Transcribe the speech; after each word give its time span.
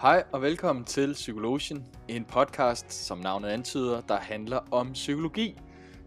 Hej 0.00 0.24
og 0.32 0.42
velkommen 0.42 0.84
til 0.84 1.12
Psykologien, 1.12 1.86
en 2.08 2.24
podcast, 2.24 2.92
som 2.92 3.18
navnet 3.18 3.48
antyder, 3.48 4.00
der 4.00 4.16
handler 4.16 4.56
om 4.70 4.92
psykologi. 4.92 5.58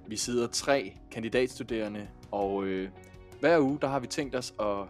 Vi 0.08 0.18
sidder 0.18 0.48
tre 0.48 0.98
kandidatstuderende, 1.12 2.10
og 2.32 2.64
øh, 2.64 2.90
hver 3.40 3.60
uge 3.60 3.80
der 3.82 3.88
har 3.88 4.00
vi 4.00 4.08
tænkt 4.08 4.36
os 4.36 4.54
at, 4.60 4.86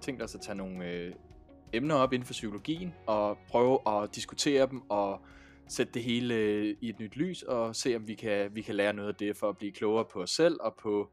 tænkt 0.00 0.22
os 0.22 0.34
at 0.34 0.40
tage 0.40 0.56
nogle 0.56 0.90
øh, 0.90 1.12
emner 1.72 1.94
op 1.94 2.12
inden 2.12 2.26
for 2.26 2.32
psykologien, 2.32 2.94
og 3.06 3.38
prøve 3.48 3.78
at 3.86 4.14
diskutere 4.14 4.66
dem 4.66 4.90
og 4.90 5.20
sætte 5.68 5.92
det 5.92 6.02
hele 6.02 6.34
øh, 6.34 6.76
i 6.80 6.88
et 6.88 6.98
nyt 6.98 7.16
lys, 7.16 7.42
og 7.42 7.76
se 7.76 7.96
om 7.96 8.08
vi 8.08 8.14
kan, 8.14 8.54
vi 8.54 8.62
kan 8.62 8.74
lære 8.74 8.92
noget 8.92 9.08
af 9.08 9.14
det 9.14 9.36
for 9.36 9.48
at 9.48 9.58
blive 9.58 9.72
klogere 9.72 10.04
på 10.12 10.22
os 10.22 10.30
selv 10.30 10.56
og 10.60 10.74
på 10.82 11.10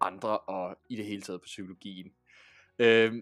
andre, 0.00 0.38
og 0.38 0.76
i 0.88 0.96
det 0.96 1.04
hele 1.04 1.22
taget 1.22 1.40
på 1.40 1.46
psykologien. 1.46 2.12
Øh, 2.78 3.12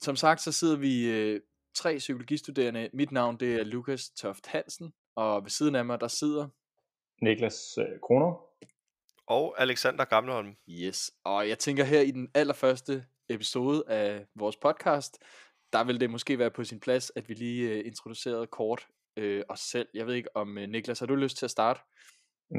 som 0.00 0.16
sagt, 0.16 0.40
så 0.40 0.52
sidder 0.52 0.76
vi 0.76 1.10
øh, 1.10 1.40
tre 1.76 1.96
psykologistuderende. 1.98 2.90
Mit 2.92 3.12
navn 3.12 3.36
det 3.36 3.54
er 3.54 3.64
Lukas 3.64 4.10
Toft 4.10 4.46
Hansen, 4.46 4.92
og 5.16 5.42
ved 5.42 5.50
siden 5.50 5.74
af 5.74 5.84
mig 5.84 6.00
der 6.00 6.08
sidder... 6.08 6.48
Niklas 7.22 7.78
øh, 7.78 8.00
Kroner. 8.02 8.30
Og 9.26 9.54
Alexander 9.58 10.04
Gamleholm. 10.04 10.56
Yes, 10.68 11.10
og 11.24 11.48
jeg 11.48 11.58
tænker 11.58 11.84
her 11.84 12.00
i 12.00 12.10
den 12.10 12.28
allerførste 12.34 13.04
episode 13.28 13.84
af 13.88 14.26
vores 14.34 14.56
podcast, 14.56 15.18
der 15.72 15.84
vil 15.84 16.00
det 16.00 16.10
måske 16.10 16.38
være 16.38 16.50
på 16.50 16.64
sin 16.64 16.80
plads, 16.80 17.12
at 17.16 17.28
vi 17.28 17.34
lige 17.34 17.70
øh, 17.70 17.86
introducerede 17.86 18.46
kort 18.46 18.86
øh, 19.16 19.42
os 19.48 19.60
selv. 19.60 19.88
Jeg 19.94 20.06
ved 20.06 20.14
ikke 20.14 20.36
om, 20.36 20.58
øh, 20.58 20.68
Niklas, 20.68 20.98
har 20.98 21.06
du 21.06 21.14
lyst 21.14 21.36
til 21.36 21.46
at 21.46 21.50
starte? 21.50 21.80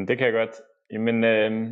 Det 0.08 0.17
kan 0.17 0.27
jeg 0.27 0.33
godt. 0.33 0.55
Jamen, 0.92 1.23
øh, 1.23 1.70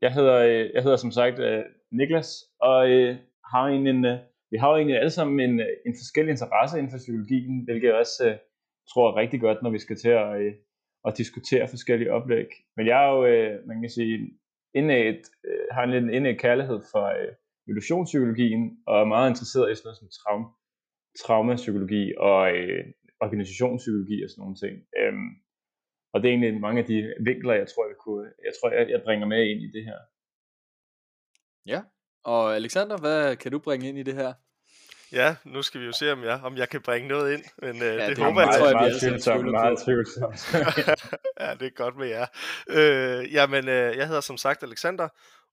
jeg, 0.00 0.14
hedder, 0.14 0.36
øh, 0.36 0.70
jeg 0.74 0.82
hedder 0.82 0.96
som 0.96 1.12
sagt 1.12 1.38
øh, 1.38 1.62
Niklas, 1.92 2.44
og 2.60 2.90
øh, 2.90 3.16
har 3.52 3.66
en, 3.66 3.86
en 3.86 4.04
øh, 4.04 4.18
vi 4.50 4.56
har 4.56 4.68
jo 4.70 4.76
egentlig 4.76 4.96
alle 4.98 5.10
sammen 5.10 5.40
en, 5.40 5.60
en 5.86 5.94
forskellig 6.00 6.30
interesse 6.32 6.78
inden 6.78 6.92
for 6.92 6.98
psykologien, 6.98 7.64
hvilket 7.64 7.88
jeg 7.88 7.94
også 7.94 8.28
øh, 8.28 8.36
tror 8.90 9.10
er 9.10 9.16
rigtig 9.22 9.40
godt, 9.40 9.62
når 9.62 9.70
vi 9.70 9.78
skal 9.78 9.96
til 9.96 10.08
at, 10.08 10.40
øh, 10.40 10.52
at 11.08 11.18
diskutere 11.18 11.68
forskellige 11.68 12.12
oplæg. 12.12 12.48
Men 12.76 12.86
jeg 12.86 12.98
er 13.04 13.10
jo, 13.14 13.26
øh, 13.26 13.66
man 13.68 13.80
kan 13.80 13.90
sige, 13.90 14.14
indad, 14.74 15.20
øh, 15.48 15.66
har 15.74 15.82
en 15.82 15.90
lidt 15.90 16.14
indad 16.16 16.34
kærlighed 16.44 16.80
for 16.92 17.04
øh, 17.18 17.32
evolutionspsykologien, 17.68 18.62
og 18.86 19.00
er 19.00 19.12
meget 19.14 19.30
interesseret 19.30 19.72
i 19.72 19.74
sådan 19.74 19.86
noget 19.86 19.98
som 20.00 20.08
traum, 20.18 20.44
traumapsykologi 21.22 22.14
og 22.28 22.40
øh, 22.56 22.84
organisationspsykologi 23.24 24.16
og 24.24 24.30
sådan 24.30 24.42
nogle 24.42 24.60
ting. 24.64 24.74
Øhm, 25.00 25.30
og 26.12 26.16
det 26.18 26.26
er 26.26 26.32
egentlig 26.32 26.60
mange 26.66 26.80
af 26.82 26.86
de 26.92 27.14
vinkler, 27.28 27.54
jeg 27.54 27.68
tror, 27.68 27.84
jeg, 27.92 27.98
kunne, 28.04 28.26
jeg, 28.46 28.52
tror, 28.56 28.70
jeg, 28.70 28.90
jeg 28.90 29.00
bringer 29.06 29.26
med 29.26 29.42
ind 29.50 29.60
i 29.62 29.70
det 29.76 29.84
her. 29.88 29.98
Ja, 31.72 31.80
og 32.24 32.56
Alexander, 32.56 32.96
hvad 32.96 33.36
kan 33.36 33.52
du 33.52 33.58
bringe 33.58 33.88
ind 33.88 33.98
i 33.98 34.02
det 34.02 34.14
her? 34.14 34.32
Ja, 35.12 35.36
nu 35.44 35.62
skal 35.62 35.80
vi 35.80 35.86
jo 35.86 35.92
se, 35.92 36.12
om 36.12 36.24
jeg, 36.24 36.40
om 36.44 36.56
jeg 36.56 36.68
kan 36.68 36.80
bringe 36.82 37.08
noget 37.08 37.32
ind, 37.32 37.44
men 37.62 37.76
øh, 37.76 37.82
ja, 37.82 38.08
det, 38.08 38.16
det 38.16 38.24
håber 38.24 38.40
jeg. 38.40 38.60
Meget, 38.60 38.74
meget 38.74 39.00
tvivlsomt, 39.00 39.50
meget 39.50 39.78
tvivlsomt. 39.84 40.54
ja, 41.40 41.54
det 41.54 41.66
er 41.66 41.74
godt 41.74 41.96
med 41.96 42.08
jer. 42.08 42.26
Øh, 42.68 43.32
jamen, 43.32 43.68
øh, 43.68 43.96
jeg 43.96 44.06
hedder 44.06 44.20
som 44.20 44.36
sagt 44.36 44.62
Alexander, 44.62 45.08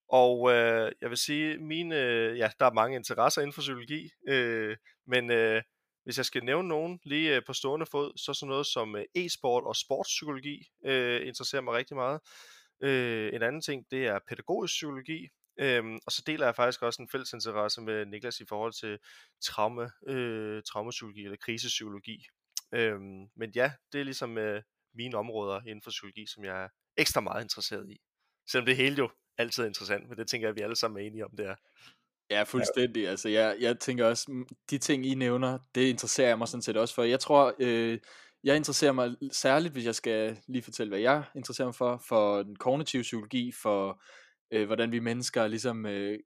og 0.10 0.52
øh, 0.52 0.92
jeg 1.02 1.10
vil 1.10 1.18
sige, 1.18 1.58
mine, 1.58 1.96
øh, 1.96 2.38
ja, 2.38 2.50
der 2.60 2.66
er 2.66 2.74
mange 2.74 2.96
interesser 2.96 3.42
inden 3.42 3.54
for 3.54 3.62
psykologi, 3.62 4.10
øh, 4.30 4.76
men 5.08 5.32
øh, 5.32 5.62
hvis 6.04 6.18
jeg 6.18 6.26
skal 6.26 6.44
nævne 6.44 6.68
nogen 6.68 7.00
lige 7.04 7.36
øh, 7.36 7.42
på 7.48 7.54
stående 7.54 7.86
fod, 7.92 8.18
så 8.18 8.34
sådan 8.34 8.50
noget 8.50 8.66
som 8.66 8.96
øh, 8.96 9.04
e-sport 9.16 9.64
og 9.64 9.76
sportspsykologi 9.76 10.64
øh, 10.86 11.28
interesserer 11.28 11.62
mig 11.62 11.74
rigtig 11.74 11.96
meget. 11.96 12.20
Øh, 12.84 13.34
en 13.34 13.42
anden 13.44 13.62
ting, 13.62 13.86
det 13.92 14.08
er 14.08 14.20
pædagogisk 14.30 14.72
psykologi, 14.72 15.28
Øhm, 15.60 16.00
og 16.06 16.12
så 16.12 16.24
deler 16.26 16.46
jeg 16.46 16.56
faktisk 16.56 16.82
også 16.82 17.02
en 17.02 17.10
fælles 17.10 17.34
interesse 17.34 17.82
med 17.82 18.06
Niklas 18.06 18.40
i 18.40 18.46
forhold 18.46 18.74
til 18.74 19.00
trauma, 19.44 19.90
øh, 20.08 20.64
traumapsykologi 20.64 21.24
eller 21.24 21.38
krisepsykologi. 21.38 22.26
Øhm, 22.74 23.28
men 23.36 23.52
ja, 23.56 23.72
det 23.94 24.00
er 24.00 24.04
ligesom 24.04 24.38
øh, 24.38 24.62
mine 24.94 25.18
områder 25.18 25.62
inden 25.62 25.82
for 25.82 25.90
psykologi, 25.90 26.26
som 26.28 26.44
jeg 26.44 26.64
er 26.64 26.68
ekstra 26.98 27.22
meget 27.22 27.44
interesseret 27.44 27.90
i. 27.90 27.98
Selvom 28.50 28.66
det 28.66 28.76
hele 28.76 28.98
jo 28.98 29.10
altid 29.38 29.64
er 29.64 29.68
interessant, 29.68 30.10
men 30.10 30.18
det 30.18 30.28
tænker 30.28 30.48
jeg, 30.48 30.52
at 30.52 30.56
vi 30.56 30.62
alle 30.62 30.76
sammen 30.76 31.02
er 31.02 31.08
enige 31.08 31.26
om, 31.26 31.32
det 31.38 31.46
er. 31.46 31.56
Ja, 32.30 32.44
fuldstændig. 32.44 33.04
Ja. 33.04 33.10
Altså, 33.10 33.30
jeg, 33.30 33.58
jeg 33.60 33.80
tænker 33.80 34.06
også, 34.06 34.46
de 34.70 34.78
ting, 34.78 35.06
I 35.06 35.16
nævner, 35.16 35.60
det 35.76 35.82
interesserer 35.82 36.28
jeg 36.28 36.38
mig 36.38 36.48
sådan 36.48 36.62
set 36.62 36.78
også 36.78 36.96
for. 36.96 37.04
Jeg 37.04 37.20
tror, 37.20 37.56
øh, 37.60 38.00
jeg 38.44 38.56
interesserer 38.56 38.92
mig 38.92 39.16
særligt, 39.32 39.74
hvis 39.74 39.86
jeg 39.86 39.96
skal 39.96 40.38
lige 40.48 40.64
fortælle, 40.64 40.90
hvad 40.90 41.00
jeg 41.00 41.24
interesserer 41.36 41.68
mig 41.68 41.76
for, 41.76 42.04
for 42.08 42.44
den 42.44 42.56
kognitive 42.56 43.02
psykologi, 43.02 43.52
for 43.52 44.02
øh, 44.52 44.66
hvordan 44.66 44.92
vi 44.92 45.00
mennesker 45.00 45.48
ligesom 45.48 45.86
øh, 45.86 46.20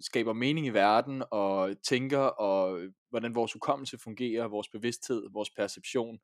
skaber 0.00 0.32
mening 0.32 0.66
i 0.66 0.70
verden 0.70 1.22
og 1.30 1.74
tænker, 1.88 2.18
og 2.18 2.80
hvordan 3.10 3.34
vores 3.34 3.52
hukommelse 3.52 3.98
fungerer, 3.98 4.48
vores 4.48 4.68
bevidsthed, 4.68 5.22
vores 5.32 5.50
perception. 5.50 6.18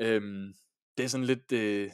Øhm, 0.00 0.54
det 0.96 1.04
er 1.04 1.08
sådan 1.08 1.26
lidt... 1.26 1.52
Øh, 1.52 1.90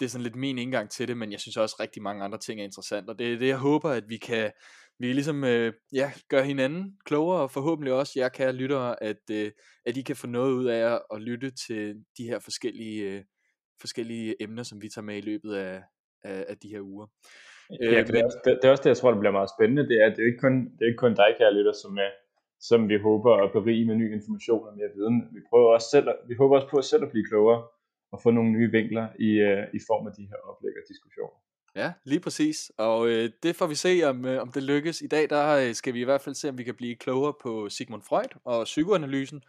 det 0.00 0.04
er 0.04 0.10
sådan 0.10 0.22
lidt 0.22 0.36
min 0.36 0.58
indgang 0.58 0.90
til 0.90 1.08
det, 1.08 1.16
men 1.16 1.32
jeg 1.32 1.40
synes 1.40 1.56
også 1.56 1.76
rigtig 1.80 2.02
mange 2.02 2.24
andre 2.24 2.38
ting 2.38 2.60
er 2.60 2.64
interessant, 2.64 3.08
og 3.08 3.18
det 3.18 3.32
er 3.32 3.38
det, 3.38 3.48
jeg 3.48 3.56
håber, 3.56 3.90
at 3.90 4.08
vi 4.08 4.16
kan, 4.16 4.52
vi 4.98 5.12
ligesom, 5.12 5.44
øh, 5.44 5.72
ja, 5.92 6.12
gøre 6.28 6.44
hinanden 6.44 6.98
klogere, 7.04 7.40
og 7.42 7.50
forhåbentlig 7.50 7.92
også 7.92 8.12
jer 8.16 8.28
kære 8.28 8.52
lyttere, 8.52 9.02
at, 9.02 9.30
øh, 9.30 9.52
at 9.86 9.96
I 9.96 10.02
kan 10.02 10.16
få 10.16 10.26
noget 10.26 10.52
ud 10.52 10.64
af 10.64 11.00
at 11.14 11.22
lytte 11.22 11.50
til 11.50 11.94
de 12.18 12.24
her 12.24 12.38
forskellige, 12.38 13.02
øh, 13.02 13.24
forskellige 13.80 14.42
emner, 14.42 14.62
som 14.62 14.82
vi 14.82 14.88
tager 14.88 15.04
med 15.04 15.16
i 15.16 15.20
løbet 15.20 15.54
af, 15.54 15.82
af, 16.22 16.46
af 16.48 16.58
de 16.58 16.68
her 16.68 16.80
uger. 16.80 17.06
Øh, 17.82 17.92
ja, 17.94 18.00
det, 18.02 18.14
er 18.20 18.24
også, 18.24 18.40
det, 18.44 18.50
det 18.60 18.66
er 18.68 18.72
også 18.74 18.84
det, 18.84 18.92
jeg 18.92 19.00
tror, 19.00 19.10
det 19.10 19.20
bliver 19.22 19.38
meget 19.38 19.54
spændende, 19.56 19.88
det 19.90 19.96
er, 20.02 20.06
at 20.06 20.12
det 20.16 20.22
er 20.22 20.28
ikke 20.30 20.44
kun, 20.46 20.54
det 20.74 20.82
er 20.84 20.90
ikke 20.90 21.04
kun 21.04 21.14
dig, 21.14 21.30
kære 21.38 21.54
lytter, 21.58 21.74
som, 21.82 21.92
er, 22.06 22.10
som 22.68 22.88
vi 22.90 22.96
håber 23.08 23.32
at 23.44 23.52
berige 23.52 23.84
med 23.88 23.96
ny 24.02 24.06
information 24.18 24.68
og 24.68 24.74
mere 24.78 24.90
viden. 24.96 25.16
Vi 25.36 25.40
prøver 25.50 25.68
også 25.76 25.88
selv, 25.94 26.08
vi 26.30 26.34
håber 26.40 26.54
også 26.56 26.68
på 26.70 26.78
at 26.82 26.84
selv 26.84 27.02
at 27.06 27.10
blive 27.10 27.26
klogere 27.30 27.60
og 28.12 28.18
få 28.22 28.30
nogle 28.30 28.50
nye 28.56 28.70
vinkler 28.76 29.06
i, 29.28 29.30
uh, 29.48 29.64
i 29.78 29.80
form 29.88 30.06
af 30.08 30.12
de 30.18 30.24
her 30.30 30.38
oplæg 30.50 30.74
og 30.80 30.84
diskussioner. 30.92 31.38
Ja, 31.76 31.92
lige 32.04 32.20
præcis. 32.20 32.72
Og 32.78 33.08
øh, 33.08 33.30
det 33.42 33.56
får 33.56 33.66
vi 33.66 33.74
se, 33.74 34.02
om, 34.04 34.24
øh, 34.24 34.42
om 34.42 34.52
det 34.52 34.62
lykkes. 34.62 35.00
I 35.00 35.06
dag 35.06 35.30
der 35.30 35.68
øh, 35.68 35.74
skal 35.74 35.94
vi 35.94 36.00
i 36.00 36.04
hvert 36.04 36.20
fald 36.20 36.34
se, 36.34 36.48
om 36.48 36.58
vi 36.58 36.64
kan 36.64 36.74
blive 36.74 36.96
klogere 36.96 37.34
på 37.42 37.68
Sigmund 37.68 38.02
Freud 38.02 38.40
og 38.44 38.64
psykoanalysen. 38.64 39.42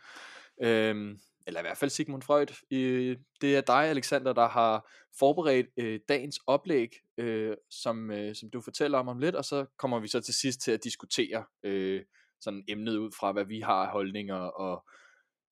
Øhm, 0.62 1.20
eller 1.48 1.60
i 1.60 1.64
hvert 1.64 1.78
fald 1.78 1.90
Sigmund 1.90 2.22
Freud. 2.22 2.64
Øh, 2.72 3.18
det 3.42 3.56
er 3.56 3.62
dig, 3.62 3.84
Alexander, 3.84 4.34
der 4.34 4.48
har 4.48 4.92
forberedt 5.20 5.68
øh, 5.78 6.00
dagens 6.10 6.40
oplæg, 6.48 6.90
øh, 7.18 7.58
som, 7.70 8.12
øh, 8.12 8.36
som 8.36 8.50
du 8.50 8.62
fortæller 8.62 8.98
om 8.98 9.08
om 9.08 9.20
lidt, 9.20 9.36
og 9.36 9.46
så 9.46 9.66
kommer 9.78 10.00
vi 10.00 10.08
så 10.08 10.22
til 10.22 10.34
sidst 10.34 10.62
til 10.62 10.72
at 10.72 10.84
diskutere 10.84 11.46
øh, 11.64 12.04
sådan 12.42 12.64
emnet 12.68 12.98
ud 12.98 13.12
fra, 13.20 13.32
hvad 13.32 13.46
vi 13.46 13.60
har 13.60 13.86
af 13.86 13.92
holdninger, 13.92 14.36
og 14.36 14.86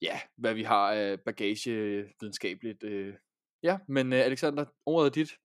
ja, 0.02 0.20
hvad 0.38 0.54
vi 0.54 0.64
har 0.64 0.92
af 0.92 1.20
bagage 1.20 1.72
videnskabeligt. 2.20 2.84
Øh. 2.84 3.14
Ja, 3.64 3.78
men 3.88 4.14
øh, 4.14 4.20
Alexander, 4.20 4.66
ordet 4.86 5.10
er 5.10 5.14
dit. 5.14 5.38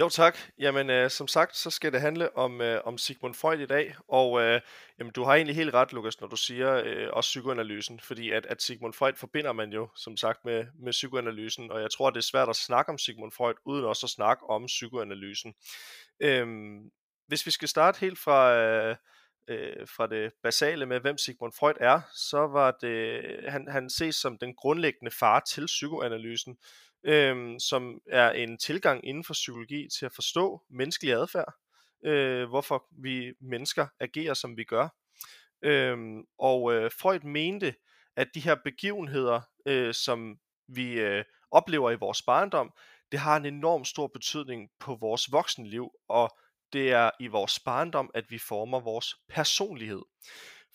Jo 0.00 0.08
tak. 0.08 0.38
Jamen 0.58 0.90
øh, 0.90 1.10
som 1.10 1.28
sagt, 1.28 1.56
så 1.56 1.70
skal 1.70 1.92
det 1.92 2.00
handle 2.00 2.36
om, 2.36 2.60
øh, 2.60 2.80
om 2.84 2.98
Sigmund 2.98 3.34
Freud 3.34 3.58
i 3.58 3.66
dag, 3.66 3.94
og 4.08 4.42
øh, 4.42 4.60
jamen, 4.98 5.12
du 5.12 5.24
har 5.24 5.34
egentlig 5.34 5.56
helt 5.56 5.74
ret, 5.74 5.92
Lukas, 5.92 6.20
når 6.20 6.28
du 6.28 6.36
siger 6.36 6.82
øh, 6.84 7.08
også 7.12 7.28
psykoanalysen, 7.28 8.00
fordi 8.00 8.30
at, 8.30 8.46
at 8.46 8.62
Sigmund 8.62 8.94
Freud 8.94 9.12
forbinder 9.16 9.52
man 9.52 9.72
jo 9.72 9.88
som 9.96 10.16
sagt 10.16 10.44
med, 10.44 10.64
med 10.80 10.92
psykoanalysen, 10.92 11.70
og 11.70 11.80
jeg 11.80 11.90
tror, 11.90 12.10
det 12.10 12.16
er 12.16 12.30
svært 12.30 12.48
at 12.48 12.56
snakke 12.56 12.90
om 12.90 12.98
Sigmund 12.98 13.32
Freud, 13.32 13.54
uden 13.64 13.84
også 13.84 14.06
at 14.06 14.10
snakke 14.10 14.50
om 14.50 14.66
psykoanalysen. 14.66 15.54
Øhm, 16.20 16.90
hvis 17.26 17.46
vi 17.46 17.50
skal 17.50 17.68
starte 17.68 18.00
helt 18.00 18.18
fra... 18.18 18.54
Øh, 18.56 18.96
øh, 19.48 19.88
fra 19.96 20.06
det 20.06 20.32
basale 20.42 20.86
med, 20.86 21.00
hvem 21.00 21.18
Sigmund 21.18 21.52
Freud 21.52 21.74
er, 21.80 22.00
så 22.14 22.46
var 22.46 22.70
det, 22.80 23.20
han, 23.48 23.68
han 23.68 23.90
ses 23.90 24.16
som 24.16 24.38
den 24.38 24.54
grundlæggende 24.54 25.10
far 25.10 25.40
til 25.40 25.66
psykoanalysen, 25.66 26.56
øh, 27.04 27.60
som 27.60 28.00
er 28.10 28.30
en 28.30 28.58
tilgang 28.58 29.06
inden 29.06 29.24
for 29.24 29.32
psykologi 29.32 29.88
til 29.98 30.06
at 30.06 30.12
forstå 30.14 30.62
menneskelig 30.70 31.12
adfærd, 31.12 31.54
øh, 32.04 32.48
hvorfor 32.48 32.86
vi 33.02 33.32
mennesker 33.40 33.86
agerer, 34.00 34.34
som 34.34 34.56
vi 34.56 34.64
gør. 34.64 34.88
Øh, 35.62 35.96
og 36.38 36.74
øh, 36.74 36.90
Freud 37.00 37.20
mente, 37.20 37.74
at 38.16 38.28
de 38.34 38.40
her 38.40 38.56
begivenheder, 38.64 39.40
øh, 39.66 39.94
som 39.94 40.36
vi 40.68 40.92
øh, 40.92 41.24
oplever 41.50 41.90
i 41.90 41.96
vores 41.96 42.22
barndom, 42.22 42.72
det 43.12 43.20
har 43.20 43.36
en 43.36 43.46
enorm 43.46 43.84
stor 43.84 44.06
betydning 44.06 44.70
på 44.80 44.94
vores 45.00 45.32
voksenliv, 45.32 45.90
og 46.08 46.38
det 46.72 46.92
er 46.92 47.10
i 47.20 47.26
vores 47.26 47.60
barndom, 47.60 48.10
at 48.14 48.24
vi 48.30 48.38
former 48.38 48.80
vores 48.80 49.14
personlighed. 49.28 50.02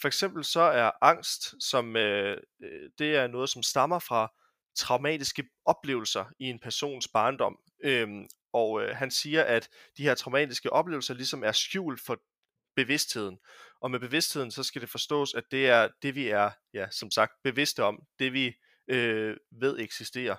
For 0.01 0.07
eksempel 0.07 0.43
så 0.43 0.59
er 0.59 0.91
angst, 1.01 1.63
som 1.63 1.95
øh, 1.95 2.37
øh 2.63 2.89
det 2.99 3.15
er 3.15 3.27
noget, 3.27 3.49
som 3.49 3.63
stammer 3.63 3.99
fra 3.99 4.33
traumatiske 4.77 5.43
oplevelser 5.65 6.25
i 6.39 6.45
en 6.45 6.59
persons 6.59 7.07
barndom. 7.07 7.57
Øhm, 7.83 8.27
og 8.53 8.83
øh, 8.83 8.95
han 8.95 9.11
siger, 9.11 9.43
at 9.43 9.69
de 9.97 10.03
her 10.03 10.15
traumatiske 10.15 10.73
oplevelser 10.73 11.13
ligesom 11.13 11.43
er 11.43 11.51
skjult 11.51 12.01
for 12.01 12.21
bevidstheden. 12.75 13.39
Og 13.81 13.91
med 13.91 13.99
bevidstheden, 13.99 14.51
så 14.51 14.63
skal 14.63 14.81
det 14.81 14.89
forstås, 14.89 15.33
at 15.33 15.43
det 15.51 15.69
er 15.69 15.87
det, 16.01 16.15
vi 16.15 16.27
er, 16.27 16.49
ja, 16.73 16.89
som 16.89 17.11
sagt, 17.11 17.31
bevidste 17.43 17.83
om, 17.83 18.03
det 18.19 18.33
vi 18.33 18.53
øh, 18.87 19.37
ved 19.51 19.79
eksisterer. 19.79 20.35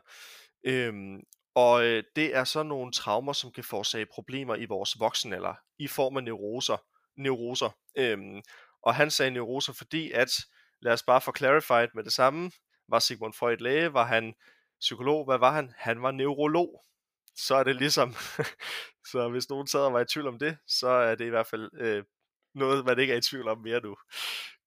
Øhm, 0.65 1.21
og 1.55 1.85
øh, 1.85 2.03
det 2.17 2.37
er 2.37 2.45
så 2.45 2.63
nogle 2.63 2.93
traumer, 2.93 3.33
som 3.33 3.53
kan 3.53 3.65
forårsage 3.65 4.07
problemer 4.07 4.57
i 4.57 4.65
vores 4.65 5.01
voksenalder, 5.01 5.55
i 5.79 5.87
form 5.87 6.17
af 6.17 6.25
neuroser. 6.25 6.77
neuroser. 7.17 7.71
Øhm, 7.97 8.43
og 8.83 8.95
han 8.95 9.11
sagde 9.11 9.31
neuroser, 9.31 9.73
fordi 9.73 10.13
at, 10.13 10.31
lad 10.83 10.93
os 10.93 11.03
bare 11.03 11.21
få 11.21 11.33
clarified 11.37 11.89
med 11.95 12.05
det 12.05 12.13
samme, 12.13 12.51
var 12.89 12.99
Sigmund 12.99 13.33
Freud 13.33 13.57
læge? 13.57 13.93
Var 13.93 14.05
han 14.05 14.35
psykolog? 14.81 15.25
Hvad 15.25 15.39
var 15.39 15.53
han? 15.53 15.73
Han 15.77 16.03
var 16.03 16.11
neurolog. 16.11 16.85
Så 17.37 17.55
er 17.55 17.65
det 17.65 17.77
ligesom, 17.77 18.15
så 19.11 19.29
hvis 19.29 19.51
nogen 19.51 19.67
sad 19.67 19.81
og 19.81 19.93
var 19.93 20.01
i 20.01 20.05
tvivl 20.05 20.27
om 20.27 20.39
det, 20.39 20.57
så 20.67 20.89
er 20.89 21.15
det 21.15 21.25
i 21.25 21.29
hvert 21.29 21.47
fald 21.47 21.71
øh, 21.81 22.05
noget, 22.55 22.85
man 22.85 22.99
ikke 22.99 23.13
er 23.13 23.19
i 23.19 23.21
tvivl 23.21 23.49
om 23.49 23.59
mere 23.59 23.81
nu. 23.81 23.97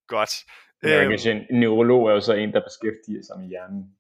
Godt. 0.08 0.46
Ja, 0.84 1.04
øhm, 1.04 1.12
en 1.50 1.60
neurolog 1.60 2.08
er 2.08 2.14
jo 2.14 2.22
så 2.22 2.34
en, 2.34 2.54
der 2.54 2.62
beskæftiger 2.64 3.24
sig 3.24 3.40
med 3.40 3.48
hjernen. 3.48 3.96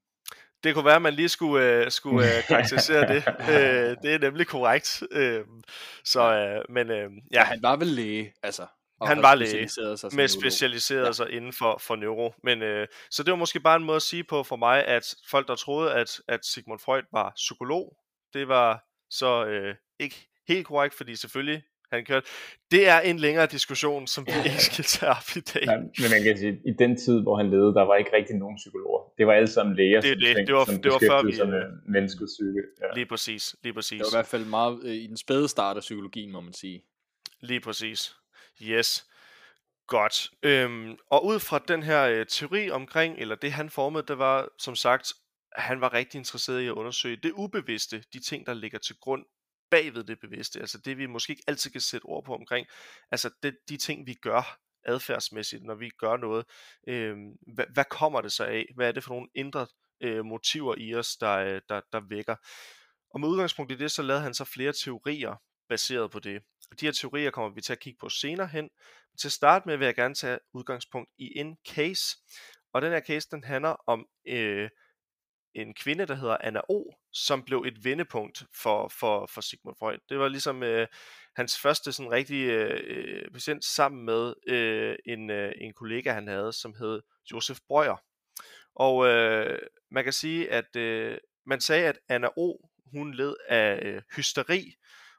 Det 0.63 0.73
kunne 0.73 0.85
være, 0.85 0.95
at 0.95 1.01
man 1.01 1.13
lige 1.13 1.29
skulle, 1.29 1.85
uh, 1.85 1.91
skulle 1.91 2.27
uh, 2.37 2.43
karakterisere 2.47 3.13
det. 3.13 3.23
Uh, 3.27 4.03
det 4.03 4.13
er 4.13 4.19
nemlig 4.19 4.47
korrekt. 4.47 5.03
Uh, 5.15 5.61
så, 6.03 6.21
uh, 6.67 6.73
men 6.73 6.89
uh, 6.89 6.95
ja. 6.95 7.07
ja. 7.33 7.43
Han 7.43 7.59
var 7.61 7.75
vel 7.75 7.87
læge, 7.87 8.33
altså. 8.43 8.65
Han 9.07 9.21
var 9.21 9.35
læge, 9.35 9.67
sig 9.69 10.09
med 10.15 10.27
specialiseret 10.27 11.05
ja. 11.05 11.11
sig 11.11 11.31
inden 11.31 11.53
for, 11.53 11.77
for 11.87 11.95
neuro. 11.95 12.33
Men, 12.43 12.61
uh, 12.61 12.85
så 13.11 13.23
det 13.23 13.31
var 13.31 13.37
måske 13.37 13.59
bare 13.59 13.75
en 13.75 13.83
måde 13.83 13.95
at 13.95 14.01
sige 14.01 14.23
på 14.23 14.43
for 14.43 14.55
mig, 14.55 14.85
at 14.85 15.15
folk, 15.29 15.47
der 15.47 15.55
troede, 15.55 15.93
at, 15.93 16.21
at 16.27 16.45
Sigmund 16.45 16.79
Freud 16.79 17.03
var 17.11 17.33
psykolog, 17.35 17.97
det 18.33 18.47
var 18.47 18.83
så 19.09 19.45
uh, 19.45 19.75
ikke 19.99 20.27
helt 20.47 20.67
korrekt, 20.67 20.93
fordi 20.93 21.15
selvfølgelig 21.15 21.63
han 21.91 22.05
kørte. 22.05 22.27
Det 22.71 22.87
er 22.87 22.99
en 22.99 23.19
længere 23.19 23.45
diskussion, 23.45 24.07
som 24.07 24.25
vi 24.27 24.31
ikke 24.45 24.63
skal 24.63 24.85
tage 24.85 25.09
op 25.09 25.29
i 25.35 25.39
dag. 25.39 25.63
Ja, 25.65 25.77
men 25.77 26.09
man 26.15 26.23
kan 26.23 26.37
sige, 26.37 26.59
i 26.65 26.73
den 26.79 26.97
tid, 26.97 27.21
hvor 27.21 27.37
han 27.37 27.49
levede, 27.49 27.73
der 27.73 27.81
var 27.81 27.95
ikke 27.95 28.11
rigtig 28.13 28.35
nogen 28.35 28.57
psykologer. 28.57 29.01
Det 29.17 29.27
var 29.27 29.33
alle 29.33 29.47
sammen 29.47 29.75
læger, 29.75 30.01
det, 30.01 30.09
som, 30.11 30.19
det, 30.19 30.47
det 30.47 30.55
var, 30.55 30.65
som 30.65 30.81
det 30.81 30.91
var 30.91 30.99
før 30.99 31.25
vi, 31.25 31.33
sig 31.33 31.49
med 31.49 31.63
menneskets 31.87 32.33
psyke. 32.35 32.61
Ja. 32.81 32.87
Lige 32.95 33.05
præcis, 33.05 33.55
lige 33.63 33.73
præcis. 33.73 34.01
Det 34.01 34.05
var 34.11 34.17
i 34.17 34.19
hvert 34.19 34.31
fald 34.33 34.45
meget 34.45 34.79
øh, 34.83 34.91
i 34.91 35.07
den 35.07 35.17
spæde 35.17 35.47
start 35.47 35.77
af 35.77 35.81
psykologien, 35.81 36.31
må 36.31 36.41
man 36.41 36.53
sige. 36.53 36.83
Lige 37.41 37.59
præcis. 37.59 38.15
Yes. 38.61 39.05
Godt. 39.87 40.29
Øhm, 40.43 40.97
og 41.09 41.25
ud 41.25 41.39
fra 41.39 41.59
den 41.67 41.83
her 41.83 42.03
øh, 42.03 42.25
teori 42.25 42.69
omkring, 42.69 43.17
eller 43.17 43.35
det 43.35 43.51
han 43.51 43.69
formede, 43.69 44.07
det 44.07 44.17
var 44.17 44.49
som 44.59 44.75
sagt, 44.75 45.13
han 45.55 45.81
var 45.81 45.93
rigtig 45.93 46.17
interesseret 46.17 46.61
i 46.61 46.67
at 46.67 46.71
undersøge 46.71 47.17
det 47.23 47.31
ubevidste, 47.31 48.03
de 48.13 48.19
ting, 48.19 48.45
der 48.45 48.53
ligger 48.53 48.79
til 48.79 48.95
grund 49.01 49.25
bagved 49.71 50.03
det 50.03 50.19
bevidste, 50.19 50.59
altså 50.59 50.77
det 50.77 50.97
vi 50.97 51.05
måske 51.05 51.31
ikke 51.31 51.43
altid 51.47 51.71
kan 51.71 51.81
sætte 51.81 52.05
ord 52.05 52.25
på 52.25 52.35
omkring, 52.35 52.67
altså 53.11 53.29
det, 53.43 53.57
de 53.69 53.77
ting 53.77 54.07
vi 54.07 54.13
gør 54.13 54.59
adfærdsmæssigt, 54.85 55.63
når 55.63 55.75
vi 55.75 55.89
gør 55.89 56.17
noget, 56.17 56.45
øh, 56.87 57.17
hvad, 57.55 57.65
hvad 57.73 57.85
kommer 57.89 58.21
det 58.21 58.31
så 58.31 58.43
af? 58.43 58.65
Hvad 58.75 58.87
er 58.87 58.91
det 58.91 59.03
for 59.03 59.13
nogle 59.13 59.29
indre 59.35 59.67
øh, 60.01 60.25
motiver 60.25 60.75
i 60.77 60.95
os, 60.95 61.15
der, 61.15 61.37
øh, 61.37 61.61
der, 61.69 61.81
der 61.91 62.01
vækker? 62.09 62.35
Og 63.13 63.19
med 63.19 63.29
udgangspunkt 63.29 63.71
i 63.71 63.75
det, 63.75 63.91
så 63.91 64.01
lavede 64.01 64.23
han 64.23 64.33
så 64.33 64.45
flere 64.45 64.73
teorier 64.73 65.35
baseret 65.71 66.11
på 66.11 66.19
det. 66.19 66.41
Og 66.71 66.79
de 66.79 66.85
her 66.85 66.91
teorier 66.91 67.31
kommer 67.31 67.49
vi 67.49 67.61
til 67.61 67.73
at 67.73 67.79
kigge 67.79 67.97
på 67.99 68.09
senere 68.09 68.47
hen. 68.47 68.63
Men 69.11 69.17
til 69.17 69.27
at 69.27 69.31
starte 69.31 69.67
med 69.67 69.77
vil 69.77 69.85
jeg 69.85 69.95
gerne 69.95 70.15
tage 70.15 70.39
udgangspunkt 70.53 71.09
i 71.17 71.39
en 71.39 71.57
case. 71.67 72.17
Og 72.73 72.81
den 72.81 72.91
her 72.91 73.01
case, 73.01 73.27
den 73.31 73.43
handler 73.43 73.75
om 73.87 74.07
øh, 74.27 74.69
en 75.55 75.73
kvinde, 75.73 76.05
der 76.05 76.15
hedder 76.15 76.37
Anna 76.41 76.61
O, 76.69 76.83
som 77.13 77.43
blev 77.43 77.63
et 77.67 77.83
vendepunkt 77.83 78.43
for, 78.55 78.87
for, 78.87 79.25
for 79.25 79.41
Sigmund 79.41 79.75
Freud. 79.79 79.97
Det 80.09 80.19
var 80.19 80.27
ligesom 80.27 80.63
øh, 80.63 80.87
hans 81.35 81.59
første 81.59 81.91
sådan 81.91 82.11
rigtig 82.11 82.43
øh, 82.43 83.31
patient 83.31 83.65
sammen 83.65 84.05
med 84.05 84.33
øh, 84.47 84.95
en, 85.05 85.29
øh, 85.29 85.51
en 85.57 85.73
kollega, 85.73 86.11
han 86.11 86.27
havde, 86.27 86.53
som 86.53 86.75
hed 86.75 87.01
Josef 87.31 87.59
Breuer. 87.67 88.03
Og 88.75 89.07
øh, 89.07 89.59
man 89.91 90.03
kan 90.03 90.13
sige, 90.13 90.51
at 90.51 90.75
øh, 90.75 91.17
man 91.45 91.61
sagde, 91.61 91.87
at 91.87 91.99
Anna 92.09 92.29
O, 92.37 92.57
hun 92.91 93.13
led 93.13 93.35
af 93.47 93.79
øh, 93.81 94.01
hysteri, 94.15 94.75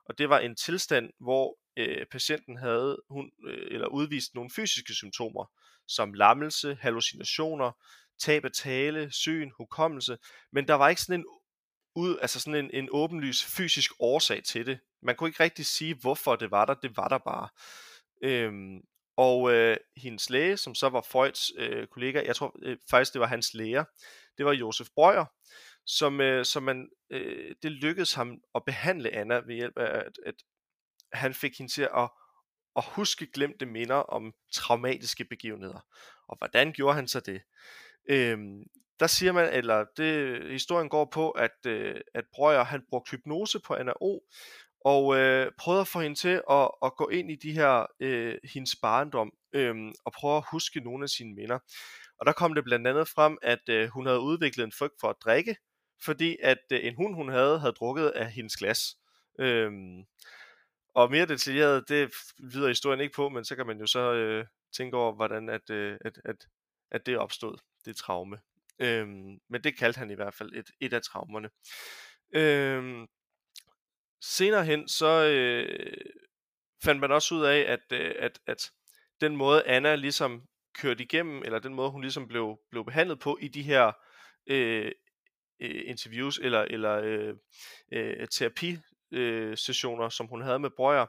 og 0.08 0.19
det 0.19 0.28
var 0.28 0.38
en 0.38 0.56
tilstand, 0.56 1.10
hvor 1.20 1.58
øh, 1.76 2.06
patienten 2.10 2.56
havde 2.56 3.02
hun, 3.10 3.31
øh, 3.46 3.66
eller 3.70 3.87
udvist 3.87 4.34
nogle 4.34 4.50
fysiske 4.50 4.94
symptomer, 4.94 5.50
som 5.88 6.14
lammelse, 6.14 6.78
hallucinationer, 6.81 7.72
tab 8.20 8.44
af 8.44 8.52
tale, 8.52 9.12
syn, 9.12 9.50
hukommelse, 9.56 10.19
men 10.52 10.69
der 10.69 10.75
var 10.75 10.88
ikke 10.88 11.02
sådan 11.02 11.20
en 11.20 11.26
ud, 11.94 12.19
altså 12.22 12.40
sådan 12.40 12.64
en, 12.64 12.70
en 12.72 12.88
åbenlys 12.93 13.44
fysisk 13.44 13.93
årsag 14.00 14.44
til 14.44 14.66
det. 14.66 14.81
Man 15.02 15.16
kunne 15.16 15.28
ikke 15.28 15.43
rigtig 15.43 15.66
sige, 15.66 15.94
hvorfor 15.94 16.37
det 16.37 16.50
var 16.50 16.64
der, 16.64 16.75
det 16.75 16.96
var 16.96 17.08
der 17.08 17.19
bare. 17.19 17.49
Øhm, 18.25 18.81
og 19.16 19.52
øh, 19.52 19.76
hendes 19.96 20.31
læge, 20.31 20.56
som 20.56 20.75
så 20.75 20.88
var 20.88 21.06
Freuds 21.10 21.50
øh, 21.58 21.87
kollega, 21.87 22.22
jeg 22.26 22.37
tror 22.37 22.56
øh, 22.62 22.76
faktisk 22.90 23.12
det 23.12 23.20
var 23.20 23.26
hans 23.26 23.54
læger, 23.54 23.84
det 24.38 24.46
var 24.46 24.52
Josef 24.52 24.88
Breuer, 24.94 25.25
som, 25.87 26.20
øh, 26.20 26.44
som 26.44 26.62
man, 26.62 26.88
øh, 27.11 27.55
det 27.62 27.73
lykkedes 27.73 28.14
ham 28.14 28.38
at 28.55 28.64
behandle 28.67 29.14
Anna 29.14 29.34
ved 29.46 29.55
hjælp 29.55 29.79
af, 29.79 29.99
at, 29.99 30.19
at 30.26 30.34
han 31.12 31.34
fik 31.34 31.58
hende 31.58 31.73
til 31.73 31.82
at, 31.82 32.11
at 32.76 32.84
huske 32.84 33.26
glemte 33.34 33.67
minder 33.67 33.96
om 33.96 34.32
traumatiske 34.52 35.25
begivenheder. 35.25 35.81
Og 36.29 36.38
hvordan 36.38 36.73
gjorde 36.73 36.94
han 36.94 37.08
så 37.08 37.20
det? 37.20 37.43
Øhm, 38.11 38.62
der 39.00 39.06
siger 39.06 39.32
man, 39.32 39.52
eller 39.52 39.84
det, 39.96 40.43
historien 40.50 40.88
går 40.88 41.05
på, 41.05 41.31
at, 41.31 41.67
øh, 41.67 42.00
at 42.14 42.25
Brøger, 42.32 42.64
han 42.64 42.85
brugte 42.88 43.11
hypnose 43.11 43.61
på 43.61 43.75
Anna 43.75 43.93
O, 44.00 44.19
og 44.85 45.17
øh, 45.17 45.52
prøvede 45.58 45.81
at 45.81 45.88
få 45.88 46.00
hende 46.00 46.19
til 46.19 46.43
at, 46.50 46.70
at 46.85 46.96
gå 46.96 47.08
ind 47.08 47.31
i 47.31 47.37
de 47.37 47.52
her, 47.52 47.87
øh, 48.00 48.38
hendes 48.44 48.76
barndom, 48.82 49.32
øh, 49.52 49.75
og 50.05 50.12
prøve 50.12 50.37
at 50.37 50.44
huske 50.50 50.81
nogle 50.81 51.05
af 51.05 51.08
sine 51.08 51.35
minder. 51.35 51.58
Og 52.19 52.26
der 52.26 52.32
kom 52.32 52.55
det 52.55 52.64
blandt 52.64 52.87
andet 52.87 53.08
frem, 53.08 53.38
at 53.43 53.69
øh, 53.69 53.88
hun 53.88 54.06
havde 54.06 54.20
udviklet 54.20 54.64
en 54.64 54.73
frygt 54.73 54.94
for 55.00 55.08
at 55.08 55.17
drikke, 55.25 55.56
fordi 56.04 56.37
at 56.43 56.58
øh, 56.72 56.81
en 56.82 56.94
hund, 56.96 57.14
hun 57.14 57.28
havde, 57.28 57.58
havde 57.58 57.72
drukket 57.72 58.08
af 58.08 58.32
hendes 58.32 58.56
glas. 58.56 58.96
Øhm, 59.38 60.04
og 60.94 61.10
mere 61.10 61.26
detaljeret, 61.26 61.88
det 61.88 62.12
videre 62.38 62.69
historien 62.69 63.00
ikke 63.00 63.14
på, 63.14 63.28
men 63.28 63.44
så 63.44 63.56
kan 63.56 63.66
man 63.66 63.78
jo 63.78 63.87
så 63.87 64.12
øh, 64.12 64.46
tænke 64.76 64.96
over, 64.96 65.12
hvordan 65.14 65.49
at, 65.49 65.70
øh, 65.70 65.99
at, 66.00 66.20
at, 66.25 66.37
at 66.90 67.06
det 67.06 67.19
opstod 67.19 67.56
det 67.84 67.96
traume. 67.96 68.38
Øhm, 68.78 69.40
men 69.49 69.64
det 69.64 69.78
kaldte 69.78 69.99
han 69.99 70.10
i 70.10 70.14
hvert 70.14 70.34
fald 70.34 70.52
et, 70.54 70.70
et 70.81 70.93
af 70.93 71.02
traumerne. 71.02 71.50
Øhm, 72.34 73.06
senere 74.20 74.64
hen, 74.64 74.88
så 74.88 75.26
øh, 75.26 75.96
fandt 76.84 77.00
man 77.00 77.12
også 77.12 77.34
ud 77.34 77.44
af, 77.44 77.58
at, 77.58 77.81
øh, 77.93 78.14
at, 78.19 78.40
at 78.46 78.70
den 79.20 79.37
måde 79.37 79.66
Anna 79.66 79.94
ligesom 79.94 80.43
kørte 80.75 81.02
igennem, 81.02 81.43
eller 81.44 81.58
den 81.58 81.75
måde 81.75 81.90
hun 81.90 82.00
ligesom 82.00 82.28
blev, 82.28 82.60
blev 82.70 82.84
behandlet 82.84 83.20
på 83.20 83.38
i 83.40 83.49
de 83.49 83.62
her 83.62 83.93
øh, 84.46 84.93
øh, 85.62 85.83
interviews 85.87 86.38
eller, 86.42 86.61
eller 86.61 87.00
øh, 87.04 87.35
øh, 87.92 88.28
terapi 88.28 88.76
øh, 89.12 89.57
sessioner, 89.57 90.09
som 90.09 90.26
hun 90.26 90.42
havde 90.42 90.59
med 90.59 90.71
Brøger, 90.76 91.07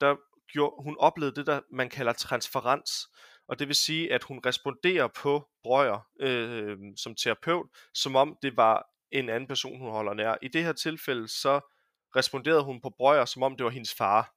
der 0.00 0.16
gjorde, 0.52 0.82
hun 0.82 0.96
oplevede 0.98 1.36
det, 1.36 1.46
der 1.46 1.60
man 1.70 1.88
kalder 1.88 2.12
transferens 2.12 2.90
og 3.50 3.58
det 3.58 3.68
vil 3.68 3.76
sige, 3.76 4.12
at 4.12 4.22
hun 4.22 4.40
responderer 4.46 5.08
på 5.08 5.48
Brøger 5.62 6.06
øh, 6.20 6.78
som 6.96 7.14
terapeut, 7.14 7.66
som 7.94 8.16
om 8.16 8.36
det 8.42 8.56
var 8.56 8.86
en 9.12 9.28
anden 9.28 9.46
person, 9.46 9.78
hun 9.78 9.90
holder 9.90 10.14
nær. 10.14 10.36
I 10.42 10.48
det 10.48 10.64
her 10.64 10.72
tilfælde, 10.72 11.28
så 11.28 11.60
responderede 12.16 12.62
hun 12.62 12.80
på 12.80 12.90
Brøger, 12.98 13.24
som 13.24 13.42
om 13.42 13.56
det 13.56 13.64
var 13.64 13.70
hendes 13.70 13.94
far. 13.94 14.34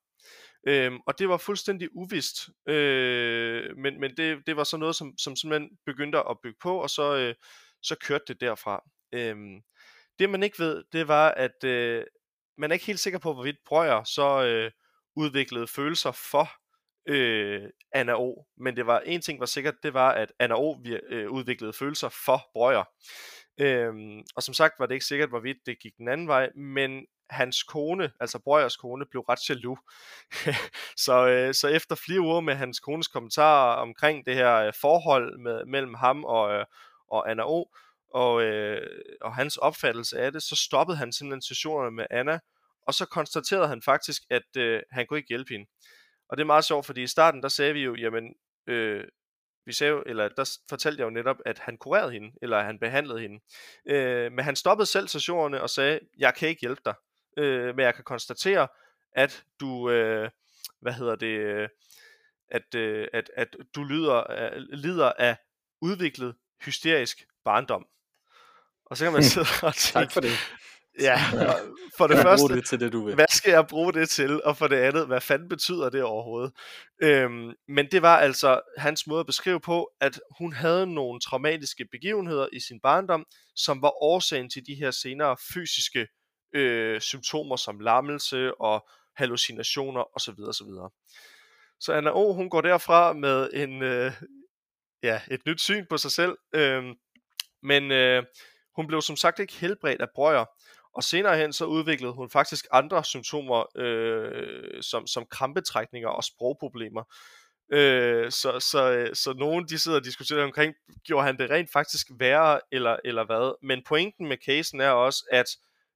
Øhm, 0.67 0.99
og 1.07 1.19
det 1.19 1.29
var 1.29 1.37
fuldstændig 1.37 1.89
uvist, 1.95 2.49
øh, 2.67 3.77
men, 3.77 3.99
men 3.99 4.17
det, 4.17 4.47
det 4.47 4.57
var 4.57 4.63
så 4.63 4.77
noget, 4.77 4.95
som, 4.95 5.17
som 5.17 5.35
simpelthen 5.35 5.77
begyndte 5.85 6.17
at 6.17 6.37
bygge 6.43 6.57
på, 6.61 6.77
og 6.77 6.89
så, 6.89 7.15
øh, 7.17 7.35
så 7.81 7.95
kørte 8.01 8.23
det 8.27 8.41
derfra. 8.41 8.83
Øhm, 9.13 9.61
det 10.19 10.29
man 10.29 10.43
ikke 10.43 10.59
ved, 10.59 10.83
det 10.93 11.07
var, 11.07 11.31
at 11.31 11.63
øh, 11.63 12.03
man 12.57 12.71
er 12.71 12.73
ikke 12.73 12.85
helt 12.85 12.99
sikker 12.99 13.19
på, 13.19 13.33
hvorvidt 13.33 13.57
Brøger 13.65 14.03
så 14.03 14.43
øh, 14.45 14.71
udviklede 15.15 15.67
følelser 15.67 16.11
for 16.11 16.49
øh, 17.07 17.69
Anna 17.91 18.13
O. 18.19 18.43
Men 18.57 18.75
det 18.75 18.87
var 18.87 18.99
en 18.99 19.21
ting 19.21 19.39
var 19.39 19.45
sikkert, 19.45 19.75
det 19.83 19.93
var, 19.93 20.11
at 20.11 20.33
Anna 20.39 20.55
O 20.55 20.77
øh, 21.09 21.29
udviklede 21.29 21.73
følelser 21.73 22.09
for 22.25 22.49
Brøger. 22.53 22.83
Øhm, 23.59 24.23
og 24.35 24.43
som 24.43 24.53
sagt 24.53 24.73
var 24.79 24.85
det 24.85 24.93
ikke 24.93 25.05
sikkert, 25.05 25.29
hvorvidt 25.29 25.57
det 25.65 25.79
gik 25.79 25.97
den 25.97 26.07
anden 26.07 26.27
vej, 26.27 26.49
men 26.55 27.05
hans 27.29 27.63
kone, 27.63 28.11
altså 28.19 28.39
Brøgers 28.39 28.77
kone, 28.77 29.05
blev 29.05 29.21
ret 29.21 29.49
jaloux. 29.49 29.79
så, 31.05 31.27
øh, 31.27 31.53
så 31.53 31.67
efter 31.67 31.95
flere 31.95 32.21
uger 32.21 32.41
med 32.41 32.55
hans 32.55 32.79
kones 32.79 33.07
kommentarer 33.07 33.75
omkring 33.75 34.25
det 34.25 34.35
her 34.35 34.55
øh, 34.55 34.73
forhold 34.81 35.39
med, 35.39 35.65
mellem 35.65 35.93
ham 35.93 36.25
og, 36.25 36.53
øh, 36.53 36.65
og 37.07 37.31
Anna 37.31 37.43
O, 37.45 37.65
og, 38.13 38.43
øh, 38.43 38.87
og 39.21 39.35
hans 39.35 39.57
opfattelse 39.57 40.19
af 40.19 40.31
det, 40.31 40.43
så 40.43 40.55
stoppede 40.55 40.97
han 40.97 41.13
simpelthen 41.13 41.41
sessionerne 41.41 41.95
med 41.95 42.05
Anna, 42.09 42.39
og 42.87 42.93
så 42.93 43.05
konstaterede 43.05 43.67
han 43.67 43.81
faktisk, 43.81 44.21
at 44.29 44.57
øh, 44.57 44.81
han 44.91 45.07
kunne 45.07 45.19
ikke 45.19 45.29
hjælpe 45.29 45.53
hende. 45.53 45.65
Og 46.29 46.37
det 46.37 46.43
er 46.43 46.47
meget 46.47 46.65
sjovt, 46.65 46.85
fordi 46.85 47.03
i 47.03 47.07
starten, 47.07 47.43
der 47.43 47.49
sagde 47.49 47.73
vi 47.73 47.83
jo, 47.83 47.95
jamen, 47.95 48.33
øh, 48.67 49.03
vi 49.65 49.73
sagde 49.73 49.93
jo, 49.93 50.03
eller 50.05 50.29
der 50.29 50.57
fortalte 50.69 50.99
jeg 50.99 51.05
jo 51.05 51.09
netop, 51.09 51.37
at 51.45 51.59
han 51.59 51.77
kurerede 51.77 52.11
hende, 52.11 52.31
eller 52.41 52.57
at 52.57 52.65
han 52.65 52.79
behandlede 52.79 53.19
hende. 53.19 53.39
Øh, 53.87 54.31
men 54.31 54.45
han 54.45 54.55
stoppede 54.55 54.85
selv 54.85 55.07
sessionerne 55.07 55.61
og 55.61 55.69
sagde, 55.69 55.99
jeg 56.17 56.35
kan 56.35 56.49
ikke 56.49 56.61
hjælpe 56.61 56.81
dig, 56.85 56.93
øh, 57.37 57.75
men 57.75 57.85
jeg 57.85 57.95
kan 57.95 58.03
konstatere, 58.03 58.67
at 59.11 59.43
du, 59.59 59.89
øh, 59.89 60.29
hvad 60.81 60.93
hedder 60.93 61.15
det, 61.15 61.37
øh, 61.37 61.69
at, 62.49 62.75
øh, 62.75 63.07
at, 63.13 63.31
at 63.35 63.55
du 63.75 63.83
lider, 63.83 64.31
øh, 64.31 64.51
lider 64.55 65.11
af 65.11 65.37
udviklet 65.81 66.35
hysterisk 66.65 67.25
barndom. 67.45 67.87
Og 68.85 68.97
så 68.97 69.05
kan 69.05 69.13
man 69.13 69.23
sidde 69.33 69.47
og 69.63 69.75
tænke, 69.75 69.93
tak 69.93 70.11
for 70.11 70.21
det. 70.21 70.31
Ja, 70.99 71.17
for 71.97 72.07
det 72.07 72.17
første, 72.17 72.55
det 72.55 72.65
til 72.65 72.79
det, 72.79 72.93
du 72.93 73.05
vil. 73.05 73.15
hvad 73.15 73.25
skal 73.29 73.51
jeg 73.51 73.67
bruge 73.67 73.93
det 73.93 74.09
til? 74.09 74.43
Og 74.43 74.57
for 74.57 74.67
det 74.67 74.75
andet, 74.75 75.07
hvad 75.07 75.21
fanden 75.21 75.49
betyder 75.49 75.89
det 75.89 76.03
overhovedet? 76.03 76.51
Øhm, 77.03 77.53
men 77.67 77.87
det 77.91 78.01
var 78.01 78.17
altså 78.17 78.61
hans 78.77 79.07
måde 79.07 79.19
at 79.19 79.25
beskrive 79.25 79.59
på, 79.59 79.91
at 80.01 80.19
hun 80.39 80.53
havde 80.53 80.87
nogle 80.87 81.19
traumatiske 81.19 81.85
begivenheder 81.91 82.47
i 82.53 82.59
sin 82.59 82.79
barndom, 82.79 83.25
som 83.55 83.81
var 83.81 84.03
årsagen 84.03 84.49
til 84.49 84.65
de 84.67 84.75
her 84.75 84.91
senere 84.91 85.35
fysiske 85.53 86.07
øh, 86.55 87.01
symptomer 87.01 87.55
som 87.55 87.79
lammelse 87.79 88.61
og 88.61 88.87
hallucinationer 89.15 90.17
osv. 90.17 90.39
osv. 90.47 90.67
Så 91.79 91.93
Anna 91.93 92.11
O, 92.11 92.33
hun 92.33 92.49
går 92.49 92.61
derfra 92.61 93.13
med 93.13 93.49
en, 93.53 93.81
øh, 93.83 94.11
ja, 95.03 95.21
et 95.31 95.45
nyt 95.45 95.61
syn 95.61 95.85
på 95.89 95.97
sig 95.97 96.11
selv, 96.11 96.37
øh, 96.55 96.83
men 97.63 97.91
øh, 97.91 98.23
hun 98.75 98.87
blev 98.87 99.01
som 99.01 99.15
sagt 99.15 99.39
ikke 99.39 99.53
helbredt 99.53 100.01
af 100.01 100.07
brøjer, 100.15 100.45
og 100.93 101.03
senere 101.03 101.37
hen 101.37 101.53
så 101.53 101.65
udviklede 101.65 102.13
hun 102.13 102.29
faktisk 102.29 102.65
andre 102.71 103.03
symptomer, 103.03 103.77
øh, 103.77 104.83
som, 104.83 105.07
som 105.07 105.25
krampetrækninger 105.31 106.09
og 106.09 106.23
sprogproblemer. 106.23 107.03
Øh, 107.71 108.31
så, 108.31 108.59
så, 108.59 108.91
øh, 108.91 109.15
så 109.15 109.33
nogen 109.33 109.67
de 109.67 109.79
sidder 109.79 109.97
og 109.97 110.05
diskuterer 110.05 110.43
omkring, 110.43 110.73
gjorde 111.03 111.25
han 111.25 111.37
det 111.37 111.49
rent 111.49 111.71
faktisk 111.73 112.07
værre, 112.19 112.59
eller, 112.71 112.97
eller 113.05 113.25
hvad? 113.25 113.67
Men 113.67 113.83
pointen 113.87 114.27
med 114.27 114.37
casen 114.45 114.81
er 114.81 114.89
også, 114.89 115.25
at 115.31 115.45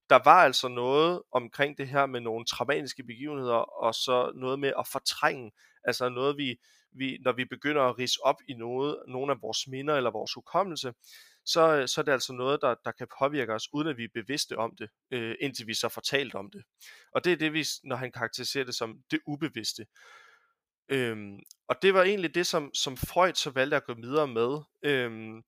der 0.10 0.20
var 0.24 0.44
altså 0.44 0.68
noget 0.68 1.22
omkring 1.32 1.78
det 1.78 1.88
her 1.88 2.06
med 2.06 2.22
nogle 2.22 2.46
traumatiske 2.46 3.04
begivenheder, 3.04 3.84
og 3.84 3.94
så 3.94 4.32
noget 4.36 4.60
med 4.60 4.74
at 4.80 4.88
fortrænge, 4.88 5.52
altså 5.84 6.10
noget 6.10 6.38
vi, 6.38 6.56
vi 6.92 7.18
når 7.22 7.32
vi 7.32 7.46
begynder 7.46 7.82
at 7.82 8.00
rise 8.00 8.20
op 8.24 8.36
i 8.50 8.54
noget, 8.54 8.98
nogle 9.08 9.32
af 9.32 9.42
vores 9.42 9.68
minder 9.68 9.96
eller 9.96 10.12
vores 10.12 10.34
hukommelse, 10.34 10.94
så, 11.48 11.75
øh, 11.75 11.88
så 11.88 12.01
er 12.01 12.06
det 12.06 12.12
altså 12.12 12.34
noget, 12.34 12.62
der, 12.62 12.75
der 12.86 12.92
kan 12.92 13.08
påvirke 13.20 13.54
os, 13.54 13.74
uden 13.74 13.88
at 13.88 13.98
vi 13.98 14.04
er 14.04 14.08
bevidste 14.13 14.58
om 14.58 14.75
det, 14.75 14.89
øh, 15.12 15.36
indtil 15.39 15.68
vi 15.68 15.74
så 15.74 15.89
fortalt 15.89 16.36
om 16.36 16.51
det. 16.51 16.63
Og 17.12 17.24
det 17.24 17.34
er 17.34 17.38
det, 17.38 17.54
vi, 17.54 17.66
når 17.84 17.96
han 17.96 18.12
karakteriserer 18.12 18.66
det 18.66 18.75
som 18.75 19.00
det 19.12 19.20
ubevidste. 19.27 19.86
Øhm, 20.89 21.39
og 21.68 21.82
det 21.82 21.94
var 21.94 22.04
egentlig 22.04 22.36
det, 22.36 22.48
som, 22.48 22.74
som 22.74 22.98
Freud 22.98 23.34
så 23.34 23.50
valgte 23.50 23.77
at 23.77 23.86
gå 23.86 23.94
videre 23.94 24.27
med, 24.27 24.60
øhm, 24.84 25.44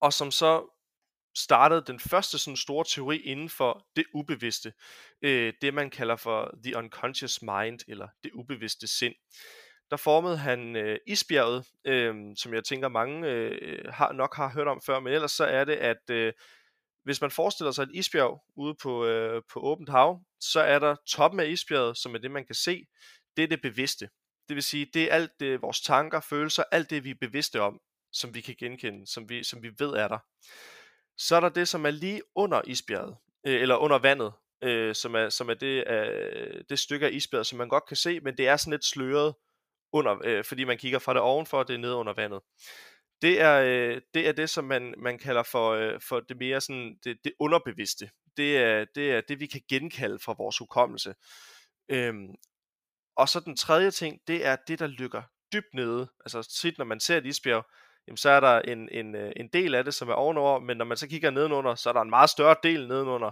og 0.00 0.12
som 0.12 0.30
så 0.30 0.78
startede 1.36 1.84
den 1.86 2.00
første 2.00 2.38
sådan 2.38 2.56
store 2.56 2.84
teori 2.88 3.16
inden 3.16 3.48
for 3.48 3.86
det 3.96 4.04
ubevidste, 4.14 4.72
øh, 5.22 5.52
det 5.62 5.74
man 5.74 5.90
kalder 5.90 6.16
for 6.16 6.54
the 6.64 6.76
unconscious 6.76 7.42
mind, 7.42 7.80
eller 7.88 8.08
det 8.24 8.30
ubevidste 8.34 8.86
sind. 8.86 9.14
Der 9.92 9.98
formede 9.98 10.36
han 10.36 10.76
øh, 10.76 10.98
isbjerget, 11.06 11.64
øh, 11.84 12.14
som 12.36 12.54
jeg 12.54 12.64
tænker 12.64 12.88
mange 12.88 13.28
øh, 13.28 13.84
har 13.92 14.12
nok 14.12 14.36
har 14.36 14.48
hørt 14.48 14.68
om 14.68 14.80
før, 14.86 15.00
men 15.00 15.12
ellers 15.12 15.32
så 15.32 15.44
er 15.44 15.64
det, 15.64 15.72
at 15.72 16.10
øh, 16.10 16.32
hvis 17.04 17.20
man 17.20 17.30
forestiller 17.30 17.70
sig 17.70 17.82
et 17.82 17.90
isbjerg 17.94 18.42
ude 18.56 18.74
på, 18.82 19.06
øh, 19.06 19.42
på 19.52 19.60
åbent 19.60 19.88
hav, 19.88 20.22
så 20.40 20.60
er 20.60 20.78
der 20.78 20.96
toppen 21.06 21.40
af 21.40 21.46
isbjerget, 21.46 21.98
som 21.98 22.14
er 22.14 22.18
det 22.18 22.30
man 22.30 22.46
kan 22.46 22.54
se, 22.54 22.86
det 23.36 23.42
er 23.42 23.48
det 23.48 23.62
bevidste. 23.62 24.08
Det 24.48 24.54
vil 24.54 24.62
sige, 24.62 24.86
det 24.94 25.02
er 25.02 25.14
alt 25.14 25.30
det, 25.40 25.62
vores 25.62 25.80
tanker, 25.80 26.20
følelser, 26.20 26.62
alt 26.72 26.90
det 26.90 27.04
vi 27.04 27.10
er 27.10 27.14
bevidste 27.20 27.60
om, 27.60 27.80
som 28.12 28.34
vi 28.34 28.40
kan 28.40 28.54
genkende, 28.58 29.06
som 29.06 29.28
vi, 29.28 29.44
som 29.44 29.62
vi 29.62 29.70
ved 29.78 29.90
er 29.90 30.08
der. 30.08 30.18
Så 31.16 31.36
er 31.36 31.40
der 31.40 31.48
det, 31.48 31.68
som 31.68 31.86
er 31.86 31.90
lige 31.90 32.22
under 32.34 32.62
isbjerget, 32.66 33.16
øh, 33.46 33.60
eller 33.60 33.76
under 33.76 33.98
vandet, 33.98 34.32
øh, 34.62 34.94
som 34.94 35.14
er, 35.14 35.28
som 35.28 35.50
er 35.50 35.54
det, 35.54 35.84
øh, 35.90 36.64
det 36.68 36.78
stykke 36.78 37.06
af 37.06 37.10
isbjerget, 37.12 37.46
som 37.46 37.58
man 37.58 37.68
godt 37.68 37.86
kan 37.88 37.96
se, 37.96 38.20
men 38.20 38.36
det 38.36 38.48
er 38.48 38.56
sådan 38.56 38.70
lidt 38.70 38.84
sløret, 38.84 39.34
under, 39.92 40.18
øh, 40.24 40.44
fordi 40.44 40.64
man 40.64 40.78
kigger 40.78 40.98
fra 40.98 41.14
det 41.14 41.22
ovenfor, 41.22 41.58
og 41.58 41.68
det 41.68 41.74
er 41.74 41.78
nede 41.78 41.94
under 41.94 42.12
vandet. 42.12 42.40
Det 43.22 43.40
er, 43.40 43.60
øh, 43.60 44.00
det 44.14 44.28
er 44.28 44.32
det, 44.32 44.50
som 44.50 44.64
man, 44.64 44.94
man 44.98 45.18
kalder 45.18 45.42
for, 45.42 45.70
øh, 45.70 46.00
for 46.00 46.20
det 46.20 46.36
mere 46.36 46.60
sådan, 46.60 46.98
det, 47.04 47.18
det 47.24 47.32
underbevidste. 47.38 48.10
Det 48.36 48.58
er, 48.58 48.84
det 48.94 49.12
er 49.12 49.20
det, 49.20 49.40
vi 49.40 49.46
kan 49.46 49.60
genkalde 49.68 50.18
fra 50.18 50.34
vores 50.38 50.58
hukommelse. 50.58 51.14
Øhm, 51.88 52.34
og 53.16 53.28
så 53.28 53.40
den 53.40 53.56
tredje 53.56 53.90
ting, 53.90 54.20
det 54.26 54.46
er 54.46 54.56
det, 54.68 54.78
der 54.78 54.86
lykker 54.86 55.22
dybt 55.52 55.74
nede. 55.74 56.10
Altså 56.24 56.56
tit, 56.60 56.78
når 56.78 56.84
man 56.84 57.00
ser 57.00 57.16
et 57.16 57.26
isbjerg, 57.26 57.64
jamen, 58.06 58.16
så 58.16 58.30
er 58.30 58.40
der 58.40 58.60
en, 58.60 58.88
en, 58.92 59.14
øh, 59.14 59.32
en 59.36 59.48
del 59.48 59.74
af 59.74 59.84
det, 59.84 59.94
som 59.94 60.08
er 60.08 60.14
ovenover, 60.14 60.60
men 60.60 60.76
når 60.76 60.84
man 60.84 60.96
så 60.96 61.08
kigger 61.08 61.30
nedenunder, 61.30 61.74
så 61.74 61.88
er 61.88 61.92
der 61.92 62.00
en 62.00 62.10
meget 62.10 62.30
større 62.30 62.56
del 62.62 62.88
nedenunder, 62.88 63.30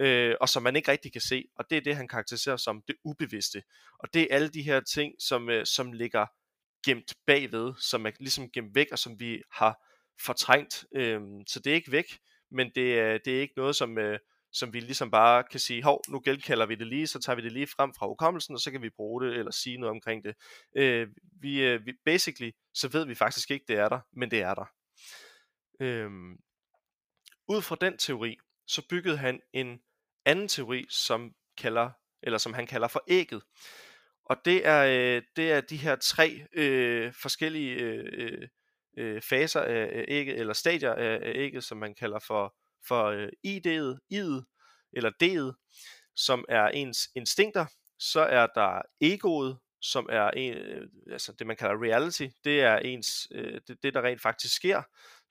øh, 0.00 0.34
og 0.40 0.48
som 0.48 0.62
man 0.62 0.76
ikke 0.76 0.90
rigtig 0.90 1.12
kan 1.12 1.20
se, 1.20 1.44
og 1.56 1.70
det 1.70 1.78
er 1.78 1.80
det, 1.80 1.96
han 1.96 2.08
karakteriserer 2.08 2.56
som 2.56 2.82
det 2.88 2.96
ubevidste. 3.04 3.62
Og 3.98 4.14
det 4.14 4.22
er 4.22 4.26
alle 4.30 4.48
de 4.48 4.62
her 4.62 4.80
ting, 4.80 5.14
som, 5.18 5.50
øh, 5.50 5.66
som 5.66 5.92
ligger 5.92 6.26
gemt 6.86 7.14
bagved, 7.26 7.74
som 7.80 8.06
er 8.06 8.10
ligesom 8.20 8.50
gemt 8.50 8.74
væk, 8.74 8.86
og 8.92 8.98
som 8.98 9.20
vi 9.20 9.42
har 9.52 9.82
fortrængt. 10.24 10.84
Øh, 10.94 11.20
så 11.46 11.60
det 11.60 11.70
er 11.70 11.74
ikke 11.74 11.92
væk, 11.92 12.18
men 12.50 12.70
det 12.74 12.98
er, 12.98 13.18
det 13.18 13.36
er 13.36 13.40
ikke 13.40 13.54
noget, 13.56 13.76
som, 13.76 13.98
øh, 13.98 14.18
som 14.52 14.72
vi 14.72 14.80
ligesom 14.80 15.10
bare 15.10 15.44
kan 15.50 15.60
sige, 15.60 15.82
hov, 15.82 16.02
nu 16.08 16.20
genkalder 16.24 16.66
vi 16.66 16.74
det 16.74 16.86
lige, 16.86 17.06
så 17.06 17.20
tager 17.20 17.36
vi 17.36 17.42
det 17.42 17.52
lige 17.52 17.66
frem 17.66 17.94
fra 17.94 18.06
hukommelsen, 18.06 18.54
og 18.54 18.60
så 18.60 18.70
kan 18.70 18.82
vi 18.82 18.90
bruge 18.90 19.24
det, 19.24 19.36
eller 19.36 19.50
sige 19.50 19.76
noget 19.76 19.90
omkring 19.90 20.24
det. 20.24 20.34
Øh, 20.76 21.08
vi, 21.40 21.62
øh, 21.62 21.86
vi, 21.86 21.92
basically, 22.04 22.50
så 22.74 22.88
ved 22.88 23.06
vi 23.06 23.14
faktisk 23.14 23.50
ikke, 23.50 23.64
det 23.68 23.76
er 23.76 23.88
der, 23.88 24.00
men 24.12 24.30
det 24.30 24.42
er 24.42 24.54
der. 24.54 24.64
Øh, 25.80 26.10
ud 27.48 27.62
fra 27.62 27.76
den 27.80 27.98
teori, 27.98 28.38
så 28.66 28.86
byggede 28.88 29.16
han 29.16 29.40
en 29.52 29.80
anden 30.26 30.48
teori, 30.48 30.86
som 30.90 31.34
kalder 31.58 31.90
eller 32.22 32.38
som 32.38 32.54
han 32.54 32.66
kalder 32.66 32.88
for 32.88 33.04
ægget. 33.08 33.42
Og 34.24 34.36
det 34.44 34.66
er 34.66 34.84
øh, 34.84 35.22
det 35.36 35.52
er 35.52 35.60
de 35.60 35.76
her 35.76 35.96
tre 35.96 36.46
øh, 36.52 37.12
forskellige 37.22 37.74
øh, 37.74 38.04
øh, 38.12 38.48
øh 38.98 39.22
faser 39.22 39.60
af 39.60 40.04
ægget 40.08 40.40
eller 40.40 40.52
stadier 40.52 40.92
af, 40.92 41.32
ægget, 41.34 41.64
som 41.64 41.78
man 41.78 41.94
kalder 41.94 42.18
for 42.18 42.54
for 42.88 43.04
øh, 43.04 43.28
ID'et, 43.46 43.98
I'et 44.14 44.44
eller 44.92 45.10
D'et, 45.22 45.70
som 46.16 46.44
er 46.48 46.68
ens 46.68 47.08
instinkter. 47.14 47.66
Så 47.98 48.20
er 48.20 48.46
der 48.46 48.82
egoet, 49.00 49.58
som 49.80 50.08
er 50.12 50.30
en, 50.30 50.54
øh, 50.54 50.88
altså 51.10 51.32
det 51.32 51.46
man 51.46 51.56
kalder 51.56 51.82
reality. 51.82 52.26
Det 52.44 52.60
er 52.60 52.76
ens 52.76 53.28
øh, 53.32 53.60
det, 53.68 53.82
det 53.82 53.94
der 53.94 54.02
rent 54.02 54.22
faktisk 54.22 54.54
sker. 54.54 54.82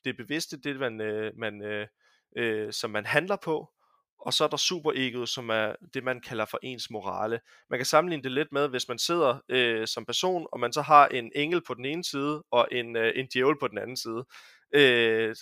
Det 0.04 0.18
bevidste, 0.18 0.58
det 0.58 0.80
man 0.80 1.02
øh, 1.02 1.32
man 1.38 1.62
øh, 1.62 1.88
øh, 2.38 2.74
som 2.74 2.92
man 2.92 3.06
handler 3.06 3.36
på 3.36 3.75
og 4.20 4.34
så 4.34 4.44
er 4.44 4.48
der 4.48 4.58
superegoet, 4.58 5.30
som 5.30 5.50
er 5.50 5.76
det, 5.94 6.04
man 6.04 6.22
kalder 6.22 6.46
for 6.46 6.60
ens 6.64 6.90
morale. 6.90 7.40
Man 7.70 7.80
kan 7.80 7.86
sammenligne 7.86 8.24
det 8.24 8.32
lidt 8.32 8.52
med, 8.52 8.68
hvis 8.68 8.88
man 8.88 9.00
sidder 9.00 9.40
øh, 9.50 9.88
som 9.88 10.06
person, 10.06 10.48
og 10.52 10.60
man 10.60 10.74
så 10.74 10.82
har 10.82 11.08
en 11.08 11.32
engel 11.36 11.62
på 11.68 11.74
den 11.74 11.86
ene 11.86 12.04
side, 12.04 12.44
og 12.52 12.68
en, 12.72 12.96
øh, 12.96 13.14
en 13.16 13.28
djævel 13.34 13.60
på 13.60 13.68
den 13.68 13.78
anden 13.78 13.98
side. 13.98 14.26
Øh, 14.76 15.36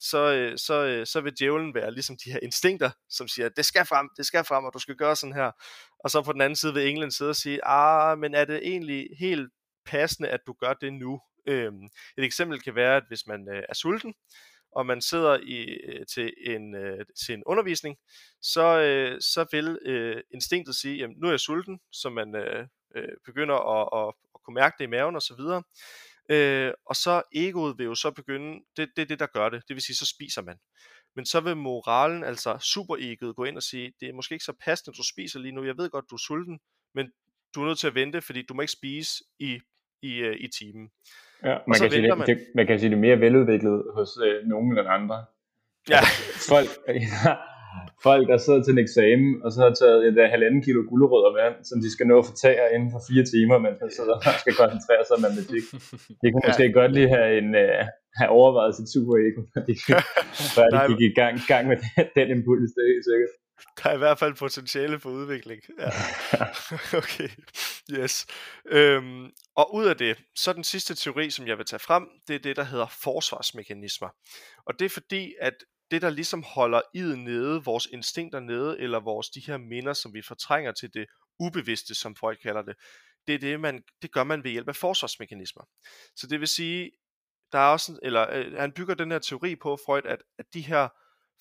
så, 0.00 0.32
øh, 0.34 0.58
så, 0.58 0.84
øh, 0.84 1.06
så 1.06 1.20
vil 1.20 1.32
djævlen 1.38 1.74
være 1.74 1.92
ligesom 1.92 2.16
de 2.24 2.32
her 2.32 2.38
instinkter, 2.42 2.90
som 3.08 3.28
siger, 3.28 3.48
det 3.48 3.64
skal 3.64 3.86
frem, 3.86 4.08
det 4.16 4.26
skal 4.26 4.44
frem, 4.44 4.64
og 4.64 4.74
du 4.74 4.78
skal 4.78 4.96
gøre 4.96 5.16
sådan 5.16 5.34
her. 5.34 5.50
Og 6.04 6.10
så 6.10 6.22
på 6.22 6.32
den 6.32 6.40
anden 6.40 6.56
side 6.56 6.74
vil 6.74 6.88
englen 6.88 7.10
sidde 7.10 7.30
og 7.30 7.36
sige, 7.36 7.64
ah, 7.64 8.18
men 8.18 8.34
er 8.34 8.44
det 8.44 8.60
egentlig 8.62 9.08
helt 9.18 9.50
passende, 9.86 10.28
at 10.28 10.40
du 10.46 10.52
gør 10.52 10.72
det 10.72 10.92
nu? 10.92 11.20
Øh, 11.46 11.72
et 12.18 12.24
eksempel 12.24 12.62
kan 12.62 12.74
være, 12.74 12.96
at 12.96 13.04
hvis 13.08 13.26
man 13.26 13.48
øh, 13.54 13.62
er 13.68 13.74
sulten, 13.74 14.14
og 14.72 14.86
man 14.86 15.00
sidder 15.00 15.38
i, 15.42 15.60
øh, 15.62 16.06
til, 16.06 16.34
en, 16.46 16.74
øh, 16.74 17.04
til 17.26 17.34
en 17.34 17.42
undervisning, 17.46 17.96
så, 18.42 18.80
øh, 18.80 19.20
så 19.20 19.46
vil 19.52 19.78
øh, 19.84 20.22
instinktet 20.34 20.74
sige, 20.74 20.96
jamen 20.96 21.16
nu 21.18 21.26
er 21.26 21.30
jeg 21.30 21.40
sulten, 21.40 21.80
så 21.92 22.10
man 22.10 22.36
øh, 22.36 22.66
øh, 22.96 23.08
begynder 23.24 23.54
at, 23.54 24.08
at, 24.08 24.14
at 24.34 24.40
kunne 24.44 24.54
mærke 24.54 24.74
det 24.78 24.84
i 24.84 24.86
maven 24.86 25.16
og 25.16 25.22
så 25.22 25.34
videre. 25.36 25.62
Øh, 26.30 26.72
og 26.86 26.96
så 26.96 27.22
egoet 27.34 27.78
vil 27.78 27.84
jo 27.84 27.94
så 27.94 28.10
begynde, 28.10 28.60
det 28.76 28.82
er 28.82 28.86
det, 28.96 29.08
det, 29.08 29.18
der 29.18 29.26
gør 29.26 29.48
det, 29.48 29.62
det 29.68 29.74
vil 29.74 29.82
sige, 29.82 29.96
så 29.96 30.06
spiser 30.06 30.42
man. 30.42 30.58
Men 31.16 31.26
så 31.26 31.40
vil 31.40 31.56
moralen, 31.56 32.24
altså 32.24 32.58
superegoet, 32.58 33.36
gå 33.36 33.44
ind 33.44 33.56
og 33.56 33.62
sige, 33.62 33.92
det 34.00 34.08
er 34.08 34.12
måske 34.12 34.32
ikke 34.32 34.44
så 34.44 34.52
passende, 34.64 34.92
at 34.92 34.98
du 34.98 35.02
spiser 35.12 35.38
lige 35.38 35.52
nu, 35.52 35.64
jeg 35.64 35.76
ved 35.76 35.90
godt, 35.90 36.10
du 36.10 36.14
er 36.14 36.24
sulten, 36.26 36.60
men 36.94 37.12
du 37.54 37.62
er 37.62 37.66
nødt 37.66 37.78
til 37.78 37.86
at 37.86 37.94
vente, 37.94 38.22
fordi 38.22 38.42
du 38.42 38.54
må 38.54 38.62
ikke 38.62 38.72
spise 38.72 39.24
i, 39.38 39.60
i, 40.02 40.14
øh, 40.16 40.36
i 40.40 40.48
timen. 40.48 40.90
Ja, 41.48 41.56
man, 41.68 41.76
kan 41.80 41.90
sige, 41.90 42.02
det, 42.02 42.18
man. 42.18 42.26
Det, 42.30 42.38
man 42.54 42.66
kan 42.66 42.78
sige 42.80 42.90
det 42.90 42.98
mere 43.06 43.20
veludviklet 43.24 43.78
hos 43.96 44.10
øh, 44.26 44.36
nogen 44.52 44.78
end 44.78 44.88
andre. 44.98 45.18
Ja. 45.92 46.00
Altså, 46.00 46.48
folk, 46.52 46.68
folk, 48.08 48.24
der 48.30 48.38
sidder 48.44 48.62
til 48.62 48.72
en 48.76 48.82
eksamen, 48.86 49.30
og 49.44 49.48
så 49.52 49.58
har 49.64 49.72
taget 49.82 49.98
et 50.08 50.30
halvanden 50.34 50.62
kilo 50.66 50.80
gulerødder 50.90 51.32
med, 51.38 51.48
som 51.68 51.76
de 51.84 51.88
skal 51.94 52.06
nå 52.10 52.16
at 52.22 52.26
fortære 52.30 52.64
inden 52.74 52.90
for 52.94 53.00
fire 53.08 53.24
timer, 53.32 53.56
mens 53.64 53.76
man 53.84 53.90
sidder 53.98 54.14
og 54.18 54.22
skal 54.42 54.54
koncentrere 54.62 55.02
sig 55.04 55.14
om 55.18 55.22
matematik. 55.26 55.64
De 56.20 56.26
kunne 56.30 56.44
ja. 56.44 56.50
måske 56.50 56.64
godt 56.80 56.92
lige 56.98 57.10
have, 57.16 57.30
en, 57.40 57.48
uh, 57.64 57.80
have 58.18 58.30
overvejet 58.38 58.72
sit 58.78 58.88
super 58.94 59.14
ego, 59.26 59.40
før 60.56 60.66
de 60.72 60.78
gik 60.90 61.02
i 61.10 61.14
gang, 61.20 61.34
gang 61.52 61.64
med 61.70 61.76
den, 61.82 62.06
den 62.18 62.26
impuls, 62.36 62.70
det 62.74 62.82
er 62.84 62.90
helt 62.94 63.06
sikkert. 63.10 63.32
Der 63.82 63.90
er 63.90 63.94
i 63.94 63.98
hvert 63.98 64.18
fald 64.18 64.34
potentiale 64.34 65.00
for 65.00 65.10
udvikling. 65.10 65.62
Ja. 65.78 65.90
okay, 67.02 67.28
yes. 67.90 68.26
Øhm, 68.66 69.30
og 69.56 69.74
ud 69.74 69.86
af 69.86 69.96
det, 69.96 70.18
så 70.36 70.52
den 70.52 70.64
sidste 70.64 70.94
teori, 70.94 71.30
som 71.30 71.46
jeg 71.46 71.58
vil 71.58 71.66
tage 71.66 71.80
frem, 71.80 72.08
det 72.28 72.34
er 72.34 72.38
det, 72.38 72.56
der 72.56 72.64
hedder 72.64 72.86
forsvarsmekanismer. 72.86 74.08
Og 74.66 74.78
det 74.78 74.84
er 74.84 74.88
fordi, 74.90 75.34
at 75.40 75.54
det, 75.90 76.02
der 76.02 76.10
ligesom 76.10 76.42
holder 76.42 76.80
id 76.94 77.16
nede, 77.16 77.64
vores 77.64 77.86
instinkter 77.92 78.40
nede, 78.40 78.80
eller 78.80 79.00
vores 79.00 79.30
de 79.30 79.42
her 79.46 79.56
minder, 79.56 79.92
som 79.92 80.14
vi 80.14 80.22
fortrænger 80.22 80.72
til 80.72 80.94
det 80.94 81.06
ubevidste, 81.38 81.94
som 81.94 82.16
folk 82.16 82.38
kalder 82.42 82.62
det, 82.62 82.74
det, 83.26 83.34
er 83.34 83.38
det, 83.38 83.60
man, 83.60 83.82
det 84.02 84.12
gør 84.12 84.24
man 84.24 84.44
ved 84.44 84.50
hjælp 84.50 84.68
af 84.68 84.76
forsvarsmekanismer. 84.76 85.62
Så 86.16 86.26
det 86.26 86.40
vil 86.40 86.48
sige, 86.48 86.90
der 87.52 87.58
er 87.58 87.72
også, 87.72 87.98
eller 88.02 88.30
øh, 88.30 88.52
han 88.52 88.72
bygger 88.72 88.94
den 88.94 89.10
her 89.10 89.18
teori 89.18 89.56
på, 89.56 89.78
Freud, 89.86 90.02
at, 90.04 90.22
at 90.38 90.44
de 90.54 90.60
her 90.60 90.88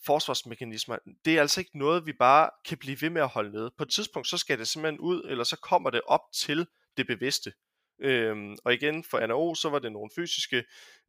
forsvarsmekanismer, 0.05 0.97
det 1.25 1.37
er 1.37 1.41
altså 1.41 1.61
ikke 1.61 1.77
noget, 1.77 2.05
vi 2.05 2.13
bare 2.13 2.49
kan 2.65 2.77
blive 2.77 3.01
ved 3.01 3.09
med 3.09 3.21
at 3.21 3.27
holde 3.27 3.51
nede. 3.51 3.71
På 3.77 3.83
et 3.83 3.89
tidspunkt, 3.89 4.27
så 4.27 4.37
skal 4.37 4.59
det 4.59 4.67
simpelthen 4.67 4.99
ud, 4.99 5.23
eller 5.29 5.43
så 5.43 5.57
kommer 5.57 5.89
det 5.89 6.01
op 6.07 6.21
til 6.33 6.67
det 6.97 7.07
bevidste. 7.07 7.53
Øhm, 8.01 8.57
og 8.65 8.73
igen, 8.73 9.03
for 9.03 9.27
NAO, 9.27 9.55
så 9.55 9.69
var 9.69 9.79
det 9.79 9.91
nogle 9.91 10.09
fysiske 10.15 10.63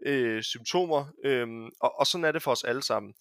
øh, 0.07 0.43
symptomer, 0.43 1.07
øhm, 1.25 1.71
og, 1.81 1.99
og 1.99 2.07
sådan 2.07 2.25
er 2.25 2.33
det 2.33 2.43
for 2.43 2.51
os 2.51 2.65
alle 2.65 2.83
sammen. 2.83 3.15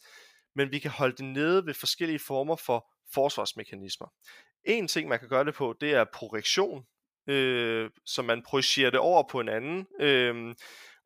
Men 0.55 0.71
vi 0.71 0.79
kan 0.79 0.91
holde 0.91 1.15
det 1.15 1.25
nede 1.25 1.65
ved 1.65 1.73
forskellige 1.73 2.19
former 2.19 2.55
for 2.55 2.91
forsvarsmekanismer. 3.13 4.07
En 4.63 4.87
ting, 4.87 5.09
man 5.09 5.19
kan 5.19 5.29
gøre 5.29 5.45
det 5.45 5.53
på, 5.53 5.75
det 5.81 5.93
er 5.93 6.05
projektion, 6.13 6.85
øh, 7.27 7.89
så 8.05 8.21
man 8.21 8.43
projicerer 8.43 8.89
det 8.89 8.99
over 8.99 9.23
på 9.31 9.39
en 9.39 9.49
anden. 9.49 9.87
Øh, 9.99 10.55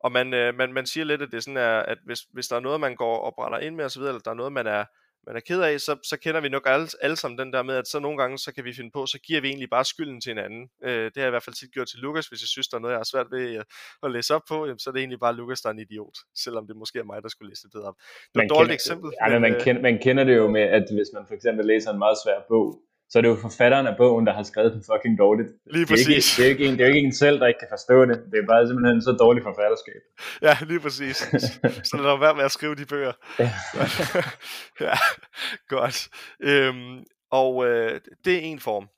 og 0.04 0.12
man, 0.12 0.34
øh, 0.34 0.54
man, 0.54 0.72
man 0.72 0.86
siger 0.86 1.04
lidt, 1.04 1.22
at 1.22 1.32
det 1.32 1.44
sådan 1.44 1.56
er, 1.56 1.78
at 1.78 1.98
hvis, 2.04 2.20
hvis 2.32 2.48
der 2.48 2.56
er 2.56 2.60
noget, 2.60 2.80
man 2.80 2.94
går 2.96 3.16
og 3.18 3.34
brænder 3.34 3.58
ind 3.58 3.74
med 3.74 3.84
osv., 3.84 4.02
eller 4.02 4.18
der 4.18 4.30
er 4.30 4.34
noget, 4.42 4.52
man 4.52 4.66
er, 4.66 4.84
man 5.26 5.36
er 5.36 5.40
ked 5.40 5.60
af, 5.62 5.80
så, 5.80 5.96
så 6.02 6.16
kender 6.16 6.40
vi 6.40 6.48
nok 6.48 6.62
alle, 6.66 6.88
alle 7.02 7.16
sammen 7.16 7.38
den 7.38 7.52
der 7.52 7.62
med, 7.62 7.74
at 7.74 7.88
så 7.88 7.98
nogle 8.00 8.18
gange, 8.18 8.38
så 8.38 8.54
kan 8.54 8.64
vi 8.64 8.72
finde 8.72 8.90
på, 8.90 9.06
så 9.06 9.18
giver 9.26 9.40
vi 9.40 9.48
egentlig 9.48 9.70
bare 9.70 9.84
skylden 9.84 10.20
til 10.20 10.32
en 10.32 10.38
anden. 10.38 10.68
Øh, 10.84 11.04
det 11.04 11.16
har 11.16 11.22
jeg 11.22 11.26
i 11.26 11.30
hvert 11.30 11.42
fald 11.42 11.54
tit 11.54 11.72
gjort 11.72 11.88
til 11.88 11.98
Lukas, 11.98 12.26
hvis 12.26 12.42
jeg 12.42 12.48
synes, 12.48 12.68
der 12.68 12.76
er 12.76 12.80
noget, 12.80 12.92
jeg 12.92 12.98
har 12.98 13.10
svært 13.12 13.26
ved 13.30 13.54
at, 13.54 13.64
at 14.02 14.10
læse 14.10 14.34
op 14.34 14.42
på, 14.48 14.66
jamen, 14.66 14.78
så 14.78 14.90
er 14.90 14.92
det 14.92 15.00
egentlig 15.00 15.20
bare 15.20 15.34
Lukas, 15.34 15.60
der 15.60 15.68
er 15.68 15.72
en 15.72 15.78
idiot, 15.78 16.16
selvom 16.44 16.66
det 16.66 16.76
måske 16.76 16.98
er 16.98 17.04
mig, 17.04 17.22
der 17.22 17.28
skulle 17.28 17.50
læse 17.50 17.68
det 17.72 17.82
op. 17.82 17.94
Det 18.34 18.40
er 18.40 18.44
et 18.44 18.50
dårligt 18.50 18.74
eksempel. 18.74 19.12
Ja, 19.20 19.32
men, 19.32 19.42
man, 19.42 19.54
øh, 19.54 19.60
kender, 19.60 19.82
man 19.82 19.98
kender 19.98 20.24
det 20.24 20.36
jo 20.36 20.46
med, 20.50 20.62
at 20.78 20.86
hvis 20.96 21.10
man 21.14 21.24
for 21.26 21.34
eksempel 21.34 21.66
læser 21.66 21.90
en 21.92 21.98
meget 21.98 22.16
svær 22.24 22.38
bog, 22.48 22.80
så 23.14 23.18
er 23.18 23.22
det 23.22 23.28
jo 23.28 23.36
forfatteren 23.36 23.86
af 23.86 23.96
bogen, 23.96 24.26
der 24.26 24.32
har 24.32 24.42
skrevet 24.42 24.72
den 24.72 24.84
fucking 24.90 25.18
dårligt. 25.18 25.48
Lige 25.66 25.86
præcis. 25.86 26.36
Det 26.36 26.44
er, 26.44 26.48
ikke, 26.48 26.58
det, 26.58 26.66
er 26.66 26.66
ikke 26.66 26.66
en, 26.66 26.72
det 26.72 26.80
er 26.80 26.88
jo 26.88 26.94
ikke 26.94 27.06
en 27.06 27.14
selv, 27.14 27.40
der 27.40 27.46
ikke 27.46 27.58
kan 27.58 27.68
forstå 27.70 28.04
det. 28.04 28.16
Det 28.32 28.38
er 28.42 28.46
bare 28.46 28.66
simpelthen 28.66 29.02
så 29.02 29.12
dårligt 29.12 29.44
forfatterskab. 29.44 30.00
Ja, 30.42 30.56
lige 30.70 30.80
præcis. 30.80 31.16
så 31.90 31.96
lad 31.96 32.18
være 32.18 32.34
med 32.34 32.44
at 32.44 32.52
skrive 32.52 32.74
de 32.74 32.86
bøger. 32.86 33.12
Ja, 33.38 33.50
ja 34.86 34.94
godt. 35.68 36.08
Øhm, 36.40 37.04
og 37.30 37.66
øh, 37.66 38.00
det 38.24 38.34
er 38.34 38.40
en 38.40 38.60
form. 38.60 38.88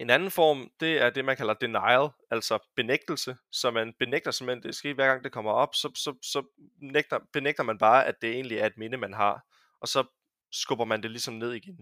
En 0.00 0.10
anden 0.10 0.30
form, 0.30 0.70
det 0.80 1.02
er 1.02 1.10
det, 1.10 1.24
man 1.24 1.36
kalder 1.36 1.54
denial, 1.54 2.08
altså 2.30 2.58
benægtelse. 2.76 3.36
Så 3.52 3.70
man 3.70 3.92
benægter 3.98 4.30
simpelthen, 4.30 4.62
det 4.62 4.74
sker 4.74 4.94
hver 4.94 5.06
gang 5.06 5.24
det 5.24 5.32
kommer 5.32 5.52
op, 5.52 5.74
så, 5.74 5.88
så, 5.94 6.14
så 6.22 6.42
nægter, 6.82 7.18
benægter 7.32 7.62
man 7.62 7.78
bare, 7.78 8.06
at 8.06 8.14
det 8.22 8.30
egentlig 8.30 8.58
er 8.58 8.66
et 8.66 8.78
minde, 8.78 8.96
man 8.96 9.14
har. 9.14 9.44
Og 9.80 9.88
så 9.88 10.04
skubber 10.52 10.84
man 10.84 11.02
det 11.02 11.10
ligesom 11.10 11.34
ned 11.34 11.52
igen. 11.52 11.78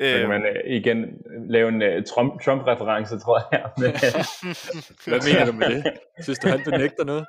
Så 0.00 0.18
kan 0.18 0.28
man 0.28 0.42
øh, 0.46 0.76
igen 0.76 1.06
lave 1.48 1.68
en 1.68 1.82
uh, 1.82 2.04
Trump, 2.14 2.42
Trump-reference, 2.42 3.18
tror 3.18 3.48
jeg. 3.52 3.70
Hvad 5.06 5.32
mener 5.32 5.44
du 5.44 5.52
med 5.52 5.68
det? 5.68 5.92
Synes 6.22 6.38
du, 6.38 6.48
han 6.48 6.60
benægter 6.64 7.04
noget? 7.04 7.26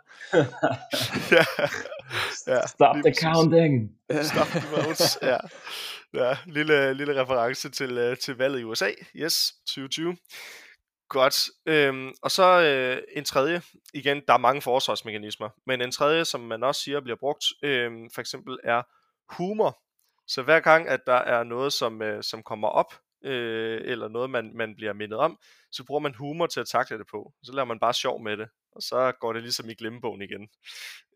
ja. 1.32 1.46
ja. 2.48 2.68
Stop 2.68 2.96
the 2.96 3.14
counting. 3.22 3.92
Stop 4.22 4.48
the 4.48 4.62
votes. 4.76 5.18
Ja. 5.32 5.38
ja. 6.14 6.38
Lille, 6.46 6.94
lille 6.94 7.22
reference 7.22 7.70
til, 7.70 8.10
uh, 8.10 8.18
til 8.18 8.38
valget 8.38 8.60
i 8.60 8.64
USA. 8.64 8.90
Yes, 9.16 9.54
2020. 9.68 10.16
Godt. 11.10 11.50
Øhm, 11.66 12.12
og 12.22 12.32
så 12.32 12.62
øh, 12.62 13.02
en 13.18 13.24
tredje, 13.24 13.62
igen, 13.94 14.22
der 14.28 14.34
er 14.34 14.38
mange 14.38 14.62
forsvarsmekanismer, 14.62 15.50
men 15.68 15.82
en 15.82 15.92
tredje, 15.92 16.26
som 16.26 16.42
man 16.42 16.64
også 16.64 16.82
siger 16.82 17.02
bliver 17.02 17.18
brugt, 17.20 17.46
øh, 17.64 17.92
for 18.14 18.22
eksempel 18.22 18.58
er 18.64 18.82
humor. 19.30 19.83
Så 20.28 20.44
hver 20.44 20.60
gang, 20.60 20.88
at 20.88 21.00
der 21.06 21.14
er 21.14 21.44
noget, 21.44 21.74
som, 21.74 22.02
øh, 22.02 22.24
som 22.24 22.44
kommer 22.44 22.68
op, 22.68 22.94
øh, 23.24 23.82
eller 23.86 24.08
noget, 24.08 24.30
man, 24.30 24.52
man 24.56 24.76
bliver 24.76 24.94
mindet 24.94 25.20
om, 25.20 25.40
så 25.72 25.84
bruger 25.84 26.00
man 26.00 26.16
humor 26.16 26.48
til 26.48 26.60
at 26.60 26.68
takle 26.68 26.98
det 26.98 27.08
på. 27.12 27.34
Så 27.44 27.52
laver 27.54 27.66
man 27.66 27.80
bare 27.80 27.94
sjov 27.94 28.24
med 28.24 28.38
det, 28.38 28.50
og 28.72 28.82
så 28.82 29.12
går 29.20 29.34
det 29.34 29.42
ligesom 29.42 29.70
i 29.70 29.74
glemmebogen 29.74 30.22
igen. 30.22 30.50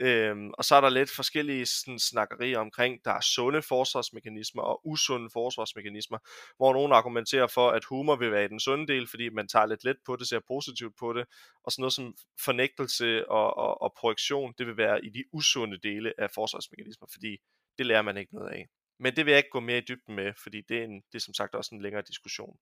Øhm, 0.02 0.50
og 0.50 0.66
så 0.66 0.76
er 0.76 0.82
der 0.82 0.90
lidt 0.90 1.12
forskellige 1.16 1.66
sådan, 1.66 2.00
snakkerier 2.00 2.60
omkring, 2.60 3.06
der 3.06 3.12
er 3.12 3.22
sunde 3.22 3.62
forsvarsmekanismer 3.62 4.62
og 4.62 4.88
usunde 4.88 5.30
forsvarsmekanismer, 5.34 6.18
hvor 6.58 6.74
nogen 6.74 6.92
argumenterer 6.92 7.48
for, 7.48 7.70
at 7.70 7.86
humor 7.86 8.16
vil 8.16 8.32
være 8.32 8.46
i 8.46 8.48
den 8.48 8.60
sunde 8.60 8.88
del, 8.94 9.08
fordi 9.10 9.30
man 9.30 9.48
tager 9.48 9.66
lidt 9.66 9.84
let 9.84 9.98
på 10.06 10.16
det, 10.16 10.28
ser 10.28 10.40
positivt 10.48 10.98
på 11.00 11.14
det, 11.14 11.26
og 11.64 11.72
sådan 11.72 11.82
noget 11.82 11.94
som 11.94 12.14
fornægtelse 12.46 13.30
og, 13.30 13.58
og, 13.58 13.82
og 13.82 13.94
projektion, 13.98 14.54
det 14.58 14.68
vil 14.68 14.78
være 14.78 15.06
i 15.06 15.10
de 15.10 15.24
usunde 15.34 15.78
dele 15.78 16.14
af 16.18 16.32
forsvarsmekanismer, 16.36 17.08
fordi 17.12 17.38
det 17.78 17.86
lærer 17.86 18.02
man 18.02 18.18
ikke 18.18 18.36
noget 18.36 18.50
af. 18.50 18.68
Men 19.00 19.16
det 19.16 19.26
vil 19.26 19.32
jeg 19.32 19.38
ikke 19.38 19.50
gå 19.50 19.60
mere 19.60 19.78
i 19.78 19.86
dybden 19.88 20.16
med, 20.16 20.34
fordi 20.44 20.62
det 20.62 20.78
er, 20.78 20.84
en, 20.84 21.02
det 21.12 21.16
er 21.16 21.20
som 21.20 21.34
sagt 21.34 21.56
også 21.56 21.76
en 21.76 21.82
længere 21.82 22.04
diskussion. 22.08 22.58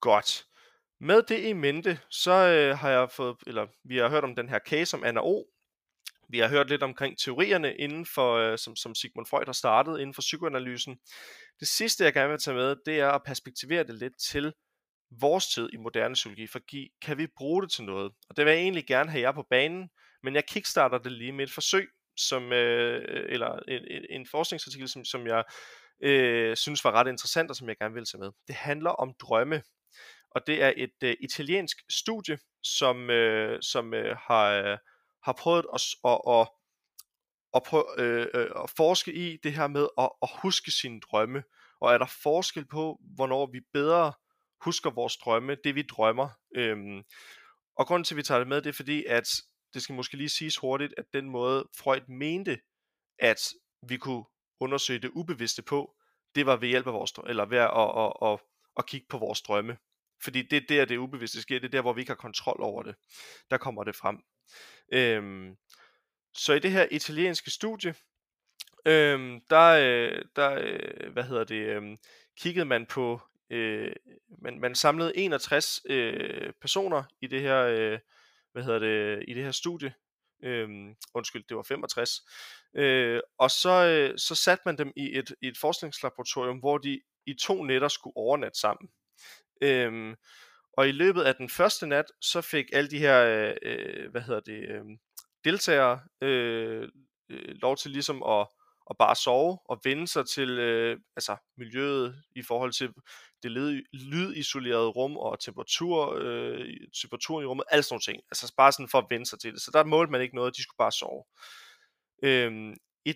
Godt. 0.00 0.44
Med 1.00 1.22
det 1.22 1.44
i 1.44 1.52
mente, 1.52 2.00
så 2.10 2.32
øh, 2.32 2.78
har 2.78 2.90
jeg 2.90 3.10
fået, 3.10 3.36
eller 3.46 3.66
vi 3.84 3.96
har 3.96 4.08
hørt 4.08 4.24
om 4.24 4.36
den 4.36 4.48
her 4.48 4.58
case 4.58 4.96
om 4.96 5.04
Anna 5.04 5.20
O. 5.20 5.44
Vi 6.28 6.38
har 6.38 6.48
hørt 6.48 6.68
lidt 6.68 6.82
omkring 6.82 7.18
teorierne 7.18 7.76
inden 7.76 8.06
for, 8.06 8.34
øh, 8.34 8.58
som, 8.58 8.76
som 8.76 8.94
Sigmund 8.94 9.26
Freud 9.26 9.46
har 9.46 9.52
startet 9.52 9.98
inden 10.00 10.14
for 10.14 10.22
psykoanalysen. 10.22 10.98
Det 11.60 11.68
sidste, 11.68 12.04
jeg 12.04 12.12
gerne 12.12 12.30
vil 12.30 12.38
tage 12.38 12.56
med, 12.56 12.76
det 12.86 13.00
er 13.00 13.08
at 13.08 13.22
perspektivere 13.26 13.84
det 13.84 13.94
lidt 13.94 14.18
til 14.18 14.52
vores 15.20 15.46
tid 15.46 15.68
i 15.72 15.76
moderne 15.76 16.14
psykologi, 16.14 16.46
for 16.46 16.60
kan 17.02 17.18
vi 17.18 17.26
bruge 17.36 17.62
det 17.62 17.70
til 17.70 17.84
noget? 17.84 18.12
Og 18.28 18.36
det 18.36 18.44
vil 18.44 18.52
jeg 18.52 18.60
egentlig 18.60 18.86
gerne 18.86 19.10
have 19.10 19.22
jer 19.22 19.32
på 19.32 19.46
banen, 19.50 19.90
men 20.22 20.34
jeg 20.34 20.46
kickstarter 20.48 20.98
det 20.98 21.12
lige 21.12 21.32
med 21.32 21.44
et 21.44 21.52
forsøg, 21.52 21.88
som, 22.16 22.52
øh, 22.52 23.24
eller 23.28 23.58
en, 23.68 23.82
en, 23.90 24.06
en 24.10 24.26
forskningsartikel, 24.26 24.88
som, 24.88 25.04
som 25.04 25.26
jeg 25.26 25.44
øh, 26.02 26.56
synes 26.56 26.84
var 26.84 26.92
ret 26.92 27.08
interessant, 27.08 27.50
og 27.50 27.56
som 27.56 27.68
jeg 27.68 27.76
gerne 27.76 27.94
vil 27.94 28.04
tage 28.04 28.20
med. 28.20 28.30
Det 28.46 28.54
handler 28.54 28.90
om 28.90 29.14
drømme, 29.20 29.62
og 30.30 30.46
det 30.46 30.62
er 30.62 30.72
et 30.76 31.02
øh, 31.04 31.16
italiensk 31.20 31.76
studie, 31.90 32.38
som, 32.62 33.10
øh, 33.10 33.62
som 33.62 33.94
øh, 33.94 34.16
har, 34.16 34.50
øh, 34.50 34.78
har 35.24 35.32
prøvet 35.32 35.66
at, 35.74 35.80
at, 36.04 36.20
at, 36.28 36.48
at, 37.54 37.62
prøve, 37.62 37.84
øh, 37.98 38.26
øh, 38.34 38.50
at 38.62 38.70
forske 38.76 39.12
i 39.12 39.36
det 39.42 39.52
her 39.52 39.66
med 39.66 39.88
at, 39.98 40.10
at 40.22 40.28
huske 40.42 40.70
sine 40.70 41.00
drømme, 41.00 41.42
og 41.80 41.94
er 41.94 41.98
der 41.98 42.06
forskel 42.22 42.66
på, 42.66 43.00
hvornår 43.16 43.50
vi 43.52 43.60
bedre 43.72 44.12
husker 44.64 44.90
vores 44.90 45.16
drømme, 45.16 45.56
det 45.64 45.74
vi 45.74 45.82
drømmer. 45.82 46.28
Øhm, 46.56 47.02
og 47.76 47.86
grunden 47.86 48.04
til, 48.04 48.14
at 48.14 48.16
vi 48.16 48.22
tager 48.22 48.38
det 48.38 48.48
med, 48.48 48.62
det 48.62 48.68
er 48.68 48.72
fordi, 48.72 49.04
at 49.04 49.28
det 49.74 49.82
skal 49.82 49.94
måske 49.94 50.16
lige 50.16 50.28
siges 50.28 50.56
hurtigt, 50.56 50.94
at 50.96 51.04
den 51.12 51.30
måde 51.30 51.68
Freud 51.76 52.00
mente, 52.08 52.60
at 53.18 53.52
vi 53.88 53.96
kunne 53.96 54.24
undersøge 54.60 54.98
det 54.98 55.10
ubevidste 55.14 55.62
på, 55.62 55.94
det 56.34 56.46
var 56.46 56.56
ved 56.56 56.68
hjælp 56.68 56.86
af 56.86 56.92
vores, 56.92 57.12
eller 57.26 57.44
ved 57.44 57.58
at, 57.58 57.70
at, 57.76 57.90
at, 57.96 58.32
at, 58.32 58.40
at 58.78 58.86
kigge 58.86 59.06
på 59.08 59.18
vores 59.18 59.42
drømme. 59.42 59.76
Fordi 60.22 60.42
det 60.42 60.56
er 60.56 60.66
der, 60.68 60.84
det 60.84 60.96
ubevidste 60.96 61.42
sker, 61.42 61.58
det 61.58 61.66
er 61.66 61.70
der, 61.70 61.82
hvor 61.82 61.92
vi 61.92 62.00
ikke 62.00 62.10
har 62.10 62.16
kontrol 62.16 62.56
over 62.60 62.82
det. 62.82 62.94
Der 63.50 63.56
kommer 63.56 63.84
det 63.84 63.96
frem. 63.96 64.18
Øhm, 64.92 65.56
så 66.34 66.52
i 66.52 66.58
det 66.58 66.70
her 66.70 66.86
italienske 66.90 67.50
studie, 67.50 67.94
øhm, 68.86 69.40
der, 69.50 69.68
øh, 69.70 70.24
der 70.36 70.58
øh, 70.60 71.12
hvad 71.12 71.22
hedder 71.22 71.44
det, 71.44 71.66
øhm, 71.66 71.96
kiggede 72.36 72.64
man 72.64 72.86
på, 72.86 73.20
øh, 73.50 73.92
man, 74.38 74.60
man 74.60 74.74
samlede 74.74 75.16
61 75.16 75.80
øh, 75.84 76.52
personer 76.60 77.02
i 77.20 77.26
det 77.26 77.40
her 77.40 77.60
øh, 77.62 77.98
hvad 78.54 78.64
hedder 78.64 78.78
det, 78.78 79.24
i 79.28 79.34
det 79.34 79.44
her 79.44 79.52
studie. 79.52 79.94
Øhm, 80.42 80.94
undskyld, 81.14 81.44
det 81.48 81.56
var 81.56 81.62
65. 81.62 82.10
Øh, 82.76 83.20
og 83.38 83.50
så, 83.50 83.86
øh, 83.86 84.18
så 84.18 84.34
satte 84.34 84.62
man 84.66 84.78
dem 84.78 84.92
i 84.96 85.18
et, 85.18 85.34
i 85.42 85.48
et 85.48 85.58
forskningslaboratorium, 85.58 86.58
hvor 86.58 86.78
de 86.78 87.00
i 87.26 87.34
to 87.34 87.62
nætter 87.62 87.88
skulle 87.88 88.16
overnatte 88.16 88.58
sammen. 88.58 88.88
Øhm, 89.62 90.14
og 90.72 90.88
i 90.88 90.92
løbet 90.92 91.22
af 91.22 91.34
den 91.34 91.48
første 91.48 91.86
nat, 91.86 92.04
så 92.20 92.40
fik 92.40 92.64
alle 92.72 92.90
de 92.90 92.98
her, 92.98 93.24
øh, 93.24 93.54
øh 93.62 94.10
hvad 94.10 94.20
hedder 94.20 94.40
det, 94.40 94.68
øh, 94.68 94.84
deltagere 95.44 96.00
øh, 96.20 96.88
øh, 97.30 97.54
lov 97.62 97.76
til 97.76 97.90
ligesom 97.90 98.22
at, 98.22 98.46
at 98.90 98.96
bare 98.98 99.16
sove 99.16 99.58
og 99.64 99.80
vende 99.84 100.08
sig 100.08 100.28
til 100.28 100.50
øh, 100.58 101.00
altså 101.16 101.36
miljøet 101.56 102.22
i 102.36 102.42
forhold 102.42 102.72
til 102.72 102.92
det 103.44 103.82
lydisolerede 103.92 104.88
rum 104.88 105.16
og 105.16 105.40
temperatur, 105.40 106.18
øh, 106.20 106.66
temperaturen 107.02 107.44
i 107.44 107.46
rummet, 107.46 107.64
alle 107.70 107.82
sådan 107.82 107.94
nogle 107.94 108.02
ting. 108.02 108.22
Altså 108.30 108.54
bare 108.56 108.72
sådan 108.72 108.88
for 108.88 108.98
at 108.98 109.06
vende 109.10 109.26
sig 109.26 109.40
til 109.40 109.52
det. 109.52 109.60
Så 109.60 109.70
der 109.74 109.84
målte 109.84 110.12
man 110.12 110.20
ikke 110.20 110.34
noget, 110.34 110.56
de 110.56 110.62
skulle 110.62 110.78
bare 110.78 110.92
sove. 110.92 111.24
Øhm, 112.22 112.76
i 113.04 113.14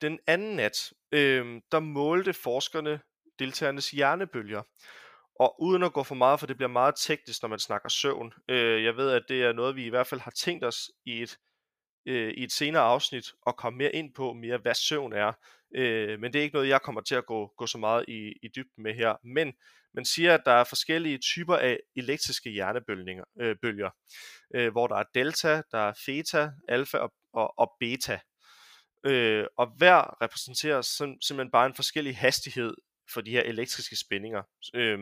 den 0.00 0.18
anden 0.26 0.56
nat, 0.56 0.92
øhm, 1.12 1.60
der 1.72 1.80
målte 1.80 2.32
forskerne 2.32 3.00
deltagernes 3.38 3.90
hjernebølger. 3.90 4.62
Og 5.40 5.62
uden 5.62 5.82
at 5.82 5.92
gå 5.92 6.02
for 6.02 6.14
meget, 6.14 6.40
for 6.40 6.46
det 6.46 6.56
bliver 6.56 6.68
meget 6.68 6.94
teknisk, 6.96 7.42
når 7.42 7.48
man 7.48 7.58
snakker 7.58 7.88
søvn. 7.88 8.32
Øh, 8.48 8.84
jeg 8.84 8.96
ved, 8.96 9.10
at 9.10 9.22
det 9.28 9.42
er 9.42 9.52
noget, 9.52 9.76
vi 9.76 9.86
i 9.86 9.88
hvert 9.88 10.06
fald 10.06 10.20
har 10.20 10.30
tænkt 10.30 10.64
os 10.64 10.90
i 11.04 11.22
et, 11.22 11.38
øh, 12.08 12.32
i 12.36 12.44
et 12.44 12.52
senere 12.52 12.82
afsnit 12.82 13.32
at 13.46 13.56
komme 13.56 13.76
mere 13.76 13.94
ind 13.94 14.14
på, 14.14 14.32
mere 14.32 14.58
hvad 14.58 14.74
søvn 14.74 15.12
er. 15.12 15.32
Øh, 15.74 16.20
men 16.20 16.32
det 16.32 16.38
er 16.38 16.42
ikke 16.42 16.54
noget, 16.54 16.68
jeg 16.68 16.82
kommer 16.82 17.00
til 17.00 17.14
at 17.14 17.26
gå, 17.26 17.52
gå 17.56 17.66
så 17.66 17.78
meget 17.78 18.04
i, 18.08 18.32
i 18.42 18.48
dybden 18.56 18.82
med 18.82 18.94
her. 18.94 19.16
Men 19.24 19.52
man 19.94 20.04
siger, 20.04 20.34
at 20.34 20.42
der 20.44 20.52
er 20.52 20.64
forskellige 20.64 21.18
typer 21.18 21.56
af 21.56 21.78
elektriske 21.96 22.50
hjernebølger, 22.50 23.24
øh, 23.40 23.56
bølger, 23.62 23.90
øh, 24.54 24.72
hvor 24.72 24.86
der 24.86 24.96
er 24.96 25.04
delta, 25.14 25.62
der 25.72 25.78
er 25.78 25.92
theta, 26.06 26.50
alfa 26.68 26.98
og, 26.98 27.12
og, 27.32 27.58
og 27.58 27.72
beta. 27.80 28.20
Øh, 29.04 29.46
og 29.58 29.66
hver 29.76 30.22
repræsenterer 30.22 30.82
sim, 30.82 31.20
simpelthen 31.20 31.50
bare 31.50 31.66
en 31.66 31.74
forskellig 31.74 32.16
hastighed 32.16 32.74
for 33.12 33.20
de 33.20 33.30
her 33.30 33.42
elektriske 33.42 33.96
spændinger. 33.96 34.42
Øh, 34.74 34.98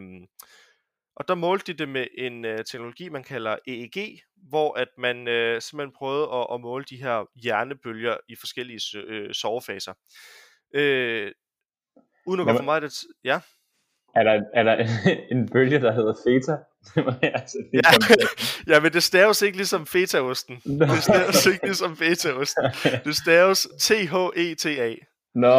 og 1.16 1.28
der 1.28 1.34
målte 1.34 1.72
de 1.72 1.78
det 1.78 1.88
med 1.88 2.06
en 2.18 2.44
øh, 2.44 2.64
teknologi, 2.64 3.08
man 3.08 3.24
kalder 3.24 3.56
EEG, 3.66 4.20
hvor 4.48 4.78
at 4.78 4.88
man 4.98 5.28
øh, 5.28 5.62
simpelthen 5.62 5.94
prøvede 5.98 6.28
at, 6.34 6.46
at 6.52 6.60
måle 6.60 6.84
de 6.90 6.96
her 6.96 7.24
hjernebølger 7.42 8.16
i 8.28 8.36
forskellige 8.36 8.98
øh, 8.98 9.34
sovefaser. 9.34 9.92
Øh, 10.74 11.32
uden 12.26 12.40
at 12.40 12.46
gå 12.46 12.52
for 12.56 12.62
meget 12.62 12.82
det... 12.82 12.92
Ja? 13.24 13.40
Er 14.14 14.22
der, 14.22 14.42
er 14.54 14.62
der 14.62 14.86
en 15.34 15.48
bølge, 15.48 15.80
der 15.80 15.92
hedder 15.92 16.14
feta? 16.24 16.56
altså, 17.38 17.58
det 17.72 17.80
ja, 18.68 18.74
ja, 18.74 18.80
men 18.80 18.92
det 18.92 19.02
staves 19.02 19.42
ikke 19.42 19.56
ligesom 19.56 19.86
fetaosten. 19.86 20.56
Det 20.64 21.02
staves 21.02 21.46
ikke 21.46 21.64
ligesom 21.64 21.96
fetaosten. 21.96 22.64
Det 23.04 23.16
staves 23.16 23.68
T-H-E-T-A. 23.80 24.94
Nå, 25.34 25.56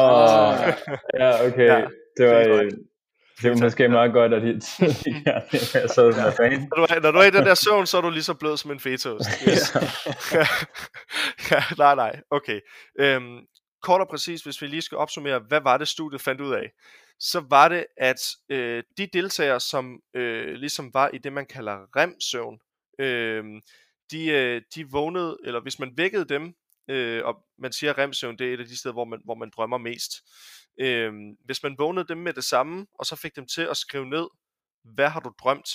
ja, 1.20 1.48
okay. 1.48 1.66
Ja, 1.66 1.88
det 2.18 2.28
var, 2.28 2.70
det 3.42 3.52
var 3.52 3.58
måske 3.58 3.90
meget 3.90 4.14
godt, 4.14 4.34
at 4.34 4.42
de, 4.42 4.62
ja, 5.26 5.40
jeg 5.54 5.90
sad 5.90 6.14
som 6.14 6.34
fan. 6.38 6.70
Når 6.76 6.86
du, 6.86 7.00
når 7.02 7.12
du 7.12 7.18
er 7.18 7.24
i 7.24 7.32
den 7.32 7.46
der 7.46 7.56
søvn, 7.56 7.86
så 7.88 7.98
er 7.98 8.02
du 8.02 8.10
lige 8.10 8.24
så 8.24 8.34
blød 8.34 8.58
som 8.58 8.72
en 8.72 8.80
fetaost. 8.80 9.30
Yes. 9.50 9.76
ja. 10.34 10.48
ja, 11.52 11.64
nej, 11.78 11.96
nej, 11.96 12.22
okay. 12.32 12.60
Øhm, 13.00 13.40
kort 13.82 14.02
og 14.02 14.08
præcis, 14.10 14.42
hvis 14.42 14.62
vi 14.62 14.68
lige 14.68 14.82
skal 14.82 14.98
opsummere, 14.98 15.40
hvad 15.48 15.62
var 15.62 15.78
det 15.78 15.88
studiet 15.88 16.22
fandt 16.22 16.42
ud 16.42 16.54
af? 16.54 16.72
Så 17.20 17.44
var 17.50 17.68
det, 17.68 17.86
at 17.98 18.22
øh, 18.50 18.84
de 18.98 19.08
deltagere, 19.14 19.60
som 19.60 20.00
øh, 20.16 20.54
ligesom 20.54 20.94
var 20.94 21.10
i 21.14 21.18
det, 21.18 21.34
man 21.34 21.46
kalder 21.46 21.78
REM-søvn, 21.96 22.60
øh, 23.00 23.44
de, 24.12 24.28
øh, 24.28 24.62
de 24.76 24.92
vågnede, 24.92 25.38
eller 25.46 25.62
hvis 25.62 25.80
man 25.80 25.94
vækkede 25.98 26.26
dem, 26.26 26.54
øh, 26.90 27.26
og 27.26 27.36
man 27.60 27.72
siger, 27.72 27.94
at 27.94 27.98
REM-søvn, 27.98 28.38
det 28.38 28.50
er 28.50 28.54
et 28.54 28.60
af 28.60 28.66
de 28.66 28.78
steder, 28.78 28.94
hvor 28.94 29.06
man, 29.06 29.20
hvor 29.26 29.36
man 29.36 29.52
drømmer 29.56 29.78
mest. 29.78 30.12
Øh, 30.80 31.14
hvis 31.46 31.64
man 31.64 31.76
vågnede 31.78 32.08
dem 32.08 32.18
med 32.18 32.34
det 32.34 32.44
samme, 32.44 32.88
og 33.00 33.06
så 33.06 33.16
fik 33.16 33.36
dem 33.36 33.46
til 33.46 33.62
at 33.62 33.78
skrive 33.78 34.06
ned, 34.06 34.28
hvad 34.84 35.10
har 35.10 35.20
du 35.20 35.32
drømt, 35.44 35.70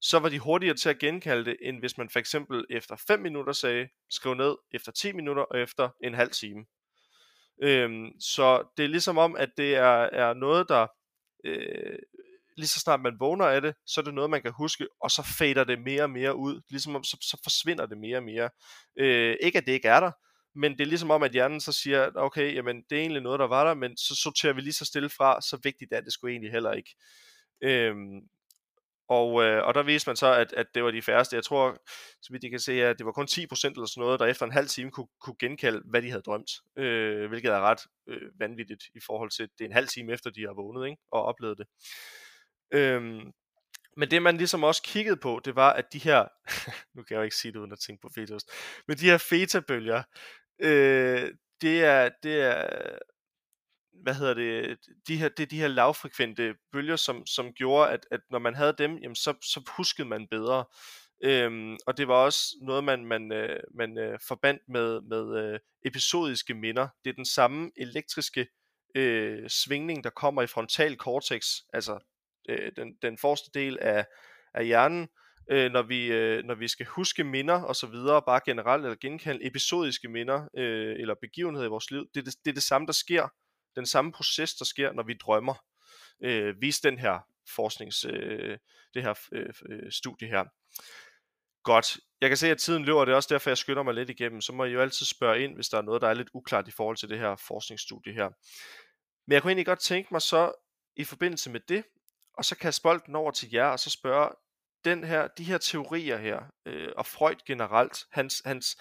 så 0.00 0.18
var 0.18 0.28
de 0.28 0.38
hurtigere 0.38 0.76
til 0.76 0.88
at 0.88 0.98
genkalde 0.98 1.44
det, 1.44 1.56
end 1.62 1.78
hvis 1.78 1.98
man 1.98 2.10
for 2.10 2.18
eksempel 2.18 2.64
efter 2.70 2.96
5 3.06 3.20
minutter 3.20 3.52
sagde, 3.52 3.88
skriv 4.10 4.34
ned 4.34 4.56
efter 4.72 4.92
10 4.92 5.12
minutter 5.12 5.42
og 5.42 5.60
efter 5.60 5.88
en 6.04 6.14
halv 6.14 6.30
time. 6.30 6.64
Øhm, 7.62 8.20
så 8.20 8.72
det 8.76 8.84
er 8.84 8.88
ligesom 8.88 9.18
om, 9.18 9.36
at 9.36 9.50
det 9.56 9.74
er, 9.74 10.08
er 10.12 10.34
noget, 10.34 10.68
der 10.68 10.86
øh, 11.44 11.98
lige 12.56 12.68
så 12.68 12.80
snart 12.80 13.00
man 13.00 13.20
vågner 13.20 13.44
af 13.44 13.60
det, 13.62 13.74
så 13.86 14.00
er 14.00 14.04
det 14.04 14.14
noget, 14.14 14.30
man 14.30 14.42
kan 14.42 14.52
huske, 14.52 14.88
og 15.00 15.10
så 15.10 15.22
fader 15.38 15.64
det 15.64 15.78
mere 15.78 16.02
og 16.02 16.10
mere 16.10 16.36
ud. 16.36 16.60
Ligesom 16.70 16.96
om, 16.96 17.04
så, 17.04 17.16
så 17.20 17.40
forsvinder 17.42 17.86
det 17.86 17.98
mere 17.98 18.16
og 18.16 18.22
mere. 18.22 18.50
Øh, 18.98 19.36
ikke 19.40 19.58
at 19.58 19.66
det 19.66 19.72
ikke 19.72 19.88
er 19.88 20.00
der, 20.00 20.10
men 20.54 20.72
det 20.72 20.80
er 20.80 20.86
ligesom 20.86 21.10
om, 21.10 21.22
at 21.22 21.32
hjernen 21.32 21.60
så 21.60 21.72
siger, 21.72 22.10
okay, 22.14 22.54
jamen 22.54 22.82
det 22.90 22.96
er 22.96 23.00
egentlig 23.00 23.22
noget, 23.22 23.40
der 23.40 23.46
var 23.46 23.64
der, 23.64 23.74
men 23.74 23.96
så 23.96 24.14
sorterer 24.14 24.52
vi 24.52 24.60
lige 24.60 24.72
så 24.72 24.84
stille 24.84 25.08
fra, 25.08 25.40
så 25.40 25.58
vigtigt 25.62 25.92
er 25.92 26.00
det 26.00 26.12
sgu 26.12 26.26
egentlig 26.26 26.50
heller 26.52 26.72
ikke. 26.72 26.94
Øhm, 27.60 28.28
og, 29.08 29.44
øh, 29.44 29.66
og 29.66 29.74
der 29.74 29.82
viste 29.82 30.08
man 30.08 30.16
så, 30.16 30.32
at, 30.32 30.52
at 30.52 30.66
det 30.74 30.84
var 30.84 30.90
de 30.90 31.02
færreste. 31.02 31.36
Jeg 31.36 31.44
tror, 31.44 31.76
så 32.22 32.32
vidt 32.32 32.44
I 32.44 32.48
kan 32.48 32.60
se, 32.60 32.84
at 32.84 32.98
det 32.98 33.06
var 33.06 33.12
kun 33.12 33.28
10% 33.30 33.38
eller 33.40 33.86
sådan 33.86 34.00
noget, 34.00 34.20
der 34.20 34.26
efter 34.26 34.46
en 34.46 34.52
halv 34.52 34.68
time 34.68 34.90
kunne, 34.90 35.08
kunne 35.20 35.36
genkalde, 35.38 35.82
hvad 35.84 36.02
de 36.02 36.10
havde 36.10 36.22
drømt. 36.22 36.50
Øh, 36.76 37.28
hvilket 37.28 37.52
er 37.52 37.60
ret 37.60 37.80
øh, 38.08 38.30
vanvittigt 38.38 38.84
i 38.94 39.00
forhold 39.06 39.30
til, 39.30 39.48
det 39.58 39.64
er 39.64 39.68
en 39.68 39.72
halv 39.72 39.88
time 39.88 40.12
efter, 40.12 40.30
de 40.30 40.42
har 40.42 40.54
vågnet 40.54 40.86
ikke? 40.86 41.02
og 41.12 41.22
oplevet 41.22 41.58
det. 41.58 41.66
Øhm, 42.72 43.32
men 43.96 44.10
det 44.10 44.22
man 44.22 44.36
ligesom 44.36 44.64
også 44.64 44.82
kiggede 44.82 45.16
på, 45.16 45.40
det 45.44 45.56
var, 45.56 45.72
at 45.72 45.92
de 45.92 45.98
her, 45.98 46.24
nu 46.94 47.02
kan 47.02 47.14
jeg 47.14 47.18
jo 47.18 47.24
ikke 47.24 47.36
sige 47.36 47.52
det 47.52 47.58
uden 47.58 47.72
at 47.72 47.78
tænke 47.78 48.00
på 48.02 48.08
fetost, 48.14 48.50
men 48.88 48.96
de 48.96 49.04
her 49.04 49.18
fetabølger, 49.18 50.02
øh, 50.58 51.30
det 51.60 51.84
er, 51.84 52.10
det 52.22 52.40
er 52.40 52.98
hvad 54.02 54.14
hedder 54.14 54.34
det, 54.34 54.78
de 55.08 55.16
her, 55.16 55.28
det 55.28 55.42
er 55.42 55.46
de 55.46 55.60
her 55.60 55.68
lavfrekvente 55.68 56.54
bølger, 56.72 56.96
som, 56.96 57.26
som 57.26 57.52
gjorde, 57.52 57.90
at, 57.90 58.06
at 58.10 58.20
når 58.30 58.38
man 58.38 58.54
havde 58.54 58.74
dem, 58.78 58.98
jamen 58.98 59.14
så, 59.14 59.34
så 59.42 59.70
huskede 59.76 60.08
man 60.08 60.28
bedre. 60.28 60.64
Øhm, 61.22 61.76
og 61.86 61.96
det 61.96 62.08
var 62.08 62.14
også 62.14 62.56
noget, 62.62 62.84
man, 62.84 63.04
man, 63.04 63.32
øh, 63.32 63.60
man 63.74 63.98
øh, 63.98 64.18
forbandt 64.28 64.62
med, 64.68 65.00
med 65.00 65.44
øh, 65.44 65.60
episodiske 65.84 66.54
minder. 66.54 66.88
Det 67.04 67.10
er 67.10 67.14
den 67.14 67.24
samme 67.24 67.70
elektriske 67.76 68.46
øh, 68.94 69.48
svingning, 69.48 70.04
der 70.04 70.10
kommer 70.10 70.42
i 70.42 70.46
frontal 70.46 70.96
cortex, 70.96 71.46
altså 71.72 71.98
øh, 72.48 72.72
den, 72.76 72.96
den 73.02 73.18
forreste 73.18 73.50
del 73.54 73.78
af, 73.80 74.06
af 74.54 74.66
hjernen, 74.66 75.08
øh, 75.50 75.72
når, 75.72 75.82
vi, 75.82 76.06
øh, 76.06 76.44
når 76.44 76.54
vi 76.54 76.68
skal 76.68 76.86
huske 76.86 77.24
minder 77.24 77.62
og 77.62 77.76
så 77.76 77.86
videre, 77.86 78.22
bare 78.26 78.40
generelt 78.46 78.84
eller 78.84 78.96
genkalde 79.00 79.46
episodiske 79.46 80.08
minder 80.08 80.48
øh, 80.56 80.96
eller 81.00 81.14
begivenheder 81.20 81.66
i 81.66 81.68
vores 81.68 81.90
liv. 81.90 82.06
Det 82.14 82.20
er 82.20 82.24
det, 82.24 82.34
det 82.44 82.50
er 82.50 82.54
det 82.54 82.62
samme, 82.62 82.86
der 82.86 82.92
sker 82.92 83.28
den 83.76 83.86
samme 83.86 84.12
proces, 84.12 84.54
der 84.54 84.64
sker, 84.64 84.92
når 84.92 85.02
vi 85.02 85.14
drømmer, 85.14 85.54
øh, 86.24 86.60
vis 86.60 86.80
den 86.80 86.98
her 86.98 87.18
forsknings, 87.54 88.04
øh, 88.04 88.58
det 88.94 89.02
her 89.02 89.14
øh, 89.32 89.54
øh, 89.70 89.92
studie 89.92 90.28
her. 90.28 90.44
Godt. 91.64 91.96
Jeg 92.20 92.30
kan 92.30 92.36
se, 92.36 92.50
at 92.50 92.58
tiden 92.58 92.84
løber, 92.84 93.00
og 93.00 93.06
det 93.06 93.12
er 93.12 93.16
også 93.16 93.34
derfor, 93.34 93.50
jeg 93.50 93.58
skynder 93.58 93.82
mig 93.82 93.94
lidt 93.94 94.10
igennem. 94.10 94.40
Så 94.40 94.52
må 94.52 94.64
I 94.64 94.70
jo 94.70 94.80
altid 94.80 95.06
spørge 95.06 95.44
ind, 95.44 95.54
hvis 95.54 95.68
der 95.68 95.78
er 95.78 95.82
noget, 95.82 96.02
der 96.02 96.08
er 96.08 96.14
lidt 96.14 96.28
uklart 96.34 96.68
i 96.68 96.70
forhold 96.70 96.96
til 96.96 97.08
det 97.08 97.18
her 97.18 97.36
forskningsstudie 97.36 98.12
her. 98.12 98.28
Men 99.26 99.32
jeg 99.32 99.42
kunne 99.42 99.50
egentlig 99.50 99.66
godt 99.66 99.80
tænke 99.80 100.08
mig 100.14 100.22
så, 100.22 100.52
i 100.96 101.04
forbindelse 101.04 101.50
med 101.50 101.60
det, 101.60 101.84
og 102.38 102.44
så 102.44 102.56
kaste 102.56 102.82
bolden 102.82 103.16
over 103.16 103.30
til 103.30 103.50
jer, 103.52 103.66
og 103.66 103.78
så 103.78 103.90
spørge, 103.90 104.30
den 104.84 105.04
her, 105.04 105.28
de 105.38 105.44
her 105.44 105.58
teorier 105.58 106.16
her, 106.16 106.40
øh, 106.66 106.88
og 106.96 107.06
Freud 107.06 107.44
generelt, 107.46 107.98
hans, 108.12 108.42
hans, 108.44 108.76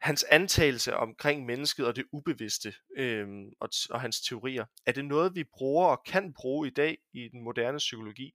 hans 0.00 0.24
antagelse 0.24 0.96
omkring 0.96 1.46
mennesket 1.46 1.86
og 1.86 1.96
det 1.96 2.04
ubevidste 2.12 2.74
øh, 2.96 3.26
og, 3.60 3.68
og 3.90 4.00
hans 4.00 4.20
teorier, 4.20 4.64
er 4.86 4.92
det 4.92 5.04
noget, 5.04 5.34
vi 5.34 5.44
bruger 5.44 5.86
og 5.86 6.02
kan 6.06 6.32
bruge 6.32 6.68
i 6.68 6.70
dag 6.70 6.98
i 7.14 7.28
den 7.32 7.44
moderne 7.44 7.78
psykologi? 7.78 8.34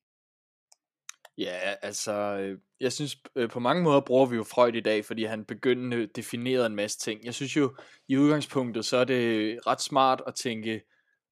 Ja, 1.37 1.75
altså, 1.81 2.13
øh, 2.13 2.59
jeg 2.79 2.93
synes 2.93 3.17
øh, 3.35 3.49
på 3.49 3.59
mange 3.59 3.83
måder 3.83 4.01
bruger 4.01 4.25
vi 4.25 4.35
jo 4.35 4.43
Freud 4.43 4.73
i 4.73 4.81
dag, 4.81 5.05
fordi 5.05 5.23
han 5.23 5.45
begyndte 5.45 6.05
definerede 6.05 6.65
en 6.65 6.75
masse 6.75 6.99
ting. 6.99 7.25
Jeg 7.25 7.33
synes 7.33 7.57
jo, 7.57 7.75
i 8.07 8.17
udgangspunktet, 8.17 8.85
så 8.85 8.97
er 8.97 9.03
det 9.03 9.59
ret 9.67 9.81
smart 9.81 10.21
at 10.27 10.35
tænke, 10.35 10.81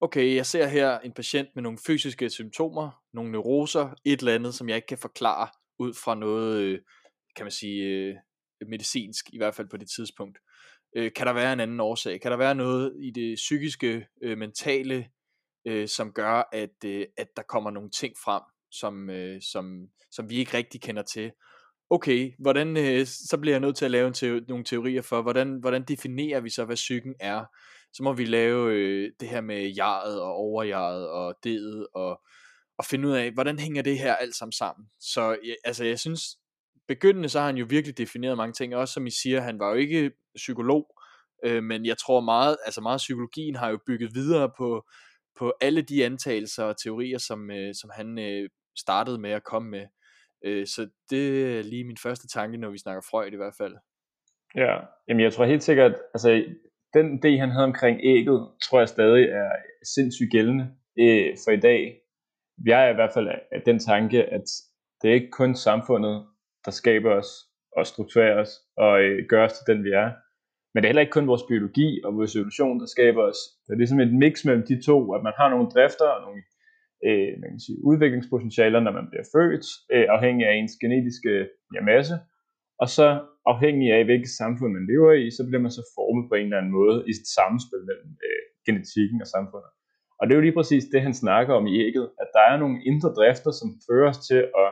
okay, 0.02 0.36
jeg 0.36 0.46
ser 0.46 0.68
her 0.68 1.00
en 1.00 1.12
patient 1.12 1.50
med 1.56 1.64
nogle 1.64 1.78
fysiske 1.86 2.30
symptomer, 2.30 3.04
nogle 3.14 3.32
neuroser, 3.32 3.90
et 4.06 4.20
eller 4.20 4.36
andet, 4.36 4.56
som 4.56 4.70
jeg 4.70 4.76
ikke 4.76 4.88
kan 4.88 4.98
forklare 4.98 5.48
ud 5.80 5.94
fra 5.94 6.16
noget, 6.16 6.62
øh, 6.62 6.80
kan 7.36 7.46
man 7.46 7.52
sige, 7.52 7.84
øh, 7.84 8.16
medicinsk, 8.68 9.30
i 9.34 9.38
hvert 9.38 9.56
fald 9.56 9.68
på 9.68 9.78
det 9.78 9.90
tidspunkt. 9.90 10.38
Øh, 10.96 11.12
kan 11.16 11.28
der 11.28 11.34
være 11.34 11.54
en 11.54 11.60
anden 11.60 11.80
årsag? 11.80 12.22
Kan 12.22 12.32
der 12.32 12.38
være 12.38 12.56
noget 12.56 12.96
i 13.00 13.12
det 13.12 13.36
psykiske, 13.36 14.08
mentale, 14.22 15.10
som 15.88 16.14
gør, 16.14 16.50
at, 16.52 16.86
at 17.18 17.28
der 17.36 17.42
kommer 17.50 17.72
nogle 17.72 17.90
ting 17.90 18.14
frem, 18.24 18.42
som, 18.72 19.10
som, 19.42 19.88
som 20.12 20.30
vi 20.30 20.36
ikke 20.36 20.58
rigtig 20.58 20.82
kender 20.82 21.04
til? 21.04 21.32
Okay, 21.90 22.34
hvordan, 22.40 22.78
øh, 22.78 23.06
så 23.06 23.38
bliver 23.42 23.54
jeg 23.54 23.62
nødt 23.62 23.76
til 23.76 23.86
at 23.86 23.92
lave 23.92 24.08
en 24.08 24.14
te- 24.14 24.46
nogle 24.48 24.64
teorier 24.64 25.02
for, 25.02 25.22
hvordan, 25.22 25.60
hvordan 25.60 25.84
definerer 25.84 26.40
vi 26.40 26.50
så, 26.50 26.66
hvad 26.66 26.76
psyken 26.76 27.16
er? 27.20 27.46
Så 27.94 28.04
må 28.04 28.14
vi 28.14 28.26
lave 28.26 28.74
øh, 28.74 29.12
det 29.20 29.30
her 29.30 29.42
med 29.42 29.68
jaret 29.68 30.22
og 30.22 30.34
overjaret 30.34 31.10
og 31.10 31.36
det 31.44 31.88
og, 31.94 32.22
og 32.78 32.86
finde 32.86 33.08
ud 33.08 33.14
af, 33.14 33.32
hvordan 33.32 33.60
hænger 33.60 33.82
det 33.82 34.00
her 34.00 34.16
alt 34.16 34.36
sammen 34.36 34.52
sammen. 34.52 34.88
Så 35.00 35.38
altså, 35.64 35.86
jeg 35.86 36.00
synes, 36.00 36.22
begyndende, 36.88 37.30
så 37.30 37.40
har 37.40 37.46
han 37.46 37.58
jo 37.58 37.66
virkelig 37.70 37.98
defineret 37.98 38.38
mange 38.38 38.54
ting, 38.54 38.76
også 38.76 38.94
som 38.94 39.08
I 39.08 39.12
siger, 39.12 39.42
han 39.42 39.60
var 39.60 39.70
jo 39.70 39.76
ikke 39.76 40.12
psykolog, 40.36 41.00
øh, 41.46 41.64
men 41.64 41.86
jeg 41.86 41.98
tror 41.98 42.22
meget, 42.22 42.58
altså 42.66 42.82
meget 42.82 42.98
psykologien 42.98 43.56
har 43.56 43.70
jo 43.70 43.80
bygget 43.88 44.16
videre 44.16 44.52
på, 44.58 44.86
på 45.40 45.54
alle 45.62 45.82
de 45.82 46.06
antagelser 46.06 46.64
og 46.64 46.82
teorier, 46.84 47.18
som, 47.18 47.52
øh, 47.52 47.76
som 47.82 47.90
han 47.94 48.20
øh, 48.20 48.50
startede 48.78 49.18
med 49.18 49.32
at 49.32 49.44
komme 49.44 49.70
med. 49.70 49.86
Øh, 50.46 50.68
så 50.68 50.90
det 51.10 51.58
er 51.58 51.64
lige 51.64 51.84
min 51.84 51.98
første 51.98 52.28
tanke, 52.28 52.58
når 52.58 52.70
vi 52.70 52.78
snakker 52.78 53.02
Freud 53.10 53.32
i 53.32 53.36
hvert 53.36 53.56
fald. 53.58 53.76
Ja, 54.56 54.78
jamen 55.08 55.24
jeg 55.24 55.34
tror 55.34 55.46
helt 55.46 55.64
sikkert, 55.64 55.96
altså 56.14 56.46
den 56.94 57.20
idé 57.20 57.40
han 57.40 57.50
havde 57.50 57.64
omkring 57.64 58.00
ægget, 58.04 58.48
tror 58.64 58.80
jeg 58.80 58.90
stadig 58.90 59.26
er 59.26 59.52
sindssygt 59.96 60.32
gældende 60.32 60.66
øh, 61.00 61.38
for 61.46 61.52
i 61.52 61.60
dag. 61.60 62.02
Jeg 62.66 62.86
er 62.86 62.90
i 62.90 62.96
hvert 62.96 63.14
fald 63.14 63.28
af 63.52 63.62
den 63.66 63.80
tanke, 63.80 64.24
at 64.24 64.44
det 65.02 65.10
er 65.10 65.14
ikke 65.14 65.32
kun 65.32 65.56
samfundet, 65.56 66.26
der 66.66 66.72
skaber 66.72 67.12
os 67.12 67.30
og 67.78 67.88
strukturerer 67.88 68.42
os 68.42 68.52
og 68.78 69.02
øh, 69.02 69.26
gør 69.30 69.46
os 69.46 69.54
til 69.54 69.74
den, 69.76 69.84
vi 69.84 69.92
er. 69.92 70.12
Men 70.74 70.78
det 70.78 70.86
er 70.86 70.92
heller 70.92 71.02
ikke 71.02 71.18
kun 71.18 71.28
vores 71.28 71.44
biologi 71.52 72.02
og 72.06 72.16
vores 72.16 72.36
evolution, 72.36 72.80
der 72.80 72.86
skaber 72.86 73.24
os. 73.24 73.40
Det 73.66 73.74
er 73.74 73.78
ligesom 73.78 74.00
et 74.00 74.14
mix 74.14 74.46
mellem 74.46 74.66
de 74.68 74.86
to, 74.86 75.14
at 75.16 75.24
man 75.24 75.34
har 75.38 75.50
nogle 75.50 75.70
drifter 75.74 76.08
og 76.16 76.22
nogle 76.22 76.42
øh, 77.08 77.32
man 77.42 77.50
kan 77.54 77.62
sige, 77.68 77.80
udviklingspotentialer, 77.90 78.80
når 78.80 78.94
man 79.00 79.08
bliver 79.12 79.26
født, 79.36 79.66
øh, 79.94 80.06
afhængig 80.16 80.44
af 80.50 80.54
ens 80.56 80.76
genetiske 80.84 81.34
ja, 81.76 81.82
masse, 81.92 82.16
og 82.82 82.88
så 82.98 83.08
afhængig 83.54 83.88
af, 83.98 84.02
hvilket 84.06 84.32
samfund 84.42 84.72
man 84.74 84.88
lever 84.92 85.12
i, 85.24 85.26
så 85.38 85.42
bliver 85.48 85.64
man 85.66 85.78
så 85.78 85.84
formet 85.96 86.26
på 86.30 86.36
en 86.36 86.46
eller 86.46 86.60
anden 86.60 86.78
måde 86.80 86.98
i 87.10 87.12
et 87.16 87.28
samspil 87.38 87.82
mellem 87.90 88.12
øh, 88.28 88.44
genetikken 88.68 89.20
og 89.24 89.30
samfundet. 89.36 89.72
Og 90.20 90.24
det 90.24 90.32
er 90.32 90.40
jo 90.40 90.48
lige 90.48 90.60
præcis 90.60 90.84
det, 90.94 91.02
han 91.08 91.16
snakker 91.24 91.54
om 91.60 91.66
i 91.68 91.76
ægget, 91.86 92.08
at 92.22 92.30
der 92.36 92.44
er 92.52 92.58
nogle 92.64 92.78
indre 92.90 93.12
drifter, 93.18 93.52
som 93.60 93.70
fører 93.88 94.10
os 94.14 94.22
til 94.30 94.42
at 94.64 94.70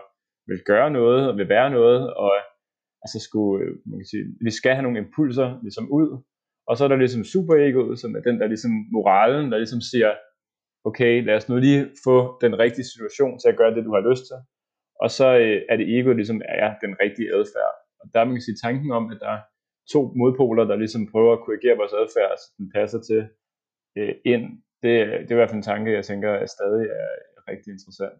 vil 0.50 0.62
gøre 0.72 0.90
noget 1.00 1.22
og 1.30 1.38
vil 1.38 1.50
være 1.50 1.70
noget, 1.78 2.14
og 2.24 2.32
altså 3.04 3.20
skulle, 3.28 3.56
øh, 3.64 3.72
man 3.90 4.00
kan 4.00 4.10
sige, 4.14 4.26
vi 4.48 4.52
skal 4.60 4.74
have 4.76 4.86
nogle 4.86 5.02
impulser 5.04 5.50
ligesom 5.66 5.86
ud, 6.00 6.10
og 6.68 6.74
så 6.78 6.84
er 6.84 6.88
der 6.88 7.04
ligesom 7.04 7.24
superegoet, 7.24 8.00
som 8.00 8.16
er 8.18 8.22
den 8.30 8.40
der 8.40 8.48
ligesom 8.48 8.72
moralen, 8.96 9.52
der 9.52 9.58
ligesom 9.58 9.82
siger, 9.92 10.12
okay, 10.88 11.14
lad 11.28 11.36
os 11.36 11.50
nu 11.50 11.56
lige 11.58 11.82
få 12.04 12.16
den 12.44 12.60
rigtige 12.64 12.86
situation 12.94 13.40
til 13.40 13.50
at 13.50 13.58
gøre 13.58 13.76
det, 13.76 13.86
du 13.86 13.94
har 13.98 14.10
lyst 14.10 14.24
til, 14.30 14.40
og 15.04 15.10
så 15.18 15.28
øh, 15.44 15.62
er 15.72 15.76
det 15.78 15.88
ego 15.98 16.12
ligesom 16.14 16.42
er 16.64 16.70
den 16.84 16.94
rigtige 17.04 17.30
adfærd. 17.38 17.74
Og 18.02 18.06
der 18.14 18.26
man 18.26 18.36
kan 18.36 18.48
sige 18.48 18.62
tanken 18.66 18.92
om, 18.92 19.12
at 19.14 19.18
der 19.24 19.32
er 19.38 19.42
to 19.94 20.02
modpoler, 20.20 20.64
der 20.64 20.76
ligesom 20.76 21.12
prøver 21.12 21.34
at 21.34 21.44
korrigere 21.46 21.78
vores 21.82 21.94
adfærd, 22.02 22.32
så 22.42 22.48
den 22.58 22.72
passer 22.76 23.00
til 23.10 23.22
øh, 23.98 24.14
ind. 24.34 24.44
Det, 24.84 24.94
det 25.24 25.32
er 25.32 25.36
i 25.38 25.40
hvert 25.40 25.50
fald 25.50 25.64
en 25.64 25.72
tanke, 25.72 25.98
jeg 26.00 26.06
tænker 26.06 26.30
er 26.30 26.46
stadig 26.58 26.86
er 27.02 27.12
rigtig 27.52 27.72
interessant. 27.72 28.18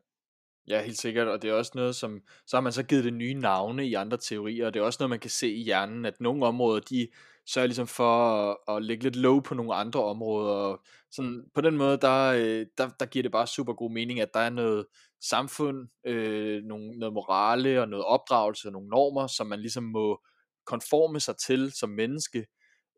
Ja, 0.68 0.82
helt 0.82 0.98
sikkert, 0.98 1.28
og 1.28 1.42
det 1.42 1.50
er 1.50 1.54
også 1.54 1.72
noget, 1.76 1.96
som, 1.96 2.22
så 2.48 2.58
har 2.58 2.62
man 2.62 2.72
så 2.72 2.84
givet 2.84 3.04
det 3.04 3.14
nye 3.14 3.34
navne 3.34 3.86
i 3.86 3.94
andre 3.94 4.18
teorier, 4.18 4.66
og 4.66 4.74
det 4.74 4.80
er 4.80 4.84
også 4.84 4.98
noget, 5.02 5.10
man 5.10 5.20
kan 5.20 5.30
se 5.30 5.50
i 5.52 5.64
hjernen, 5.64 6.06
at 6.06 6.22
nogle 6.22 6.46
områder, 6.46 6.80
de 6.80 7.08
sørger 7.48 7.68
ligesom 7.68 7.88
for 7.88 8.12
at, 8.24 8.76
at 8.76 8.84
lægge 8.84 9.04
lidt 9.04 9.16
low 9.16 9.40
på 9.40 9.56
nogle 9.56 9.76
andre 9.76 10.04
områder, 10.04 10.54
og 10.54 10.82
sådan, 11.12 11.44
på 11.56 11.62
den 11.62 11.78
måde, 11.78 11.98
der, 11.98 12.32
øh, 12.32 12.66
der, 12.78 12.90
der 13.00 13.06
giver 13.06 13.24
det 13.24 13.32
bare 13.32 13.48
super 13.48 13.74
god 13.74 13.92
mening, 13.92 14.20
at 14.20 14.34
der 14.34 14.40
er 14.40 14.50
noget 14.50 14.86
samfund, 15.24 15.88
øh, 16.06 16.64
nogle, 16.64 17.00
noget 17.00 17.14
morale 17.14 17.82
og 17.82 17.90
noget 17.90 18.06
opdragelse 18.06 18.68
og 18.68 18.72
nogle 18.72 18.90
normer, 18.90 19.28
som 19.28 19.48
man 19.48 19.60
ligesom 19.60 19.84
må 19.84 20.22
konforme 20.66 21.20
sig 21.20 21.38
til 21.38 21.72
som 21.72 21.90
menneske, 21.90 22.46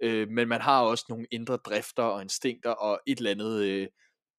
øh, 0.03 0.29
men 0.29 0.47
man 0.47 0.61
har 0.61 0.81
også 0.81 1.05
nogle 1.09 1.25
indre 1.31 1.57
drifter 1.57 2.03
og 2.03 2.21
instinkter 2.21 2.71
og 2.71 2.99
et 3.07 3.17
eller 3.17 3.31
andet 3.31 3.63
øh, 3.63 3.87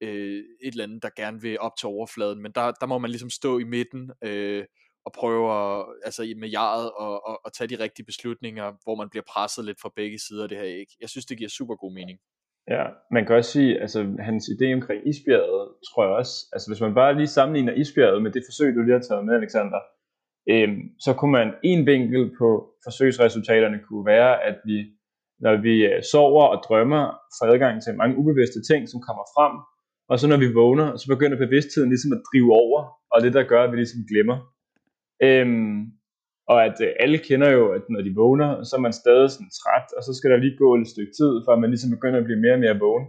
øh, 0.01 0.43
et 0.63 0.71
eller 0.71 0.83
andet, 0.83 1.03
der 1.03 1.09
gerne 1.15 1.41
vil 1.41 1.59
op 1.59 1.71
til 1.79 1.87
overfladen, 1.87 2.41
men 2.41 2.51
der, 2.51 2.71
der 2.71 2.85
må 2.85 2.97
man 2.97 3.09
ligesom 3.09 3.29
stå 3.29 3.59
i 3.59 3.63
midten 3.63 4.11
øh, 4.23 4.65
og 5.05 5.11
prøve 5.13 5.45
at, 5.59 5.85
altså 6.05 6.21
med 6.37 6.49
jaret 6.49 6.91
og, 6.91 7.27
og, 7.27 7.39
og 7.45 7.53
tage 7.53 7.67
de 7.67 7.83
rigtige 7.83 8.05
beslutninger, 8.05 8.73
hvor 8.83 8.95
man 8.95 9.09
bliver 9.09 9.23
presset 9.33 9.65
lidt 9.65 9.81
fra 9.81 9.91
begge 9.95 10.19
sider 10.19 10.43
af 10.43 10.49
det 10.49 10.57
her 10.57 10.67
æg. 10.67 10.89
Jeg 11.01 11.09
synes, 11.09 11.25
det 11.25 11.37
giver 11.37 11.49
super 11.49 11.75
god 11.75 11.93
mening. 11.93 12.19
Ja, 12.69 12.83
man 13.11 13.25
kan 13.25 13.35
også 13.35 13.51
sige, 13.51 13.81
altså 13.81 13.99
hans 14.19 14.43
idé 14.53 14.73
omkring 14.73 15.07
isbjerget, 15.07 15.67
tror 15.87 16.03
jeg 16.05 16.13
også, 16.21 16.35
altså 16.53 16.69
hvis 16.69 16.81
man 16.81 16.93
bare 16.93 17.17
lige 17.17 17.35
sammenligner 17.37 17.73
isbjerget 17.73 18.23
med 18.23 18.31
det 18.31 18.43
forsøg, 18.47 18.75
du 18.75 18.81
lige 18.81 18.99
har 18.99 19.07
taget 19.09 19.25
med, 19.25 19.33
Alexander, 19.35 19.81
øhm, 20.49 20.81
så 21.05 21.11
kunne 21.13 21.31
man 21.31 21.49
en 21.63 21.85
vinkel 21.85 22.23
på 22.39 22.49
forsøgsresultaterne 22.85 23.79
kunne 23.87 24.05
være, 24.05 24.43
at 24.49 24.57
vi, 24.65 24.77
når 25.39 25.55
vi 25.67 25.75
øh, 25.91 26.03
sover 26.11 26.45
og 26.53 26.57
drømmer, 26.67 27.03
får 27.37 27.45
adgang 27.53 27.75
til 27.83 27.99
mange 28.01 28.17
ubevidste 28.21 28.61
ting, 28.69 28.81
som 28.89 28.99
kommer 29.07 29.25
frem, 29.35 29.53
og 30.11 30.15
så 30.19 30.25
når 30.27 30.39
vi 30.43 30.53
vågner, 30.61 30.87
så 31.01 31.05
begynder 31.13 31.37
bevidstheden 31.45 31.89
ligesom 31.89 32.11
at 32.17 32.21
drive 32.29 32.49
over, 32.63 32.79
og 33.13 33.17
det 33.23 33.33
der 33.33 33.43
gør, 33.51 33.61
at 33.63 33.71
vi 33.71 33.77
ligesom 33.77 34.01
glemmer. 34.11 34.37
Øhm, 35.27 35.91
og 36.51 36.65
at 36.67 36.77
øh, 36.85 36.91
alle 37.03 37.17
kender 37.27 37.49
jo, 37.57 37.63
at 37.77 37.83
når 37.89 38.01
de 38.01 38.15
vågner, 38.15 38.49
så 38.63 38.75
er 38.75 38.83
man 38.87 38.99
stadig 39.01 39.29
sådan 39.29 39.55
træt, 39.59 39.87
og 39.97 40.01
så 40.03 40.11
skal 40.17 40.31
der 40.31 40.37
lige 40.37 40.57
gå 40.57 40.75
et 40.75 40.87
stykke 40.93 41.13
tid, 41.19 41.31
før 41.45 41.55
man 41.55 41.69
ligesom 41.69 41.91
begynder 41.95 42.19
at 42.19 42.27
blive 42.27 42.43
mere 42.45 42.57
og 42.57 42.63
mere 42.65 42.79
vågen. 42.85 43.05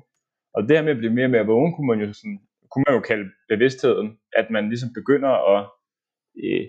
Og 0.55 0.61
det 0.63 0.77
her 0.77 0.85
med 0.85 0.97
at 0.97 1.03
blive 1.03 1.17
mere 1.19 1.29
og 1.31 1.35
mere 1.37 1.51
vågen, 1.53 1.73
kunne 1.73 1.91
man 1.93 2.01
jo, 2.01 2.13
sådan, 2.13 2.39
kunne 2.71 2.85
man 2.87 2.97
jo 2.97 3.03
kalde 3.11 3.27
bevidstheden, 3.53 4.09
at 4.41 4.47
man 4.51 4.65
ligesom 4.73 4.91
begynder 4.99 5.33
at 5.55 5.61
øh, 6.45 6.65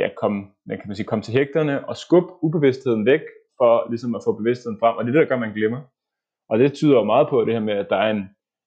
ja, 0.00 0.08
komme, 0.20 0.38
man 0.68 0.76
kan 0.78 0.88
man 0.88 0.96
sige, 0.96 1.10
komme 1.10 1.22
til 1.22 1.36
hægterne 1.38 1.88
og 1.88 1.96
skubbe 1.96 2.30
ubevidstheden 2.46 3.06
væk, 3.06 3.24
for 3.58 3.72
ligesom 3.92 4.14
at 4.14 4.24
få 4.26 4.32
bevidstheden 4.40 4.78
frem, 4.80 4.96
og 4.96 5.04
det 5.04 5.10
er 5.10 5.14
det, 5.14 5.22
der 5.22 5.30
gør, 5.30 5.40
at 5.40 5.46
man 5.46 5.58
glemmer. 5.58 5.80
Og 6.50 6.58
det 6.58 6.72
tyder 6.72 6.96
jo 7.00 7.04
meget 7.04 7.28
på 7.28 7.44
det 7.44 7.54
her 7.54 7.64
med, 7.68 7.76
at 7.82 7.86
der 7.90 7.96
er 7.96 8.10
en, 8.10 8.24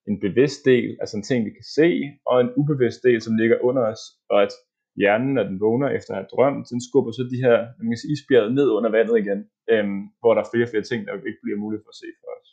en 0.08 0.20
bevidst 0.20 0.60
del, 0.64 0.96
altså 1.00 1.16
en 1.16 1.22
ting, 1.28 1.44
vi 1.44 1.50
kan 1.50 1.68
se, 1.78 1.88
og 2.26 2.40
en 2.40 2.50
ubevidst 2.60 3.00
del, 3.02 3.20
som 3.22 3.36
ligger 3.36 3.58
under 3.68 3.82
os, 3.92 4.02
og 4.30 4.42
at 4.42 4.52
hjernen, 5.00 5.30
når 5.34 5.44
den 5.50 5.60
vågner 5.66 5.88
efter 5.98 6.10
at 6.12 6.20
have 6.20 6.32
drømt, 6.34 6.70
den 6.72 6.80
skubber 6.88 7.12
så 7.12 7.22
de 7.32 7.42
her 7.46 7.56
man 7.78 7.90
kan 7.90 8.00
sige, 8.00 8.12
isbjerget 8.14 8.52
ned 8.58 8.68
under 8.76 8.90
vandet 8.96 9.16
igen, 9.24 9.40
øhm, 9.72 10.00
hvor 10.20 10.32
der 10.34 10.42
er 10.42 10.50
flere 10.52 10.66
og 10.66 10.70
flere 10.72 10.86
ting, 10.90 11.00
der 11.06 11.12
ikke 11.30 11.44
bliver 11.44 11.58
muligt 11.64 11.82
for 11.84 11.92
at 11.94 12.00
se 12.02 12.08
for 12.20 12.28
os. 12.36 12.48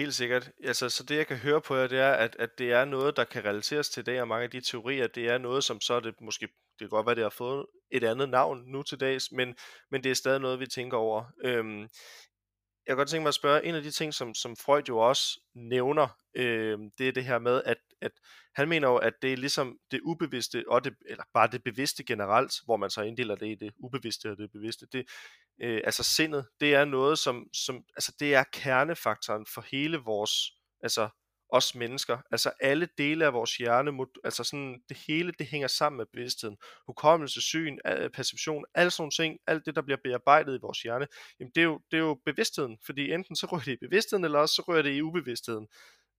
Helt 0.00 0.14
sikkert. 0.14 0.50
Altså, 0.64 0.88
så 0.88 1.04
det 1.08 1.16
jeg 1.16 1.26
kan 1.26 1.36
høre 1.36 1.60
på 1.60 1.74
jer, 1.74 1.86
det 1.86 1.98
er, 1.98 2.12
at, 2.12 2.36
at 2.38 2.50
det 2.58 2.72
er 2.72 2.84
noget, 2.84 3.16
der 3.16 3.24
kan 3.24 3.44
relateres 3.44 3.88
til 3.90 4.06
det, 4.06 4.20
og 4.20 4.28
mange 4.28 4.44
af 4.44 4.50
de 4.50 4.60
teorier, 4.60 5.06
det 5.06 5.24
er 5.28 5.38
noget, 5.38 5.64
som 5.64 5.80
så 5.80 5.94
er 5.94 6.00
det 6.00 6.14
måske, 6.20 6.46
det 6.46 6.80
kan 6.80 6.88
godt 6.88 7.06
være, 7.06 7.14
det 7.14 7.22
har 7.22 7.36
fået 7.44 7.66
et 7.90 8.04
andet 8.04 8.28
navn 8.28 8.58
nu 8.66 8.82
til 8.82 9.00
dags, 9.00 9.32
men, 9.32 9.54
men 9.90 10.04
det 10.04 10.10
er 10.10 10.14
stadig 10.14 10.40
noget, 10.40 10.60
vi 10.60 10.66
tænker 10.66 10.96
over. 10.96 11.24
Øhm, 11.44 11.88
jeg 12.88 12.96
kan 12.96 12.96
godt 12.96 13.08
tænke 13.08 13.22
mig 13.22 13.28
at 13.28 13.34
spørge, 13.34 13.64
en 13.64 13.74
af 13.74 13.82
de 13.82 13.90
ting, 13.90 14.14
som, 14.14 14.34
som 14.34 14.56
Freud 14.56 14.82
jo 14.88 14.98
også 14.98 15.40
nævner, 15.54 16.08
øh, 16.34 16.78
det 16.98 17.08
er 17.08 17.12
det 17.12 17.24
her 17.24 17.38
med, 17.38 17.62
at, 17.64 17.76
at 18.00 18.12
han 18.54 18.68
mener 18.68 18.88
jo, 18.88 18.96
at 18.96 19.12
det 19.22 19.32
er 19.32 19.36
ligesom 19.36 19.78
det 19.90 20.00
ubevidste, 20.00 20.64
og 20.68 20.84
det, 20.84 20.94
eller 21.06 21.24
bare 21.34 21.48
det 21.52 21.64
bevidste 21.64 22.04
generelt, 22.04 22.52
hvor 22.64 22.76
man 22.76 22.90
så 22.90 23.02
inddeler 23.02 23.34
det 23.34 23.46
i 23.46 23.54
det 23.54 23.72
ubevidste 23.78 24.30
og 24.30 24.36
det 24.36 24.52
bevidste, 24.52 24.86
det, 24.92 25.06
øh, 25.62 25.80
altså 25.84 26.02
sindet, 26.02 26.46
det 26.60 26.74
er 26.74 26.84
noget, 26.84 27.18
som, 27.18 27.46
som 27.52 27.84
altså 27.96 28.12
det 28.20 28.34
er 28.34 28.44
kernefaktoren 28.52 29.46
for 29.54 29.64
hele 29.70 29.96
vores, 29.96 30.32
altså 30.82 31.08
os 31.48 31.74
mennesker. 31.74 32.18
Altså 32.30 32.52
alle 32.60 32.88
dele 32.98 33.26
af 33.26 33.32
vores 33.32 33.56
hjerne, 33.56 34.06
altså 34.24 34.44
sådan 34.44 34.82
det 34.88 34.96
hele, 34.96 35.32
det 35.38 35.46
hænger 35.46 35.68
sammen 35.68 35.96
med 35.96 36.06
bevidstheden. 36.12 36.56
Hukommelse, 36.86 37.40
syn, 37.40 37.78
øh, 37.86 38.10
perception, 38.10 38.64
alle 38.74 38.90
sådan 38.90 39.10
ting, 39.10 39.38
alt 39.46 39.66
det, 39.66 39.76
der 39.76 39.82
bliver 39.82 39.98
bearbejdet 40.04 40.54
i 40.54 40.60
vores 40.62 40.82
hjerne, 40.82 41.06
jamen 41.40 41.52
det 41.54 41.60
er 41.60 41.64
jo, 41.64 41.80
det 41.90 41.96
er 41.96 42.02
jo 42.02 42.18
bevidstheden, 42.24 42.78
fordi 42.86 43.12
enten 43.12 43.36
så 43.36 43.46
rører 43.46 43.62
det 43.62 43.72
i 43.72 43.76
bevidstheden, 43.76 44.24
eller 44.24 44.38
også 44.38 44.54
så 44.54 44.62
rører 44.62 44.82
det 44.82 44.92
i 44.92 45.02
ubevidstheden. 45.02 45.68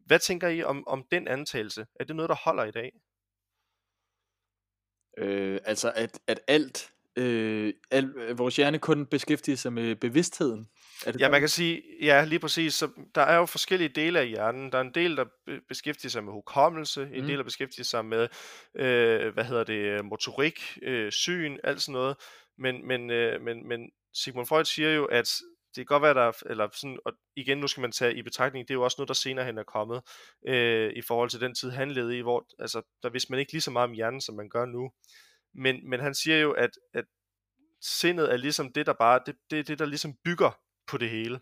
Hvad 0.05 0.19
tænker 0.19 0.47
I 0.47 0.63
om, 0.63 0.87
om 0.87 1.05
den 1.11 1.27
antagelse? 1.27 1.87
Er 1.99 2.03
det 2.03 2.15
noget, 2.15 2.29
der 2.29 2.35
holder 2.35 2.63
i 2.63 2.71
dag? 2.71 2.91
Øh, 5.17 5.59
altså 5.65 5.91
at, 5.95 6.19
at 6.27 6.39
alt, 6.47 6.91
øh, 7.19 7.73
al, 7.91 8.13
vores 8.37 8.55
hjerne 8.55 8.79
kun 8.79 9.05
beskæftiger 9.05 9.55
sig 9.55 9.73
med 9.73 9.95
bevidstheden. 9.95 10.67
Er 11.05 11.11
det 11.11 11.21
ja, 11.21 11.29
man 11.29 11.39
kan 11.39 11.49
sige, 11.49 11.81
ja, 12.01 12.23
lige 12.25 12.39
præcis. 12.39 12.73
Så 12.73 12.89
der 13.15 13.21
er 13.21 13.35
jo 13.35 13.45
forskellige 13.45 13.89
dele 13.89 14.19
af 14.19 14.27
hjernen. 14.27 14.71
Der 14.71 14.77
er 14.77 14.81
en 14.81 14.93
del, 14.93 15.17
der 15.17 15.25
beskæftiger 15.67 16.09
sig 16.09 16.23
med 16.23 16.33
hukommelse, 16.33 17.09
en 17.13 17.21
mm. 17.21 17.27
del, 17.27 17.37
der 17.37 17.43
beskæftiger 17.43 17.83
sig 17.83 18.05
med, 18.05 18.27
øh, 18.75 19.33
hvad 19.33 19.43
hedder 19.43 19.63
det, 19.63 20.05
motorik, 20.05 20.77
øh, 20.81 21.11
syn, 21.11 21.57
alt 21.63 21.81
sådan 21.81 21.93
noget. 21.93 22.15
Men, 22.57 22.87
men, 22.87 23.09
øh, 23.09 23.41
men, 23.41 23.67
men 23.67 23.89
Sigmund 24.13 24.47
Freud 24.47 24.65
siger 24.65 24.89
jo, 24.89 25.05
at 25.05 25.29
det 25.75 25.75
kan 25.75 25.85
godt 25.85 26.03
være, 26.03 26.13
der 26.13 26.31
eller 26.45 26.69
sådan, 26.73 26.99
og 27.05 27.13
igen, 27.35 27.57
nu 27.57 27.67
skal 27.67 27.81
man 27.81 27.91
tage 27.91 28.15
i 28.15 28.21
betragtning, 28.21 28.67
det 28.67 28.73
er 28.73 28.75
jo 28.75 28.83
også 28.83 28.95
noget, 28.97 29.07
der 29.07 29.13
senere 29.13 29.45
hen 29.45 29.57
er 29.57 29.63
kommet, 29.63 30.01
øh, 30.47 30.93
i 30.95 31.01
forhold 31.01 31.29
til 31.29 31.41
den 31.41 31.55
tid, 31.55 31.69
han 31.69 31.91
levede 31.91 32.17
i, 32.17 32.21
hvor 32.21 32.45
altså, 32.59 32.81
der 33.03 33.09
vidste 33.09 33.31
man 33.31 33.39
ikke 33.39 33.51
lige 33.51 33.61
så 33.61 33.71
meget 33.71 33.89
om 33.89 33.95
hjernen, 33.95 34.21
som 34.21 34.35
man 34.35 34.49
gør 34.49 34.65
nu. 34.65 34.91
Men, 35.55 35.89
men 35.89 35.99
han 35.99 36.13
siger 36.13 36.37
jo, 36.37 36.51
at, 36.51 36.71
at 36.93 37.05
sindet 37.81 38.31
er 38.33 38.37
ligesom 38.37 38.73
det, 38.73 38.85
der 38.85 38.93
bare, 38.93 39.19
det, 39.25 39.35
det 39.51 39.59
er 39.59 39.63
det, 39.63 39.79
der 39.79 39.85
ligesom 39.85 40.13
bygger 40.25 40.59
på 40.87 40.97
det 40.97 41.09
hele. 41.09 41.39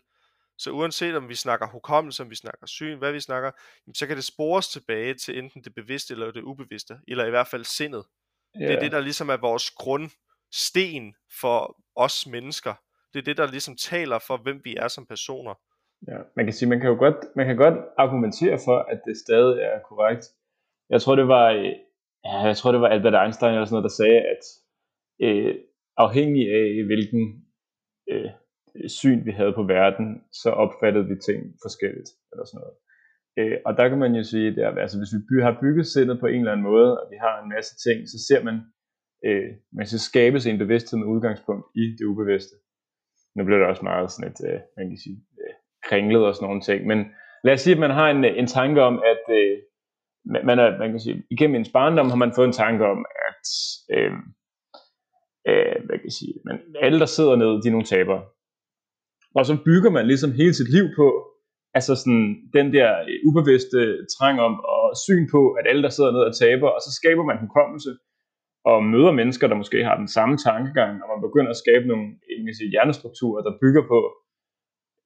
Så 0.58 0.70
uanset 0.70 1.16
om 1.16 1.28
vi 1.28 1.34
snakker 1.34 1.66
hukommelse, 1.66 2.22
om 2.22 2.30
vi 2.30 2.34
snakker 2.34 2.66
syn, 2.66 2.98
hvad 2.98 3.12
vi 3.12 3.20
snakker, 3.20 3.50
så 3.94 4.06
kan 4.06 4.16
det 4.16 4.24
spores 4.24 4.68
tilbage 4.68 5.14
til 5.14 5.38
enten 5.38 5.64
det 5.64 5.74
bevidste 5.74 6.14
eller 6.14 6.30
det 6.30 6.42
ubevidste, 6.42 6.98
eller 7.08 7.26
i 7.26 7.30
hvert 7.30 7.46
fald 7.46 7.64
sindet. 7.64 8.04
Yeah. 8.56 8.68
Det 8.68 8.76
er 8.76 8.80
det, 8.80 8.92
der 8.92 9.00
ligesom 9.00 9.28
er 9.28 9.36
vores 9.36 9.70
grundsten 9.70 11.14
for 11.40 11.76
os 11.96 12.26
mennesker. 12.26 12.74
Det 13.12 13.18
er 13.18 13.24
det, 13.24 13.36
der 13.36 13.46
ligesom 13.46 13.76
taler 13.76 14.18
for, 14.18 14.36
hvem 14.36 14.60
vi 14.64 14.76
er 14.76 14.88
som 14.88 15.06
personer. 15.06 15.54
Ja, 16.08 16.18
man 16.36 16.46
kan 16.46 16.52
sige, 16.52 16.68
man 16.68 16.80
kan 16.80 16.88
jo 16.88 16.96
godt, 16.98 17.16
man 17.36 17.46
kan 17.46 17.56
godt 17.56 17.74
argumentere 17.98 18.58
for, 18.64 18.78
at 18.78 19.00
det 19.06 19.16
stadig 19.16 19.62
er 19.62 19.78
korrekt. 19.88 20.24
Jeg 20.90 21.02
tror, 21.02 21.16
det 21.16 21.28
var, 21.28 21.74
ja, 22.24 22.36
jeg 22.50 22.56
tror, 22.56 22.72
det 22.72 22.80
var 22.80 22.88
Albert 22.88 23.22
Einstein 23.22 23.54
eller 23.54 23.64
sådan 23.64 23.76
noget, 23.76 23.90
der 23.90 24.00
sagde, 24.02 24.20
at 24.32 24.42
øh, 25.26 25.54
afhængig 25.96 26.44
af 26.60 26.84
hvilken 26.88 27.22
øh, 28.10 28.30
syn, 28.98 29.24
vi 29.26 29.30
havde 29.30 29.52
på 29.52 29.62
verden, 29.62 30.06
så 30.42 30.50
opfattede 30.50 31.06
vi 31.10 31.16
ting 31.28 31.40
forskelligt, 31.64 32.10
eller 32.32 32.44
sådan 32.44 32.60
noget. 32.62 32.76
Øh, 33.38 33.58
og 33.66 33.72
der 33.78 33.88
kan 33.88 33.98
man 33.98 34.14
jo 34.14 34.22
sige, 34.22 34.46
at 34.66 34.78
altså, 34.78 34.96
hvis 34.98 35.14
vi 35.16 35.20
by, 35.28 35.36
har 35.42 35.58
bygget 35.62 35.86
sindet 35.86 36.20
på 36.20 36.26
en 36.26 36.40
eller 36.40 36.52
anden 36.52 36.68
måde, 36.72 37.00
og 37.00 37.06
vi 37.12 37.16
har 37.24 37.42
en 37.42 37.48
masse 37.54 37.72
ting, 37.86 37.98
så 38.12 38.18
ser 38.28 38.40
man, 38.48 38.56
øh, 39.26 39.50
man 39.72 39.86
skal 39.86 39.98
skabes 40.10 40.46
en 40.46 40.58
bevidsthed 40.58 40.98
med 40.98 41.06
udgangspunkt 41.14 41.66
i 41.82 41.84
det 41.98 42.04
ubevidste. 42.12 42.54
Nu 43.36 43.44
bliver 43.44 43.58
det 43.58 43.68
også 43.68 43.84
meget 43.90 44.10
sådan 44.10 44.30
et, 44.32 44.40
øh, 44.48 44.60
man 44.76 44.88
kan 44.90 44.98
sige, 45.04 45.18
øh, 45.40 45.54
kringlet 45.88 46.22
og 46.26 46.34
sådan 46.34 46.46
nogle 46.48 46.62
ting, 46.68 46.86
men 46.86 46.98
lad 47.44 47.54
os 47.54 47.60
sige, 47.60 47.74
at 47.74 47.84
man 47.86 47.90
har 47.90 48.08
en, 48.10 48.24
en 48.24 48.46
tanke 48.46 48.82
om, 48.82 48.94
at 49.12 49.24
øh, 49.40 49.56
man, 50.24 50.58
er, 50.58 50.78
man 50.78 50.90
kan 50.90 51.00
sige, 51.00 51.22
igennem 51.30 51.56
ens 51.56 51.72
barndom 51.72 52.08
har 52.10 52.16
man 52.16 52.32
fået 52.34 52.46
en 52.46 52.60
tanke 52.64 52.84
om, 52.84 52.98
at 53.28 53.46
øh, 53.94 54.12
øh, 55.48 55.76
hvad 55.86 55.96
kan 55.98 56.10
jeg 56.10 56.18
sige, 56.20 56.34
men 56.44 56.56
alle 56.82 56.98
der 56.98 57.06
sidder 57.06 57.36
nede, 57.36 57.62
de 57.62 57.68
er 57.68 57.76
nogle 57.76 57.92
tabere. 57.94 58.22
Og 59.34 59.46
så 59.46 59.54
bygger 59.64 59.90
man 59.90 60.06
ligesom 60.06 60.32
hele 60.32 60.54
sit 60.54 60.70
liv 60.76 60.86
på, 60.96 61.06
altså 61.74 61.92
sådan 62.02 62.26
den 62.56 62.66
der 62.76 62.90
øh, 63.08 63.28
ubevidste 63.28 63.78
trang 64.14 64.40
om 64.40 64.54
og 64.74 64.84
syn 65.06 65.24
på, 65.34 65.40
at 65.58 65.64
alle 65.70 65.82
der 65.82 65.88
sidder 65.88 66.12
ned 66.12 66.20
er 66.20 66.32
taber, 66.32 66.68
og 66.76 66.80
så 66.86 66.90
skaber 67.00 67.24
man 67.24 67.42
hukommelse, 67.44 67.90
og 68.70 68.84
møder 68.84 69.12
mennesker, 69.20 69.46
der 69.48 69.62
måske 69.62 69.84
har 69.84 69.96
den 69.96 70.08
samme 70.16 70.36
tankegang, 70.36 70.92
og 71.02 71.06
man 71.12 71.26
begynder 71.28 71.50
at 71.50 71.62
skabe 71.64 71.84
nogle 71.86 72.06
øh, 72.28 72.46
jeg 72.46 72.54
sige, 72.54 72.70
hjernestrukturer, 72.70 73.42
der 73.42 73.60
bygger 73.62 73.84
på, 73.92 74.00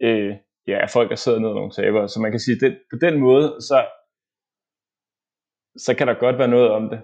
øh, 0.07 0.33
ja, 0.71 0.77
at 0.85 0.91
folk 0.97 1.09
der 1.11 1.17
sidder 1.17 1.39
ned 1.39 1.49
er 1.49 1.61
nogle 1.61 1.77
tabere. 1.81 2.09
Så 2.09 2.21
man 2.21 2.31
kan 2.31 2.41
sige, 2.41 2.67
at 2.67 2.75
på 2.93 2.97
den 3.05 3.15
måde, 3.27 3.47
så, 3.69 3.79
så 5.77 5.95
kan 5.95 6.07
der 6.09 6.15
godt 6.15 6.39
være 6.39 6.49
noget 6.49 6.71
om 6.71 6.91
det. 6.91 7.03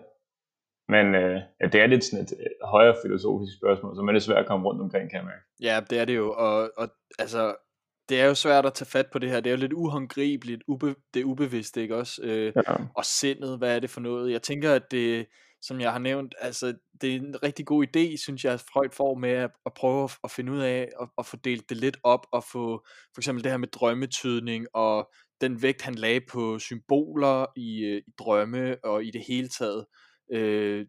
Men 0.89 1.15
øh, 1.15 1.41
ja, 1.61 1.67
det 1.67 1.81
er 1.81 1.87
lidt 1.87 2.05
sådan 2.05 2.25
et 2.25 2.33
højere 2.65 2.97
filosofisk 3.05 3.57
spørgsmål, 3.57 3.97
så 3.97 4.03
man 4.03 4.17
er 4.17 4.21
svært 4.21 4.39
at 4.39 4.47
komme 4.47 4.69
rundt 4.69 4.81
omkring, 4.81 5.11
kan 5.11 5.17
jeg 5.17 5.25
mærke. 5.25 5.45
Ja, 5.61 5.81
det 5.91 5.99
er 5.99 6.05
det 6.05 6.17
jo, 6.17 6.33
og, 6.33 6.71
og 6.77 6.89
altså, 7.19 7.57
det 8.09 8.21
er 8.21 8.27
jo 8.27 8.35
svært 8.35 8.67
at 8.67 8.75
tage 8.75 8.91
fat 8.91 9.07
på 9.13 9.19
det 9.19 9.31
her, 9.31 9.41
det 9.41 9.51
er 9.51 9.55
jo 9.55 9.61
lidt 9.61 9.73
uhåndgribeligt, 9.73 10.63
ube, 10.69 10.95
det 11.15 11.21
er 11.21 11.25
ubevidst, 11.25 11.77
ikke 11.77 11.97
også? 11.97 12.21
Øh, 12.25 12.53
ja. 12.57 12.75
Og 12.95 13.05
sindet, 13.05 13.59
hvad 13.59 13.77
er 13.77 13.81
det 13.81 13.91
for 13.91 14.01
noget? 14.01 14.33
Jeg 14.33 14.43
tænker, 14.43 14.73
at 14.73 14.91
det, 14.91 15.27
som 15.62 15.81
jeg 15.81 15.92
har 15.92 15.99
nævnt, 15.99 16.35
altså 16.38 16.75
det 17.01 17.11
er 17.11 17.16
en 17.16 17.42
rigtig 17.42 17.66
god 17.66 17.87
idé, 17.87 18.16
synes 18.16 18.44
jeg, 18.44 18.53
at 18.53 18.64
Freud 18.73 18.90
får 18.92 19.14
med 19.14 19.31
at, 19.31 19.51
at 19.66 19.73
prøve 19.75 20.05
at, 20.05 20.18
at 20.25 20.31
finde 20.31 20.53
ud 20.53 20.59
af 20.59 20.88
at, 21.01 21.09
at 21.18 21.27
få 21.27 21.37
delt 21.37 21.68
det 21.68 21.77
lidt 21.77 21.97
op 22.03 22.27
og 22.33 22.44
få 22.44 22.87
for 23.14 23.21
eksempel 23.21 23.44
det 23.44 23.53
her 23.53 23.59
med 23.59 23.68
drømmetydning 23.68 24.66
og 24.75 25.11
den 25.40 25.62
vægt, 25.62 25.83
han 25.83 25.94
lagde 25.94 26.21
på 26.31 26.59
symboler 26.59 27.47
i, 27.57 27.85
øh, 27.85 28.03
i 28.07 28.11
drømme 28.18 28.85
og 28.85 29.05
i 29.05 29.11
det 29.11 29.25
hele 29.29 29.49
taget, 29.49 29.87
øh, 30.33 30.87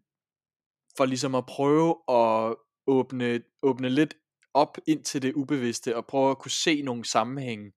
for 0.96 1.04
ligesom 1.04 1.34
at 1.34 1.46
prøve 1.46 1.96
at 2.08 2.56
åbne, 2.86 3.40
åbne 3.62 3.88
lidt 3.88 4.14
op 4.54 4.78
ind 4.86 5.04
til 5.04 5.22
det 5.22 5.32
ubevidste 5.34 5.96
og 5.96 6.06
prøve 6.06 6.30
at 6.30 6.38
kunne 6.38 6.50
se 6.50 6.82
nogle 6.82 7.04
sammenhænge. 7.04 7.72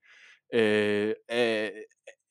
Øh, 0.53 1.13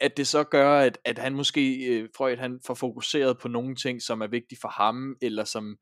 at 0.02 0.16
det 0.16 0.26
så 0.26 0.44
gør, 0.44 0.78
at, 0.78 0.98
at 1.04 1.18
han 1.18 1.34
måske, 1.34 1.86
øh, 1.86 2.08
Freud, 2.16 2.36
han 2.36 2.60
får 2.66 2.74
fokuseret 2.74 3.38
på 3.38 3.48
nogle 3.48 3.74
ting, 3.76 4.02
som 4.02 4.20
er 4.20 4.26
vigtige 4.26 4.58
for 4.60 4.68
ham, 4.68 5.16
eller 5.22 5.44
som, 5.44 5.76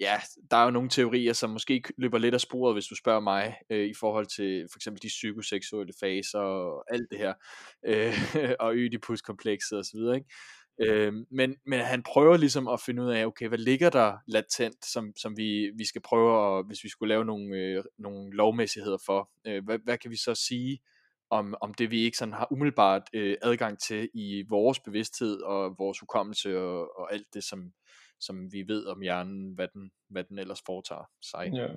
ja, 0.00 0.20
der 0.50 0.56
er 0.56 0.64
jo 0.64 0.70
nogle 0.70 0.88
teorier, 0.88 1.32
som 1.32 1.50
måske 1.50 1.82
løber 1.98 2.18
lidt 2.18 2.34
af 2.34 2.40
sporet, 2.40 2.74
hvis 2.74 2.86
du 2.86 2.96
spørger 2.96 3.20
mig, 3.20 3.56
øh, 3.70 3.86
i 3.86 3.94
forhold 4.00 4.26
til 4.26 4.66
for 4.72 4.78
eksempel 4.78 5.02
de 5.02 5.08
psykoseksuelle 5.08 5.92
faser 6.00 6.38
og 6.38 6.84
alt 6.94 7.06
det 7.10 7.18
her, 7.18 7.34
øh, 7.86 8.14
og 8.64 8.76
Ødipus-komplekset 8.76 9.78
osv., 9.78 9.98
ikke? 10.14 10.26
Øh, 10.82 11.12
men, 11.30 11.56
men 11.66 11.80
han 11.80 12.02
prøver 12.02 12.36
ligesom 12.36 12.68
at 12.68 12.80
finde 12.86 13.02
ud 13.02 13.10
af, 13.10 13.26
okay, 13.26 13.48
hvad 13.48 13.58
ligger 13.58 13.90
der 13.90 14.16
latent, 14.26 14.86
som, 14.86 15.12
som 15.16 15.36
vi, 15.36 15.70
vi 15.76 15.84
skal 15.84 16.02
prøve, 16.02 16.58
at, 16.58 16.66
hvis 16.66 16.84
vi 16.84 16.88
skulle 16.88 17.08
lave 17.08 17.24
nogle, 17.24 17.56
øh, 17.56 17.84
nogle 17.98 18.36
lovmæssigheder 18.36 18.98
for, 19.06 19.30
øh, 19.46 19.64
hvad, 19.64 19.78
hvad 19.84 19.98
kan 19.98 20.10
vi 20.10 20.16
så 20.16 20.34
sige 20.34 20.80
om, 21.30 21.54
om 21.60 21.74
det 21.74 21.90
vi 21.90 22.00
ikke 22.00 22.16
sådan 22.16 22.34
har 22.34 22.48
umiddelbart 22.50 23.02
øh, 23.12 23.36
adgang 23.42 23.78
til 23.78 24.10
i 24.14 24.44
vores 24.48 24.80
bevidsthed 24.80 25.42
og 25.42 25.74
vores 25.78 25.98
hukommelse 25.98 26.58
og, 26.58 26.98
og 26.98 27.12
alt 27.12 27.26
det, 27.34 27.44
som, 27.44 27.72
som 28.20 28.52
vi 28.52 28.64
ved 28.68 28.86
om 28.86 29.00
hjernen, 29.00 29.54
hvad 29.54 29.68
den, 29.74 29.90
hvad 30.10 30.24
den 30.24 30.38
ellers 30.38 30.62
foretager 30.66 31.10
sig. 31.30 31.50
Ja. 31.54 31.68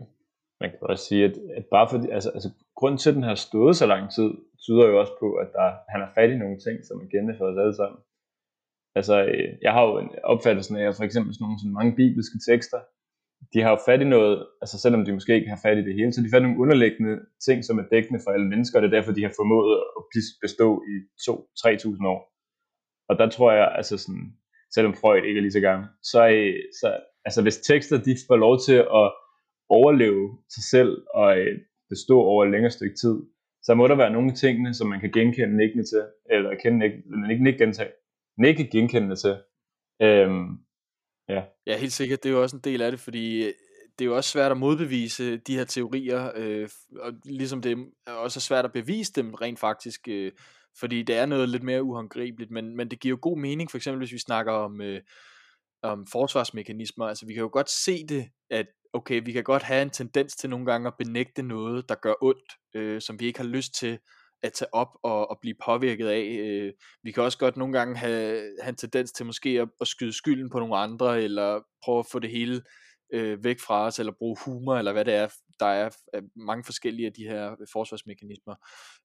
Man 0.62 0.70
kan 0.70 0.80
også 0.82 1.06
sige, 1.06 1.26
at, 1.26 1.36
at 1.58 1.66
bare 1.66 1.89
fordi, 1.89 2.08
altså, 2.10 2.30
altså 2.30 2.50
grunden 2.76 2.98
til, 2.98 3.10
at 3.10 3.16
den 3.16 3.24
har 3.24 3.36
stået 3.36 3.76
så 3.76 3.86
lang 3.86 4.12
tid, 4.12 4.30
tyder 4.66 4.86
jo 4.88 5.00
også 5.00 5.13
på, 5.20 5.34
at 5.34 5.50
der, 5.54 5.68
han 5.89 6.02
har 6.02 6.12
fat 6.16 6.30
i 6.32 6.38
nogle 6.38 6.60
ting, 6.60 6.86
som 6.86 7.02
er 7.02 7.08
gældende 7.12 7.38
for 7.38 7.46
os 7.46 7.58
alle 7.63 7.76
sammen. 7.76 8.00
Altså, 8.96 9.16
øh, 9.26 9.50
jeg 9.62 9.72
har 9.74 9.84
jo 9.88 9.98
en 9.98 10.12
opfattelse 10.24 10.80
af, 10.80 10.88
at 10.88 10.96
for 10.96 11.04
eksempel 11.04 11.34
sådan 11.34 11.44
nogle 11.46 11.60
sådan 11.60 11.78
mange 11.80 11.96
bibelske 12.02 12.38
tekster, 12.50 12.80
de 13.53 13.62
har 13.62 13.69
jo 13.69 13.79
fat 13.88 14.01
i 14.01 14.13
noget, 14.15 14.47
altså 14.62 14.77
selvom 14.79 15.06
de 15.06 15.13
måske 15.13 15.36
ikke 15.36 15.49
har 15.49 15.60
fat 15.65 15.77
i 15.77 15.86
det 15.88 15.93
hele, 15.93 16.13
så 16.13 16.21
de 16.21 16.27
har 16.27 16.36
fat 16.36 16.43
i 16.43 16.47
nogle 16.47 16.62
underliggende 16.63 17.15
ting, 17.47 17.65
som 17.65 17.79
er 17.79 17.86
dækkende 17.91 18.19
for 18.23 18.32
alle 18.32 18.47
mennesker, 18.49 18.77
og 18.77 18.82
det 18.82 18.89
er 18.89 18.97
derfor, 18.97 19.12
de 19.12 19.27
har 19.27 19.34
formået 19.41 19.71
at 19.97 20.03
bestå 20.41 20.67
i 20.93 20.95
2-3.000 21.27 22.08
år. 22.13 22.19
Og 23.10 23.13
der 23.19 23.29
tror 23.29 23.51
jeg, 23.51 23.67
altså 23.79 23.97
sådan, 23.97 24.25
selvom 24.75 24.93
Freud 24.93 25.23
ikke 25.27 25.38
er 25.38 25.45
lige 25.45 25.58
så 25.58 25.60
gammel, 25.60 25.88
så, 26.12 26.19
så 26.79 26.88
altså 27.25 27.41
hvis 27.41 27.58
tekster 27.58 27.97
de 27.97 28.15
får 28.27 28.38
lov 28.45 28.56
til 28.67 28.79
at 29.01 29.08
overleve 29.69 30.25
sig 30.56 30.63
selv 30.73 30.91
og 31.13 31.39
øh, 31.39 31.60
bestå 31.89 32.17
over 32.19 32.45
et 32.45 32.51
længere 32.51 32.71
stykke 32.71 32.95
tid, 32.95 33.17
så 33.63 33.73
må 33.73 33.88
der 33.88 33.95
være 33.95 34.12
nogle 34.12 34.32
tingene, 34.34 34.73
som 34.73 34.88
man 34.88 34.99
kan 34.99 35.12
genkende 35.12 35.58
nikkende 35.58 35.84
til, 35.84 36.03
eller 36.29 36.56
kende 36.63 36.86
ikke, 36.86 36.97
ikke, 37.32 37.47
ikke 37.47 37.63
gentage, 37.63 37.91
ikke 38.45 38.69
genkendende 38.71 39.15
til. 39.15 39.36
Øhm, 40.01 40.47
Ja. 41.29 41.43
ja, 41.65 41.77
helt 41.77 41.93
sikkert. 41.93 42.23
Det 42.23 42.29
er 42.29 42.33
jo 42.33 42.41
også 42.41 42.55
en 42.55 42.62
del 42.62 42.81
af 42.81 42.91
det, 42.91 42.99
fordi 42.99 43.43
øh, 43.43 43.53
det 43.99 44.05
er 44.05 44.09
jo 44.09 44.15
også 44.15 44.29
svært 44.29 44.51
at 44.51 44.57
modbevise 44.57 45.38
de 45.38 45.55
her 45.55 45.63
teorier, 45.63 46.31
øh, 46.36 46.69
og 46.99 47.13
ligesom 47.25 47.62
det 47.62 47.88
er 48.07 48.12
også 48.12 48.39
svært 48.39 48.65
at 48.65 48.73
bevise 48.73 49.13
dem 49.13 49.33
rent 49.33 49.59
faktisk, 49.59 50.07
øh, 50.07 50.31
fordi 50.79 51.03
det 51.03 51.15
er 51.15 51.25
noget 51.25 51.49
lidt 51.49 51.63
mere 51.63 51.83
uhåndgribeligt, 51.83 52.51
men, 52.51 52.75
men 52.75 52.91
det 52.91 52.99
giver 52.99 53.09
jo 53.09 53.19
god 53.21 53.38
mening, 53.38 53.71
for 53.71 53.77
eksempel 53.77 53.99
hvis 53.99 54.13
vi 54.13 54.19
snakker 54.19 54.51
om, 54.51 54.81
øh, 54.81 55.01
om 55.83 56.07
forsvarsmekanismer, 56.07 57.05
altså 57.05 57.25
vi 57.25 57.33
kan 57.33 57.41
jo 57.41 57.49
godt 57.53 57.69
se 57.69 58.07
det, 58.07 58.29
at 58.49 58.65
okay, 58.93 59.21
vi 59.25 59.31
kan 59.31 59.43
godt 59.43 59.63
have 59.63 59.81
en 59.81 59.89
tendens 59.89 60.36
til 60.36 60.49
nogle 60.49 60.65
gange 60.65 60.88
at 60.88 60.93
benægte 60.97 61.41
noget, 61.41 61.89
der 61.89 61.95
gør 61.95 62.13
ondt, 62.21 62.53
øh, 62.75 63.01
som 63.01 63.19
vi 63.19 63.25
ikke 63.25 63.39
har 63.39 63.47
lyst 63.47 63.75
til 63.75 63.99
at 64.43 64.53
tage 64.53 64.73
op 64.73 64.88
og, 65.03 65.29
og 65.29 65.38
blive 65.41 65.56
påvirket 65.65 66.08
af. 66.08 66.38
Øh, 66.39 66.73
vi 67.03 67.12
kan 67.12 67.23
også 67.23 67.38
godt 67.38 67.58
nogle 67.58 67.73
gange 67.73 67.97
have, 67.97 68.41
have 68.62 68.69
en 68.69 68.75
tendens 68.75 69.12
til 69.12 69.25
måske 69.25 69.49
at, 69.49 69.69
at 69.82 69.88
skyde 69.88 70.13
skylden 70.13 70.49
på 70.49 70.60
nogle 70.60 70.77
andre, 70.77 71.21
eller 71.21 71.62
prøve 71.84 71.99
at 71.99 72.06
få 72.12 72.19
det 72.19 72.29
hele 72.29 72.62
øh, 73.13 73.43
væk 73.43 73.60
fra 73.60 73.86
os, 73.86 73.99
eller 73.99 74.13
bruge 74.19 74.38
humor, 74.45 74.75
eller 74.75 74.91
hvad 74.91 75.06
det 75.06 75.13
er. 75.13 75.27
Der 75.60 75.65
er 75.65 75.89
mange 76.36 76.63
forskellige 76.63 77.08
af 77.08 77.13
de 77.13 77.23
her 77.23 77.56
forsvarsmekanismer. 77.73 78.56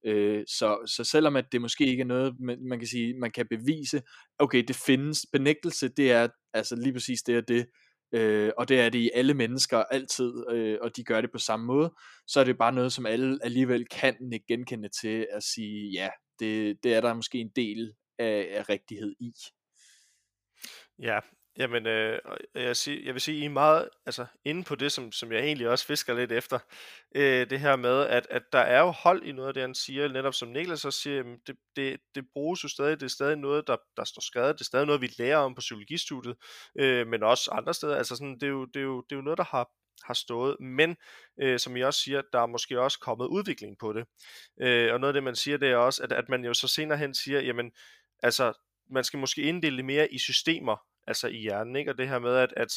Øh, 0.07 0.45
så, 0.47 0.79
så 0.87 1.05
selvom 1.05 1.37
at 1.37 1.53
det 1.53 1.61
måske 1.61 1.87
ikke 1.87 2.01
er 2.01 2.07
noget, 2.07 2.35
man, 2.41 2.69
man 2.69 2.79
kan 2.79 2.89
sige, 2.89 3.19
man 3.19 3.31
kan 3.31 3.47
bevise, 3.51 4.03
okay, 4.39 4.65
det 4.69 4.77
findes, 4.87 5.27
benægtelse, 5.33 5.89
det 5.89 6.13
er 6.13 6.29
altså 6.55 6.77
lige 6.77 6.93
præcis 6.93 7.23
det 7.23 7.37
er 7.37 7.41
det, 7.41 7.67
øh, 8.13 8.53
og 8.59 8.69
det 8.69 8.81
er 8.81 8.89
det 8.89 8.99
i 8.99 9.11
alle 9.15 9.35
mennesker 9.35 9.79
altid, 9.79 10.33
øh, 10.51 10.79
og 10.83 10.97
de 10.97 11.05
gør 11.05 11.21
det 11.21 11.33
på 11.33 11.39
samme 11.39 11.67
måde, 11.67 11.95
så 12.27 12.41
er 12.41 12.45
det 12.45 12.59
bare 12.59 12.73
noget, 12.73 12.93
som 12.93 13.07
alle 13.07 13.39
alligevel 13.43 13.87
kan 13.89 14.33
ikke 14.33 14.47
genkende 14.49 14.89
til 15.01 15.27
at 15.33 15.43
sige, 15.43 15.91
ja, 15.91 16.09
det, 16.39 16.79
det 16.83 16.95
er 16.95 17.01
der 17.01 17.15
måske 17.15 17.39
en 17.39 17.53
del 17.57 17.93
af, 18.19 18.49
af 18.51 18.69
rigtighed 18.69 19.15
i. 19.21 19.33
Ja, 21.03 21.19
Jamen, 21.59 21.87
øh, 21.87 22.19
jeg, 22.55 22.77
sige, 22.77 23.07
jeg 23.07 23.15
vil 23.15 23.21
sige, 23.21 23.39
I 23.39 23.45
er 23.45 23.49
meget 23.49 23.89
altså, 24.07 24.27
inde 24.45 24.65
på 24.65 24.75
det, 24.75 24.93
som, 24.93 25.13
som 25.13 25.33
jeg 25.33 25.41
egentlig 25.41 25.69
også 25.69 25.87
fisker 25.87 26.15
lidt 26.15 26.33
efter. 26.33 26.59
Øh, 27.15 27.51
det 27.51 27.61
her 27.61 27.77
med, 27.77 28.07
at, 28.07 28.27
at 28.31 28.43
der 28.53 28.59
er 28.59 28.81
jo 28.81 28.91
hold 28.91 29.23
i 29.23 29.33
noget 29.33 29.49
af 29.49 29.55
det, 29.55 29.61
han 29.61 29.75
siger, 29.75 30.09
netop 30.09 30.35
som 30.35 30.49
Niklas 30.49 30.85
også 30.85 31.01
siger, 31.01 31.17
jamen, 31.17 31.39
det, 31.47 31.57
det, 31.77 32.01
det 32.15 32.25
bruges 32.33 32.65
jo 32.65 32.69
stadig, 32.69 33.01
det 33.01 33.07
er 33.07 33.11
stadig 33.11 33.37
noget, 33.37 33.67
der, 33.67 33.77
der 33.97 34.05
står 34.05 34.21
skrevet, 34.21 34.55
det 34.55 34.61
er 34.61 34.65
stadig 34.65 34.87
noget, 34.87 35.01
vi 35.01 35.11
lærer 35.19 35.37
om 35.37 35.55
på 35.55 35.61
psykologistudiet, 35.61 36.37
øh, 36.79 37.07
men 37.07 37.23
også 37.23 37.51
andre 37.51 37.75
steder. 37.75 37.97
Altså 37.97 38.17
sådan, 38.17 38.35
det, 38.35 38.43
er 38.43 38.49
jo, 38.49 38.65
det, 38.65 38.81
er 38.81 38.85
jo, 38.85 39.03
det 39.03 39.13
er 39.13 39.17
jo 39.17 39.23
noget, 39.23 39.39
der 39.39 39.45
har 39.45 39.71
har 40.03 40.15
stået, 40.15 40.61
men 40.61 40.97
øh, 41.43 41.59
som 41.59 41.77
I 41.77 41.83
også 41.83 42.01
siger, 42.01 42.23
der 42.33 42.41
er 42.41 42.47
måske 42.47 42.81
også 42.81 42.99
kommet 42.99 43.27
udvikling 43.27 43.79
på 43.79 43.93
det. 43.93 44.05
Øh, 44.61 44.93
og 44.93 45.01
noget 45.01 45.09
af 45.09 45.15
det, 45.15 45.23
man 45.23 45.37
siger, 45.37 45.57
det 45.57 45.69
er 45.69 45.77
også, 45.77 46.03
at, 46.03 46.13
at 46.13 46.29
man 46.29 46.45
jo 46.45 46.55
så 46.55 46.69
senere 46.69 46.99
hen 46.99 47.15
siger, 47.15 47.41
jamen, 47.41 47.73
altså, 48.23 48.53
man 48.91 49.05
skal 49.05 49.19
måske 49.19 49.43
inddele 49.43 49.77
det 49.77 49.85
mere 49.85 50.13
i 50.13 50.19
systemer, 50.19 50.77
altså 51.09 51.29
i 51.29 51.37
hjernen, 51.37 51.77
ikke? 51.77 51.91
Og 51.91 51.99
det 51.99 52.09
her 52.09 52.19
med, 52.19 52.37
at, 52.37 52.55
at 52.57 52.73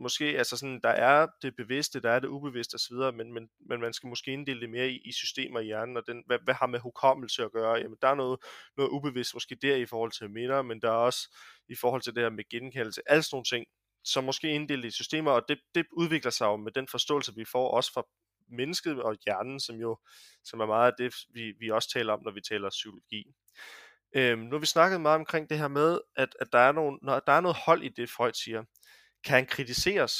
måske, 0.00 0.24
altså 0.24 0.56
sådan, 0.56 0.80
der 0.82 0.88
er 0.88 1.26
det 1.42 1.56
bevidste, 1.56 2.00
der 2.00 2.10
er 2.10 2.18
det 2.18 2.28
ubevidste 2.28 2.74
osv., 2.74 3.16
men, 3.16 3.32
men, 3.32 3.48
men 3.68 3.80
man 3.80 3.92
skal 3.92 4.08
måske 4.08 4.32
inddele 4.32 4.60
det 4.60 4.70
mere 4.70 4.88
i, 4.88 4.98
i 5.04 5.12
systemer 5.12 5.60
i 5.60 5.64
hjernen, 5.64 5.96
og 5.96 6.02
den, 6.06 6.22
hvad, 6.26 6.38
hvad 6.44 6.54
har 6.54 6.66
med 6.66 6.80
hukommelse 6.80 7.44
at 7.44 7.52
gøre? 7.52 7.74
Jamen, 7.74 7.98
der 8.02 8.08
er 8.08 8.14
noget, 8.14 8.38
noget 8.76 8.90
ubevidst 8.90 9.34
måske 9.34 9.54
der 9.62 9.76
i 9.76 9.86
forhold 9.86 10.12
til 10.12 10.30
minder, 10.30 10.62
men 10.62 10.80
der 10.80 10.88
er 10.88 10.92
også 10.92 11.36
i 11.68 11.74
forhold 11.74 12.02
til 12.02 12.14
det 12.14 12.22
her 12.22 12.30
med 12.30 12.48
genkaldelse, 12.50 13.02
alle 13.06 13.22
sådan 13.22 13.34
nogle 13.34 13.44
ting, 13.44 13.66
som 14.04 14.24
måske 14.24 14.48
inddelt 14.50 14.84
i 14.84 14.90
systemer, 14.90 15.30
og 15.30 15.42
det, 15.48 15.58
det 15.74 15.86
udvikler 15.92 16.30
sig 16.30 16.46
jo 16.46 16.56
med 16.56 16.72
den 16.72 16.88
forståelse, 16.88 17.34
vi 17.34 17.44
får 17.44 17.70
også 17.70 17.92
fra 17.92 18.02
mennesket 18.50 19.02
og 19.02 19.16
hjernen, 19.24 19.60
som 19.60 19.76
jo 19.76 19.98
som 20.44 20.60
er 20.60 20.66
meget 20.66 20.92
af 20.92 20.96
det, 20.98 21.14
vi, 21.30 21.52
vi 21.60 21.70
også 21.70 21.90
taler 21.90 22.12
om, 22.12 22.22
når 22.24 22.30
vi 22.30 22.40
taler 22.40 22.70
psykologi. 22.70 23.34
Øhm, 24.16 24.40
nu 24.40 24.50
har 24.50 24.58
vi 24.58 24.66
snakket 24.66 25.00
meget 25.00 25.18
omkring 25.18 25.50
det 25.50 25.58
her 25.58 25.68
med, 25.68 26.00
at, 26.16 26.28
at 26.40 26.48
der, 26.52 26.58
er 26.58 26.72
nogle, 26.72 26.98
når 27.02 27.20
der 27.26 27.32
er 27.32 27.40
noget 27.40 27.56
hold 27.66 27.82
i 27.82 27.88
det, 27.88 28.10
Freud 28.10 28.32
siger. 28.32 28.62
Kan 29.24 29.34
han 29.34 29.46
kritiseres? 29.46 30.12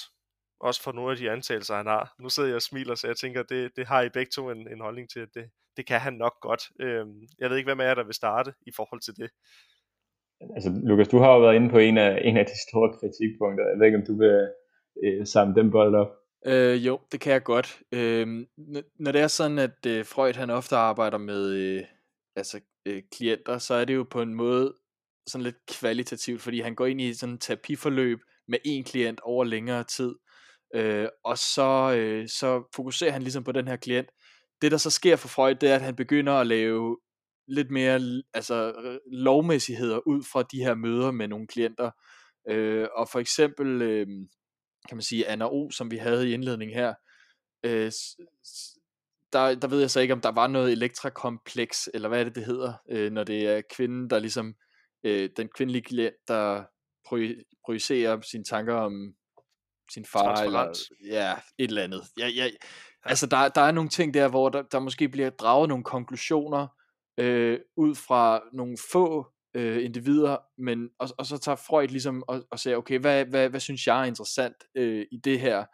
Også 0.60 0.82
for 0.82 0.92
nogle 0.92 1.10
af 1.10 1.16
de 1.16 1.30
antagelser, 1.30 1.76
han 1.76 1.86
har. 1.86 2.14
Nu 2.20 2.28
sidder 2.28 2.48
jeg 2.48 2.56
og 2.56 2.62
smiler, 2.62 2.94
så 2.94 3.06
jeg 3.06 3.16
tænker, 3.16 3.42
det, 3.42 3.70
det 3.76 3.86
har 3.86 4.02
I 4.02 4.08
begge 4.08 4.30
to 4.34 4.50
en, 4.50 4.72
en 4.72 4.80
holdning 4.80 5.10
til. 5.10 5.26
Det, 5.34 5.50
det 5.76 5.86
kan 5.86 6.00
han 6.00 6.12
nok 6.12 6.40
godt. 6.40 6.62
Øhm, 6.80 7.22
jeg 7.38 7.50
ved 7.50 7.56
ikke, 7.56 7.68
hvem 7.68 7.80
af 7.80 7.84
jer, 7.84 7.94
der 7.94 8.04
vil 8.04 8.14
starte 8.14 8.52
i 8.66 8.70
forhold 8.76 9.00
til 9.00 9.16
det. 9.16 9.30
Altså, 10.54 10.70
Lukas, 10.84 11.08
du 11.08 11.18
har 11.18 11.32
jo 11.34 11.40
været 11.40 11.54
inde 11.56 11.70
på 11.70 11.78
en 11.78 11.98
af, 11.98 12.20
en 12.24 12.36
af 12.36 12.46
de 12.46 12.62
store 12.68 12.92
kritikpunkter. 12.98 13.68
Jeg 13.68 13.78
ved 13.78 13.86
ikke, 13.86 13.98
om 13.98 14.06
du 14.06 14.18
vil 14.18 14.48
øh, 15.04 15.26
samle 15.26 15.54
dem 15.54 15.70
bold 15.70 15.94
op. 15.94 16.10
Øh, 16.46 16.86
jo, 16.86 17.00
det 17.12 17.20
kan 17.20 17.32
jeg 17.32 17.42
godt. 17.42 17.82
Øh, 17.92 18.46
når 18.98 19.12
det 19.12 19.20
er 19.20 19.26
sådan, 19.26 19.58
at 19.58 19.86
øh, 19.86 20.04
Freud 20.04 20.34
han 20.34 20.50
ofte 20.50 20.76
arbejder 20.76 21.18
med 21.18 21.50
øh, 21.50 21.84
altså 22.36 22.60
øh, 22.88 23.02
klienter, 23.12 23.58
så 23.58 23.74
er 23.74 23.84
det 23.84 23.94
jo 23.94 24.06
på 24.10 24.22
en 24.22 24.34
måde 24.34 24.74
sådan 25.26 25.44
lidt 25.44 25.56
kvalitativt, 25.66 26.42
fordi 26.42 26.60
han 26.60 26.74
går 26.74 26.86
ind 26.86 27.00
i 27.00 27.14
sådan 27.14 27.34
et 27.34 27.40
terapiforløb 27.40 28.18
med 28.48 28.58
en 28.64 28.84
klient 28.84 29.20
over 29.20 29.44
længere 29.44 29.84
tid, 29.84 30.14
øh, 30.74 31.08
og 31.24 31.38
så, 31.38 31.94
øh, 31.96 32.28
så 32.28 32.70
fokuserer 32.74 33.12
han 33.12 33.22
ligesom 33.22 33.44
på 33.44 33.52
den 33.52 33.68
her 33.68 33.76
klient. 33.76 34.08
Det 34.62 34.72
der 34.72 34.76
så 34.76 34.90
sker 34.90 35.16
for 35.16 35.28
Freud, 35.28 35.54
det 35.54 35.70
er, 35.70 35.74
at 35.74 35.82
han 35.82 35.96
begynder 35.96 36.32
at 36.32 36.46
lave 36.46 36.98
lidt 37.48 37.70
mere 37.70 38.22
altså, 38.34 38.72
øh, 38.84 38.98
lovmæssigheder 39.12 39.98
ud 40.08 40.22
fra 40.32 40.42
de 40.42 40.58
her 40.58 40.74
møder 40.74 41.10
med 41.10 41.28
nogle 41.28 41.46
klienter. 41.46 41.90
Øh, 42.48 42.88
og 42.96 43.08
for 43.08 43.18
eksempel, 43.18 43.82
øh, 43.82 44.06
kan 44.88 44.96
man 44.96 45.02
sige, 45.02 45.26
Anna 45.26 45.46
O, 45.46 45.70
som 45.70 45.90
vi 45.90 45.96
havde 45.96 46.28
i 46.28 46.32
indledningen 46.32 46.78
her, 46.78 46.94
øh, 47.64 47.92
der, 49.32 49.54
der 49.54 49.68
ved 49.68 49.80
jeg 49.80 49.90
så 49.90 50.00
ikke, 50.00 50.14
om 50.14 50.20
der 50.20 50.32
var 50.32 50.46
noget 50.46 50.72
elektrakompleks, 50.72 51.88
eller 51.94 52.08
hvad 52.08 52.20
er 52.20 52.24
det, 52.24 52.34
det 52.34 52.44
hedder, 52.44 52.72
øh, 52.90 53.12
når 53.12 53.24
det 53.24 53.46
er 53.46 53.62
kvinden, 53.74 54.10
der 54.10 54.18
ligesom, 54.18 54.54
øh, 55.04 55.30
den 55.36 55.48
kvindelige 55.56 55.82
klient, 55.82 56.14
der 56.28 56.64
projicerer 57.64 58.20
sine 58.20 58.44
tanker 58.44 58.74
om 58.74 59.14
sin 59.92 60.04
far, 60.04 60.42
eller 60.42 60.72
ja, 61.10 61.34
et 61.58 61.68
eller 61.68 61.82
andet. 61.82 62.02
Ja, 62.18 62.28
ja, 62.28 62.48
altså, 63.04 63.26
der, 63.26 63.48
der 63.48 63.60
er 63.60 63.72
nogle 63.72 63.90
ting 63.90 64.14
der, 64.14 64.28
hvor 64.28 64.48
der, 64.48 64.62
der 64.62 64.78
måske 64.78 65.08
bliver 65.08 65.30
draget 65.30 65.68
nogle 65.68 65.84
konklusioner, 65.84 66.66
øh, 67.18 67.58
ud 67.76 67.94
fra 67.94 68.40
nogle 68.52 68.76
få 68.92 69.26
øh, 69.54 69.84
individer, 69.84 70.36
men, 70.58 70.88
og, 70.98 71.08
og 71.18 71.26
så 71.26 71.38
tager 71.38 71.56
Freud 71.56 71.88
ligesom 71.88 72.22
og, 72.28 72.42
og 72.50 72.58
siger, 72.58 72.76
okay, 72.76 72.98
hvad, 72.98 73.24
hvad, 73.24 73.48
hvad 73.48 73.60
synes 73.60 73.86
jeg 73.86 74.00
er 74.00 74.04
interessant 74.04 74.56
øh, 74.74 75.06
i 75.12 75.16
det 75.24 75.40
her, 75.40 75.64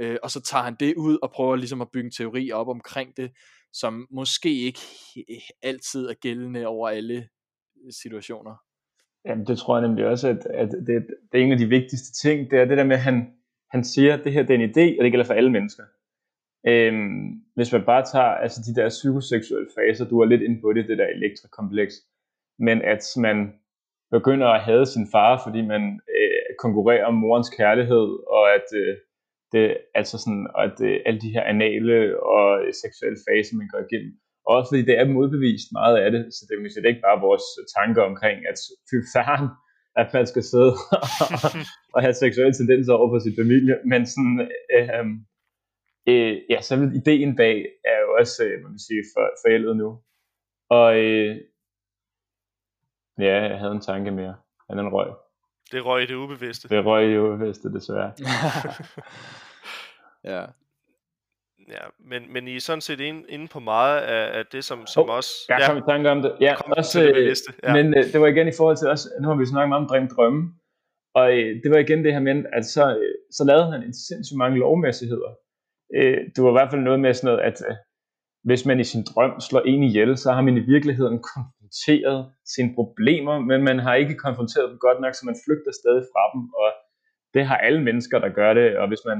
øh, 0.00 0.16
og 0.22 0.30
så 0.30 0.40
tager 0.40 0.62
han 0.64 0.76
det 0.80 0.94
ud 0.96 1.18
og 1.22 1.30
prøver 1.30 1.56
ligesom 1.56 1.80
at 1.80 1.88
bygge 1.92 2.06
en 2.06 2.12
teori 2.12 2.50
op 2.50 2.68
omkring 2.68 3.16
det, 3.16 3.30
som 3.72 4.06
måske 4.10 4.62
ikke 4.62 4.80
altid 5.62 6.06
er 6.08 6.14
gældende 6.14 6.66
over 6.66 6.88
alle 6.88 7.16
øh, 7.84 7.92
situationer. 8.02 8.54
Jamen, 9.24 9.46
det 9.46 9.58
tror 9.58 9.78
jeg 9.78 9.88
nemlig 9.88 10.06
også, 10.06 10.28
at, 10.28 10.46
at 10.46 10.68
det, 10.70 11.06
det 11.32 11.40
er 11.40 11.44
en 11.44 11.52
af 11.52 11.58
de 11.58 11.68
vigtigste 11.68 12.12
ting, 12.12 12.50
det 12.50 12.58
er 12.58 12.64
det 12.64 12.78
der 12.78 12.84
med, 12.84 12.96
at 12.96 13.02
han, 13.02 13.32
han 13.70 13.84
siger, 13.84 14.14
at 14.14 14.24
det 14.24 14.32
her 14.32 14.42
det 14.42 14.54
er 14.54 14.58
en 14.58 14.70
idé, 14.70 14.98
og 14.98 15.04
det 15.04 15.12
gælder 15.12 15.24
for 15.24 15.34
alle 15.34 15.50
mennesker. 15.50 15.82
Øhm, 16.68 17.42
hvis 17.54 17.72
man 17.72 17.84
bare 17.84 18.04
tager 18.12 18.32
altså 18.44 18.60
de 18.66 18.80
der 18.80 18.88
psykoseksuelle 18.88 19.68
faser, 19.78 20.08
du 20.08 20.20
er 20.20 20.26
lidt 20.26 20.42
inde 20.42 20.60
på 20.60 20.72
det, 20.72 20.88
det 20.88 20.98
der 20.98 21.06
elektrakompleks, 21.06 21.94
men 22.58 22.82
at 22.82 23.02
man 23.16 23.52
begynder 24.10 24.46
at 24.46 24.62
have 24.62 24.86
sin 24.86 25.06
far, 25.12 25.42
fordi 25.44 25.60
man 25.66 26.00
øh, 26.16 26.56
konkurrerer 26.58 27.04
om 27.04 27.14
morens 27.14 27.50
kærlighed, 27.50 28.08
og 28.36 28.54
at 28.54 28.68
øh, 28.74 28.96
det, 29.52 29.66
altså 30.00 30.16
sådan, 30.22 30.46
og 30.54 30.64
at 30.64 30.74
det, 30.78 31.02
alle 31.06 31.20
de 31.20 31.34
her 31.36 31.44
anale 31.54 31.96
og 32.34 32.46
seksuelle 32.82 33.20
faser, 33.28 33.56
man 33.56 33.68
går 33.72 33.82
igennem, 33.86 34.12
Og 34.46 34.50
også 34.56 34.70
fordi 34.70 34.84
det 34.88 34.96
er 34.98 35.14
modbevist 35.16 35.68
meget 35.78 35.96
af 36.04 36.08
det, 36.14 36.22
så 36.34 36.40
det 36.46 36.52
er 36.54 36.82
det 36.82 36.92
ikke 36.92 37.06
bare 37.08 37.24
vores 37.28 37.46
tanker 37.76 38.02
omkring, 38.10 38.38
at 38.50 38.58
fy 38.88 38.96
faren, 39.14 39.48
at 40.00 40.08
man 40.16 40.26
skal 40.32 40.44
sidde 40.50 40.72
og, 40.96 41.38
og 41.94 41.98
have 42.04 42.14
seksuelle 42.14 42.54
tendenser 42.56 42.92
over 42.98 43.08
for 43.12 43.18
sin 43.18 43.38
familie, 43.42 43.74
men 43.90 44.00
sådan, 44.12 44.38
øh, 44.74 45.06
øh, 46.10 46.34
ja, 46.52 46.58
så 46.60 46.72
vil 46.76 46.96
ideen 47.00 47.36
bag 47.36 47.56
er 47.90 47.98
jo 48.04 48.08
også, 48.20 48.44
øh, 48.44 48.62
man 48.62 48.70
kan 48.72 48.84
sige, 48.88 49.02
for, 49.12 49.24
forældet 49.42 49.76
nu. 49.76 49.88
Og 50.70 50.88
øh, 51.04 51.36
ja, 53.18 53.34
jeg 53.50 53.58
havde 53.58 53.72
en 53.72 53.80
tanke 53.90 54.10
mere, 54.10 54.36
men 54.68 54.78
den 54.78 54.92
røg. 54.92 55.25
Det 55.72 55.86
røg 55.86 56.02
i 56.02 56.06
det 56.06 56.14
ubevidste. 56.14 56.68
Det 56.68 56.84
røg 56.84 57.06
i 57.06 57.10
det 57.10 57.18
ubevidste, 57.18 57.72
desværre. 57.72 58.12
ja. 60.32 60.44
Ja, 61.68 61.84
men, 62.10 62.32
men 62.32 62.48
I 62.48 62.56
er 62.56 62.60
sådan 62.60 62.80
set 62.80 63.00
inde, 63.00 63.24
inde 63.28 63.48
på 63.48 63.60
meget 63.60 64.00
af, 64.00 64.38
af 64.38 64.46
det, 64.52 64.64
som, 64.64 64.86
som 64.86 65.02
oh, 65.02 65.16
også... 65.16 65.30
Jeg 65.48 65.58
ja, 65.60 65.66
kom 65.66 65.78
i 65.78 65.80
tanke 65.88 66.10
om 66.10 66.22
det. 66.22 66.36
Ja, 66.40 66.54
også, 66.76 67.00
det 67.00 67.08
øh, 67.08 67.14
bevidste. 67.14 67.52
Ja. 67.62 67.72
Men 67.72 67.86
øh, 67.98 68.04
det 68.12 68.20
var 68.20 68.26
igen 68.26 68.48
i 68.48 68.56
forhold 68.56 68.76
til 68.76 68.88
også, 68.88 69.08
nu 69.22 69.28
har 69.28 69.34
vi 69.34 69.46
snakket 69.46 69.68
meget 69.68 69.82
om 69.82 69.88
drømme 69.88 70.08
drømme, 70.08 70.52
og 71.14 71.26
øh, 71.38 71.62
det 71.62 71.70
var 71.70 71.78
igen 71.78 72.04
det 72.04 72.12
her 72.12 72.20
med, 72.20 72.44
at 72.52 72.64
så, 72.64 72.84
øh, 72.96 73.14
så 73.30 73.44
lavede 73.44 73.72
han 73.72 73.82
en 73.82 73.94
sindssygt 73.94 74.38
mange 74.38 74.58
lovmæssigheder. 74.58 75.30
Øh, 75.96 76.18
det 76.36 76.44
var 76.44 76.50
i 76.50 76.58
hvert 76.58 76.70
fald 76.70 76.80
noget 76.80 77.00
med 77.00 77.14
sådan 77.14 77.28
noget, 77.28 77.42
at 77.48 77.62
øh, 77.68 77.76
hvis 78.44 78.66
man 78.66 78.80
i 78.80 78.84
sin 78.84 79.04
drøm 79.10 79.40
slår 79.40 79.60
en 79.60 79.82
ihjel, 79.82 80.16
så 80.16 80.32
har 80.32 80.42
man 80.42 80.56
i 80.56 80.66
virkeligheden 80.74 81.18
konfronteret 81.76 82.32
sine 82.54 82.74
problemer, 82.74 83.36
men 83.50 83.60
man 83.68 83.78
har 83.78 83.94
ikke 83.94 84.16
konfronteret 84.24 84.70
dem 84.70 84.78
godt 84.86 85.00
nok, 85.00 85.14
så 85.14 85.22
man 85.30 85.42
flygter 85.44 85.72
stadig 85.80 86.04
fra 86.12 86.24
dem, 86.32 86.42
og 86.60 86.68
det 87.34 87.42
har 87.48 87.58
alle 87.66 87.82
mennesker, 87.88 88.18
der 88.18 88.28
gør 88.28 88.54
det, 88.54 88.68
og 88.80 88.88
hvis 88.88 89.04
man 89.10 89.18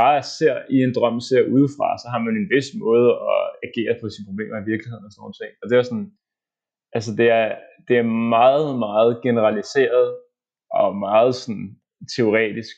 bare 0.00 0.22
ser 0.22 0.56
i 0.74 0.76
en 0.86 0.94
drøm, 0.96 1.20
ser 1.20 1.42
udefra, 1.54 1.88
så 2.02 2.06
har 2.12 2.20
man 2.26 2.34
en 2.36 2.50
vis 2.54 2.68
måde 2.84 3.08
at 3.32 3.42
agere 3.66 3.94
på 4.00 4.06
sine 4.12 4.28
problemer 4.28 4.56
i 4.60 4.68
virkeligheden 4.72 5.04
og 5.06 5.12
sådan 5.12 5.22
noget. 5.22 5.38
ting. 5.40 5.52
Og 5.60 5.64
det 5.68 5.74
er 5.74 5.82
sådan, 5.90 6.08
altså 6.96 7.10
det 7.20 7.28
er, 7.40 7.48
det 7.88 7.96
er 8.02 8.06
meget, 8.38 8.68
meget 8.86 9.12
generaliseret 9.26 10.08
og 10.80 10.88
meget 11.08 11.32
sådan 11.34 11.66
teoretisk, 12.16 12.76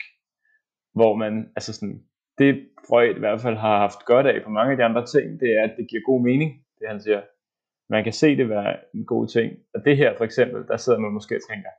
hvor 0.98 1.12
man, 1.22 1.32
altså 1.57 1.70
sådan, 1.78 1.96
det 2.38 2.51
Freud 2.88 3.14
i 3.16 3.22
hvert 3.24 3.40
fald 3.44 3.57
har 3.66 3.76
haft 3.86 4.01
godt 4.12 4.26
af 4.26 4.38
på 4.44 4.51
mange 4.57 4.70
af 4.72 4.78
de 4.78 4.84
andre 4.84 5.05
ting, 5.12 5.26
det 5.40 5.48
er, 5.57 5.62
at 5.68 5.74
det 5.78 5.84
giver 5.90 6.03
god 6.11 6.20
mening, 6.28 6.51
det 6.78 6.86
han 6.92 7.01
siger. 7.07 7.20
Man 7.91 8.05
kan 8.05 8.12
se 8.12 8.36
det 8.36 8.49
være 8.49 8.76
en 8.95 9.07
god 9.07 9.28
ting. 9.28 9.53
Og 9.74 9.80
det 9.84 9.97
her 9.97 10.16
for 10.16 10.24
eksempel, 10.24 10.66
der 10.68 10.76
sidder 10.76 10.99
man 10.99 11.12
måske 11.12 11.34
og 11.34 11.45
tænker, 11.51 11.70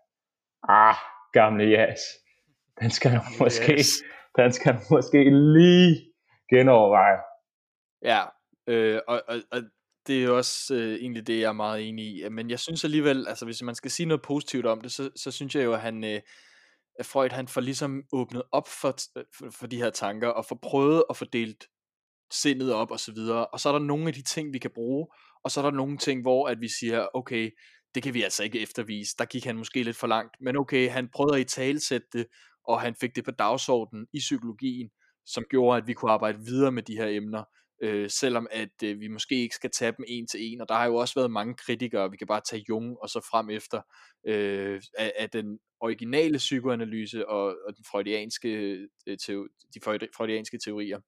ah, 0.69 0.95
gamle 1.33 1.63
jas, 1.69 1.99
den 2.81 2.89
skal 2.89 3.11
man 3.11 3.21
måske, 3.39 3.73
yes 3.73 4.03
den 4.35 4.53
skal 4.53 4.73
du 4.73 4.79
måske 4.89 5.23
lige 5.29 6.13
genoverveje. 6.49 7.19
Ja, 8.03 8.21
øh, 8.67 8.99
og, 9.07 9.21
og, 9.27 9.35
og 9.51 9.61
det 10.07 10.19
er 10.19 10.23
jo 10.23 10.37
også 10.37 10.75
øh, 10.75 10.93
egentlig 10.93 11.27
det, 11.27 11.39
jeg 11.39 11.47
er 11.47 11.53
meget 11.53 11.87
enig 11.87 12.05
i. 12.05 12.29
Men 12.29 12.49
jeg 12.49 12.59
synes 12.59 12.83
alligevel, 12.83 13.27
altså 13.27 13.45
hvis 13.45 13.61
man 13.61 13.75
skal 13.75 13.91
sige 13.91 14.07
noget 14.07 14.21
positivt 14.21 14.65
om 14.65 14.81
det, 14.81 14.91
så, 14.91 15.09
så 15.15 15.31
synes 15.31 15.55
jeg 15.55 15.65
jo, 15.65 15.73
at 15.73 15.81
han, 15.81 16.03
øh, 16.03 16.21
at 16.99 17.05
Freud 17.05 17.29
han 17.29 17.47
får 17.47 17.61
ligesom 17.61 18.03
åbnet 18.13 18.43
op 18.51 18.67
for, 18.67 18.95
for, 19.37 19.49
for 19.59 19.67
de 19.67 19.77
her 19.77 19.89
tanker, 19.89 20.27
og 20.27 20.45
får 20.45 20.59
prøvet 20.61 21.03
at 21.09 21.17
fordele 21.17 21.55
sindet 22.31 22.73
op 22.73 22.91
og 22.91 22.99
så 22.99 23.13
videre. 23.13 23.47
Og 23.47 23.59
så 23.59 23.69
er 23.69 23.73
der 23.73 23.85
nogle 23.85 24.07
af 24.07 24.13
de 24.13 24.23
ting, 24.23 24.53
vi 24.53 24.59
kan 24.59 24.71
bruge, 24.73 25.07
og 25.43 25.51
så 25.51 25.59
er 25.59 25.63
der 25.63 25.77
nogle 25.77 25.97
ting, 25.97 26.21
hvor 26.21 26.47
at 26.47 26.61
vi 26.61 26.67
siger, 26.79 27.07
okay, 27.13 27.51
det 27.95 28.03
kan 28.03 28.13
vi 28.13 28.23
altså 28.23 28.43
ikke 28.43 28.59
eftervise. 28.59 29.15
Der 29.19 29.25
gik 29.25 29.45
han 29.45 29.57
måske 29.57 29.83
lidt 29.83 29.97
for 29.97 30.07
langt, 30.07 30.35
men 30.41 30.57
okay, 30.57 30.89
han 30.89 31.09
prøvede 31.13 31.35
at 31.35 31.41
i 31.41 31.43
talsætte 31.43 32.07
det, 32.13 32.25
og 32.67 32.81
han 32.81 32.95
fik 33.01 33.15
det 33.15 33.25
på 33.25 33.31
dagsordenen 33.31 34.07
i 34.13 34.19
psykologien, 34.19 34.89
som 35.25 35.43
gjorde, 35.49 35.77
at 35.77 35.87
vi 35.87 35.93
kunne 35.93 36.11
arbejde 36.11 36.39
videre 36.45 36.71
med 36.71 36.83
de 36.83 36.95
her 36.95 37.07
emner, 37.07 37.43
øh, 37.83 38.09
selvom 38.09 38.47
at 38.51 38.83
øh, 38.83 38.99
vi 38.99 39.07
måske 39.07 39.35
ikke 39.35 39.55
skal 39.55 39.69
tage 39.71 39.93
dem 39.97 40.05
en 40.07 40.27
til 40.27 40.39
en, 40.51 40.61
og 40.61 40.69
der 40.69 40.75
har 40.75 40.85
jo 40.85 40.95
også 40.95 41.15
været 41.15 41.31
mange 41.31 41.53
kritikere, 41.53 42.11
vi 42.11 42.17
kan 42.17 42.27
bare 42.27 42.41
tage 42.49 42.65
Jung 42.69 42.97
og 43.01 43.09
så 43.09 43.27
frem 43.31 43.49
efter, 43.49 43.81
øh, 44.27 44.81
af, 44.97 45.13
af 45.17 45.29
den 45.29 45.59
originale 45.79 46.37
psykoanalyse 46.37 47.29
og, 47.29 47.43
og 47.43 47.75
den 47.75 47.85
freudianske, 47.91 48.49
øh, 49.07 49.17
teo, 49.17 49.47
de 49.73 49.79
freudianske 50.17 50.59
teorier. 50.65 50.99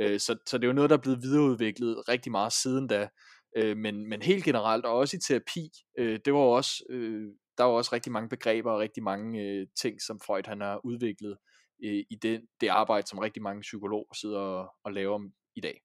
Øh, 0.00 0.20
så, 0.20 0.36
så 0.46 0.58
det 0.58 0.64
er 0.64 0.68
jo 0.68 0.74
noget, 0.74 0.90
der 0.90 0.96
er 0.96 1.00
blevet 1.00 1.22
videreudviklet 1.22 2.08
rigtig 2.08 2.32
meget 2.32 2.52
siden 2.52 2.86
da, 2.86 3.08
øh, 3.56 3.76
men, 3.76 4.08
men 4.08 4.22
helt 4.22 4.44
generelt, 4.44 4.84
og 4.84 4.96
også 4.96 5.16
i 5.16 5.20
terapi, 5.20 5.70
øh, 5.98 6.18
det 6.24 6.32
var 6.32 6.40
også 6.40 6.84
øh, 6.90 7.32
der 7.60 7.66
er 7.66 7.70
jo 7.70 7.76
også 7.76 7.94
rigtig 7.94 8.12
mange 8.12 8.28
begreber 8.28 8.72
og 8.72 8.78
rigtig 8.78 9.02
mange 9.02 9.42
øh, 9.42 9.66
ting, 9.76 10.02
som 10.02 10.20
Freud 10.20 10.42
han 10.46 10.60
har 10.60 10.80
udviklet 10.84 11.36
øh, 11.84 12.04
i 12.10 12.18
det, 12.22 12.46
det 12.60 12.68
arbejde, 12.68 13.06
som 13.06 13.18
rigtig 13.18 13.42
mange 13.42 13.60
psykologer 13.60 14.14
sidder 14.14 14.38
og, 14.38 14.74
og 14.84 14.92
laver 14.92 15.14
om 15.14 15.32
i 15.56 15.60
dag. 15.60 15.82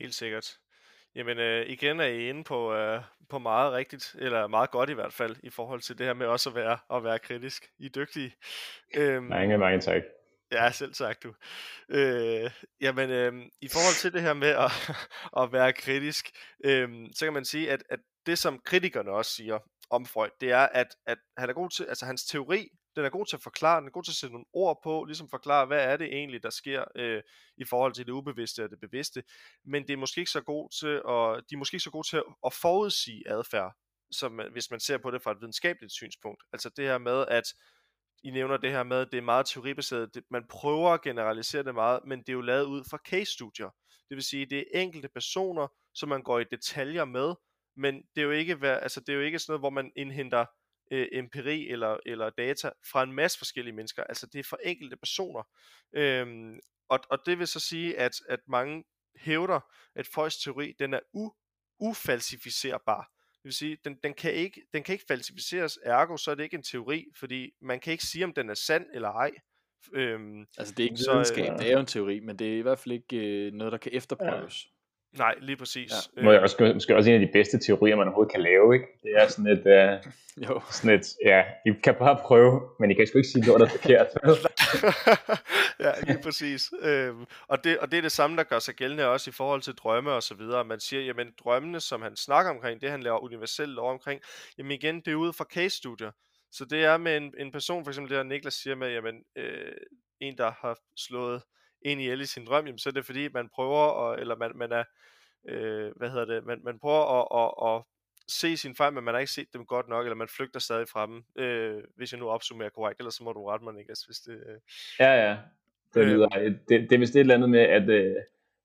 Helt 0.00 0.14
sikkert. 0.14 0.58
Jamen 1.14 1.38
øh, 1.38 1.66
igen 1.66 2.00
er 2.00 2.04
I 2.04 2.28
inde 2.28 2.44
på, 2.44 2.74
øh, 2.74 3.02
på 3.28 3.38
meget 3.38 3.72
rigtigt, 3.72 4.16
eller 4.18 4.46
meget 4.46 4.70
godt 4.70 4.90
i 4.90 4.94
hvert 4.94 5.12
fald, 5.12 5.36
i 5.42 5.50
forhold 5.50 5.80
til 5.80 5.98
det 5.98 6.06
her 6.06 6.14
med 6.14 6.26
også 6.26 6.48
at 6.48 6.54
være, 6.54 6.78
at 6.96 7.04
være 7.04 7.18
kritisk. 7.18 7.70
I 7.78 7.86
er 7.86 7.90
dygtige. 7.90 8.34
Øhm, 8.96 9.24
mange, 9.24 9.58
mange 9.58 9.80
tak. 9.80 10.02
Ja, 10.52 10.70
selv 10.70 10.94
sagt 10.94 11.22
du. 11.22 11.34
Øh, 11.88 12.50
jamen, 12.80 13.10
øh, 13.10 13.32
i 13.60 13.68
forhold 13.68 14.00
til 14.00 14.12
det 14.12 14.22
her 14.22 14.34
med 14.34 14.48
at, 14.48 14.70
at 15.42 15.52
være 15.52 15.72
kritisk, 15.72 16.30
øh, 16.64 16.88
så 17.14 17.26
kan 17.26 17.32
man 17.32 17.44
sige, 17.44 17.70
at, 17.70 17.82
at 17.90 18.00
det 18.26 18.38
som 18.38 18.60
kritikerne 18.64 19.10
også 19.10 19.30
siger, 19.30 19.58
om 19.90 20.06
Freud, 20.06 20.30
det 20.40 20.50
er, 20.50 20.68
at, 20.72 20.86
at 21.06 21.18
han 21.36 21.48
er 21.48 21.54
god 21.54 21.70
til, 21.70 21.84
altså 21.84 22.06
hans 22.06 22.24
teori, 22.24 22.68
den 22.96 23.04
er 23.04 23.10
god 23.10 23.26
til 23.26 23.36
at 23.36 23.42
forklare, 23.42 23.80
den 23.80 23.86
er 23.86 23.92
god 23.92 24.02
til 24.02 24.12
at 24.12 24.16
sætte 24.16 24.32
nogle 24.32 24.46
ord 24.52 24.80
på, 24.84 25.04
ligesom 25.04 25.28
forklare, 25.28 25.66
hvad 25.66 25.84
er 25.84 25.96
det 25.96 26.06
egentlig, 26.06 26.42
der 26.42 26.50
sker 26.50 26.84
øh, 26.96 27.22
i 27.56 27.64
forhold 27.64 27.92
til 27.92 28.06
det 28.06 28.12
ubevidste 28.12 28.64
og 28.64 28.70
det 28.70 28.80
bevidste, 28.80 29.22
men 29.64 29.82
det 29.82 29.92
er 29.92 29.96
måske 29.96 30.18
ikke 30.18 30.30
så 30.30 30.40
god 30.40 30.70
til 30.80 30.94
at, 30.94 31.44
de 31.50 31.54
er 31.54 31.58
måske 31.58 31.74
ikke 31.74 31.84
så 31.84 31.90
gode 31.90 32.08
til 32.08 32.16
at, 32.16 32.24
at 32.46 32.52
forudsige 32.52 33.22
adfærd, 33.30 33.72
som 34.10 34.40
hvis 34.52 34.70
man 34.70 34.80
ser 34.80 34.98
på 34.98 35.10
det 35.10 35.22
fra 35.22 35.32
et 35.32 35.40
videnskabeligt 35.40 35.92
synspunkt. 35.92 36.42
Altså 36.52 36.70
det 36.76 36.84
her 36.84 36.98
med, 36.98 37.24
at 37.28 37.44
i 38.24 38.30
nævner 38.30 38.56
det 38.56 38.70
her 38.70 38.82
med, 38.82 38.96
at 38.96 39.08
det 39.12 39.18
er 39.18 39.22
meget 39.22 39.46
teoribaseret, 39.46 40.14
det, 40.14 40.24
man 40.30 40.44
prøver 40.50 40.90
at 40.90 41.02
generalisere 41.02 41.62
det 41.62 41.74
meget, 41.74 42.00
men 42.06 42.18
det 42.18 42.28
er 42.28 42.32
jo 42.32 42.40
lavet 42.40 42.64
ud 42.64 42.84
fra 42.90 42.98
case-studier. 43.08 43.70
Det 44.08 44.14
vil 44.14 44.22
sige, 44.22 44.46
det 44.46 44.58
er 44.58 44.80
enkelte 44.80 45.08
personer, 45.08 45.68
som 45.94 46.08
man 46.08 46.22
går 46.22 46.38
i 46.38 46.44
detaljer 46.50 47.04
med, 47.04 47.34
men 47.76 47.94
det 47.94 48.20
er 48.20 48.24
jo 48.24 48.30
ikke, 48.30 48.66
altså, 48.66 49.00
det 49.00 49.08
er 49.08 49.16
jo 49.16 49.20
ikke 49.20 49.38
sådan 49.38 49.52
noget, 49.52 49.60
hvor 49.60 49.70
man 49.70 49.92
indhenter 49.96 50.46
øh, 50.90 51.08
empiri 51.12 51.68
eller, 51.68 51.96
eller 52.06 52.30
data 52.30 52.70
fra 52.90 53.02
en 53.02 53.12
masse 53.12 53.38
forskellige 53.38 53.74
mennesker. 53.74 54.04
Altså 54.04 54.26
det 54.26 54.38
er 54.38 54.44
for 54.44 54.58
enkelte 54.64 54.96
personer. 54.96 55.42
Øhm, 55.92 56.58
og, 56.88 57.00
og 57.10 57.18
det 57.26 57.38
vil 57.38 57.46
så 57.46 57.60
sige, 57.60 57.98
at, 57.98 58.12
at 58.28 58.40
mange 58.48 58.84
hævder, 59.16 59.60
at 59.94 60.06
Freuds 60.14 60.38
teori, 60.38 60.74
den 60.78 60.94
er 60.94 61.00
u, 61.12 61.30
ufalsificerbar. 61.80 63.10
Det 63.46 63.48
vil 63.48 63.54
sige, 63.54 63.76
den, 63.84 63.96
den, 64.04 64.14
kan 64.14 64.32
ikke, 64.32 64.60
den 64.74 64.82
kan 64.82 64.92
ikke 64.92 65.04
falsificeres, 65.08 65.78
ergo 65.84 66.16
så 66.16 66.30
er 66.30 66.34
det 66.34 66.42
ikke 66.42 66.56
en 66.56 66.62
teori, 66.62 67.04
fordi 67.18 67.50
man 67.62 67.80
kan 67.80 67.92
ikke 67.92 68.04
sige, 68.04 68.24
om 68.24 68.32
den 68.32 68.50
er 68.50 68.54
sand 68.54 68.86
eller 68.94 69.08
ej. 69.08 69.30
Øhm, 69.94 70.46
altså 70.58 70.74
det 70.76 70.82
er 70.82 70.90
ikke 70.90 71.02
videnskab, 71.10 71.52
øh, 71.52 71.58
det 71.58 71.68
er 71.68 71.72
jo 71.72 71.78
en 71.78 71.86
teori, 71.86 72.20
men 72.20 72.38
det 72.38 72.54
er 72.54 72.58
i 72.58 72.60
hvert 72.60 72.78
fald 72.78 72.92
ikke 72.92 73.16
øh, 73.16 73.52
noget, 73.52 73.72
der 73.72 73.78
kan 73.78 73.92
efterprøves. 73.94 74.66
Ja. 75.14 75.18
Nej, 75.18 75.34
lige 75.40 75.56
præcis. 75.56 75.92
Ja. 76.16 76.22
Må 76.22 76.32
jeg 76.32 76.40
også, 76.40 76.70
måske 76.74 76.96
også 76.96 77.10
en 77.10 77.20
af 77.20 77.26
de 77.26 77.32
bedste 77.32 77.58
teorier, 77.58 77.96
man 77.96 78.06
overhovedet 78.06 78.32
kan 78.32 78.42
lave, 78.42 78.74
ikke? 78.74 78.86
Det 79.02 79.10
er 79.16 79.28
sådan 79.28 79.46
et, 79.46 79.58
uh, 79.58 80.12
jo. 80.48 80.60
sådan 80.70 80.98
et, 80.98 81.06
ja, 81.24 81.42
I 81.66 81.70
kan 81.84 81.94
bare 81.94 82.18
prøve, 82.22 82.60
men 82.80 82.90
I 82.90 82.94
kan 82.94 83.06
sgu 83.06 83.18
ikke 83.18 83.28
sige 83.28 83.46
noget, 83.46 83.60
der 83.60 83.66
er 83.66 83.70
forkert. 83.70 84.08
ja, 85.84 86.00
lige 86.00 86.22
præcis. 86.22 86.72
Øhm, 86.80 87.26
og, 87.48 87.64
det, 87.64 87.78
og 87.78 87.90
det 87.90 87.98
er 87.98 88.02
det 88.02 88.12
samme, 88.12 88.36
der 88.36 88.42
gør 88.42 88.58
sig 88.58 88.74
gældende 88.74 89.06
også 89.06 89.30
i 89.30 89.32
forhold 89.32 89.62
til 89.62 89.74
drømme 89.74 90.12
og 90.12 90.22
så 90.22 90.34
videre. 90.34 90.64
Man 90.64 90.80
siger, 90.80 91.02
jamen 91.02 91.34
drømmene, 91.44 91.80
som 91.80 92.02
han 92.02 92.16
snakker 92.16 92.50
omkring, 92.50 92.80
det 92.80 92.90
han 92.90 93.02
laver 93.02 93.18
universelt 93.18 93.70
lov 93.70 93.90
omkring, 93.90 94.20
jamen 94.58 94.72
igen, 94.72 95.00
det 95.00 95.08
er 95.08 95.14
ud 95.14 95.32
fra 95.32 95.44
case-studier. 95.44 96.10
Så 96.52 96.64
det 96.64 96.84
er 96.84 96.96
med 96.96 97.16
en, 97.16 97.34
en 97.38 97.52
person, 97.52 97.84
for 97.84 97.90
eksempel 97.90 98.10
det 98.10 98.16
der 98.16 98.22
Niklas 98.22 98.54
siger 98.54 98.76
med, 98.76 98.92
jamen 98.92 99.24
øh, 99.36 99.72
en, 100.20 100.38
der 100.38 100.52
har 100.60 100.78
slået 100.96 101.42
en 101.82 102.00
ihjel 102.00 102.20
i 102.20 102.26
sin 102.26 102.46
drøm, 102.46 102.66
jamen, 102.66 102.78
så 102.78 102.88
er 102.88 102.92
det 102.92 103.06
fordi, 103.06 103.28
man 103.28 103.48
prøver, 103.48 104.10
at, 104.10 104.20
eller 104.20 104.36
man, 104.36 104.52
man 104.54 104.72
er, 104.72 104.84
øh, 105.48 105.92
hvad 105.96 106.10
hedder 106.10 106.24
det, 106.24 106.44
man, 106.44 106.60
man 106.64 106.78
prøver 106.78 107.04
at, 107.20 107.44
at, 107.44 107.76
at 107.76 107.82
se 108.28 108.56
sin 108.56 108.76
fejl, 108.76 108.92
men 108.92 109.04
man 109.04 109.14
har 109.14 109.18
ikke 109.18 109.32
set 109.32 109.52
dem 109.52 109.66
godt 109.66 109.88
nok, 109.88 110.06
eller 110.06 110.16
man 110.16 110.28
flygter 110.28 110.60
stadig 110.60 110.88
fra 110.88 111.06
dem, 111.06 111.24
øh, 111.36 111.82
hvis 111.96 112.12
jeg 112.12 112.20
nu 112.20 112.28
opsummerer 112.28 112.70
korrekt, 112.70 113.00
ellers 113.00 113.14
så 113.14 113.24
må 113.24 113.32
du 113.32 113.46
rette 113.46 113.64
mig, 113.64 113.74
Niklas, 113.74 114.02
hvis 114.02 114.18
det... 114.18 114.32
Øh... 114.32 114.60
Ja, 114.98 115.28
ja. 115.28 115.38
Det, 115.94 116.00
øh, 116.00 116.06
lyder, 116.06 116.28
det, 116.68 116.90
det 116.90 116.92
er 116.92 116.98
vist 116.98 117.16
et 117.16 117.20
eller 117.20 117.34
andet 117.34 117.50
med, 117.50 117.60
at 117.60 117.88
øh, 117.88 118.14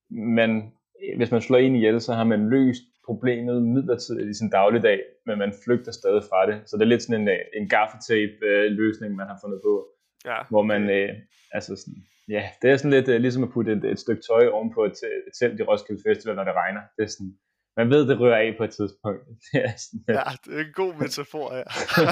man, 0.10 0.72
hvis 1.18 1.32
man 1.32 1.42
slår 1.42 1.58
en 1.58 1.76
ihjel, 1.76 2.02
så 2.02 2.14
har 2.14 2.24
man 2.24 2.50
løst 2.50 2.84
problemet 3.06 3.64
midlertidigt 3.64 4.30
i 4.30 4.34
sin 4.34 4.50
dagligdag, 4.50 5.00
men 5.26 5.38
man 5.38 5.54
flygter 5.64 5.92
stadig 5.92 6.24
fra 6.30 6.52
det. 6.52 6.62
Så 6.66 6.78
det 6.78 6.84
er 6.84 6.94
lidt 6.94 7.04
sådan 7.04 7.22
en, 7.22 7.28
øh, 7.28 7.40
en 7.60 7.70
gaffetape 7.70 8.46
øh, 8.46 8.72
løsning, 8.72 9.16
man 9.16 9.28
har 9.28 9.38
fundet 9.44 9.60
på, 9.64 9.88
ja. 10.26 10.38
hvor 10.50 10.62
man, 10.62 10.90
øh, 10.90 11.10
altså 11.52 11.76
sådan, 11.76 12.00
ja, 12.30 12.44
det 12.62 12.70
er 12.70 12.78
sådan 12.78 12.92
lidt 12.98 13.10
øh, 13.10 13.22
ligesom 13.22 13.44
at 13.44 13.52
putte 13.54 13.72
et, 13.72 13.86
et 13.86 14.00
stykke 14.00 14.22
tøj 14.30 14.48
ovenpå 14.48 14.86
et, 14.86 14.98
et 15.28 15.34
telt 15.40 15.60
i 15.60 15.64
Roskilde 15.64 16.02
Festival, 16.08 16.36
når 16.36 16.44
det 16.44 16.54
regner. 16.54 16.82
Det 16.98 17.04
er 17.04 17.08
sådan, 17.08 17.34
man 17.78 17.90
ved, 17.90 18.08
det 18.08 18.20
rører 18.20 18.38
af 18.38 18.56
på 18.58 18.64
et 18.64 18.70
tidspunkt. 18.70 19.20
det 19.54 19.64
er 19.66 19.72
sådan, 19.78 20.04
ja, 20.08 20.24
det 20.46 20.60
er 20.60 20.66
en 20.66 20.74
god 20.74 20.94
metafor, 20.94 21.54
ja. 21.56 21.64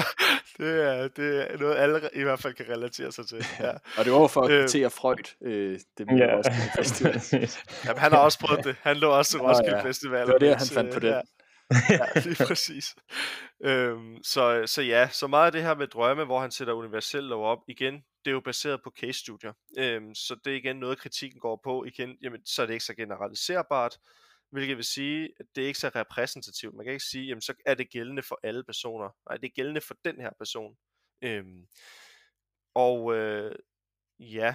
det, 0.64 0.84
er, 0.88 1.08
det 1.08 1.52
er 1.52 1.58
noget, 1.58 1.76
alle 1.76 2.00
i 2.14 2.22
hvert 2.22 2.40
fald 2.40 2.54
kan 2.54 2.68
relatere 2.68 3.12
sig 3.12 3.26
til. 3.26 3.46
Ja. 3.60 3.70
og 3.98 4.04
det 4.04 4.12
var 4.12 4.26
for 4.26 4.40
at 4.40 4.48
kritere 4.48 4.84
øh, 4.84 4.90
Freud, 4.90 5.36
øh, 5.44 5.78
det 5.98 6.06
med 6.06 6.16
ja. 6.18 6.36
Roskilde 6.36 6.70
Festival. 6.76 7.48
Jamen, 7.86 8.00
han 8.00 8.12
har 8.12 8.18
også 8.18 8.38
prøvet 8.38 8.64
det. 8.64 8.76
Han 8.80 8.96
lå 8.96 9.10
også 9.10 9.30
til 9.30 9.40
Roskilde 9.40 9.76
ja. 9.76 9.84
Festival. 9.84 10.26
Det 10.26 10.32
var 10.32 10.38
det, 10.38 10.56
han 10.56 10.66
fandt 10.74 10.94
på 10.94 11.00
det. 11.00 11.08
Ja. 11.08 11.20
ja, 11.90 12.20
lige 12.24 12.46
præcis. 12.46 12.96
Øhm, 13.64 14.16
så, 14.22 14.62
så 14.66 14.82
ja, 14.82 15.08
så 15.08 15.26
meget 15.26 15.46
af 15.46 15.52
det 15.52 15.62
her 15.62 15.74
med 15.74 15.86
drømme, 15.86 16.24
hvor 16.24 16.40
han 16.40 16.50
sætter 16.50 16.74
universel 16.74 17.24
lov 17.24 17.44
op, 17.44 17.58
igen, 17.68 17.94
det 17.94 18.30
er 18.30 18.32
jo 18.32 18.40
baseret 18.40 18.80
på 18.84 18.92
case-studier. 19.00 19.52
Øhm, 19.78 20.14
så 20.14 20.36
det 20.44 20.52
er 20.52 20.56
igen 20.56 20.76
noget, 20.76 20.98
kritikken 20.98 21.40
går 21.40 21.60
på. 21.64 21.84
Igen, 21.84 22.16
jamen, 22.22 22.46
så 22.46 22.62
er 22.62 22.66
det 22.66 22.72
ikke 22.72 22.84
så 22.84 22.94
generaliserbart, 22.94 23.98
hvilket 24.50 24.76
vil 24.76 24.84
sige, 24.84 25.32
at 25.40 25.46
det 25.54 25.62
er 25.62 25.66
ikke 25.66 25.78
så 25.78 25.88
repræsentativt. 25.94 26.74
Man 26.74 26.84
kan 26.84 26.92
ikke 26.92 27.04
sige, 27.04 27.26
jamen 27.26 27.42
så 27.42 27.54
er 27.66 27.74
det 27.74 27.90
gældende 27.90 28.22
for 28.22 28.40
alle 28.42 28.64
personer. 28.64 29.16
Nej, 29.28 29.36
det 29.36 29.46
er 29.46 29.54
gældende 29.54 29.80
for 29.80 29.96
den 30.04 30.20
her 30.20 30.30
person. 30.38 30.76
Øhm, 31.22 31.66
og 32.74 33.16
øh, 33.16 33.54
ja, 34.18 34.54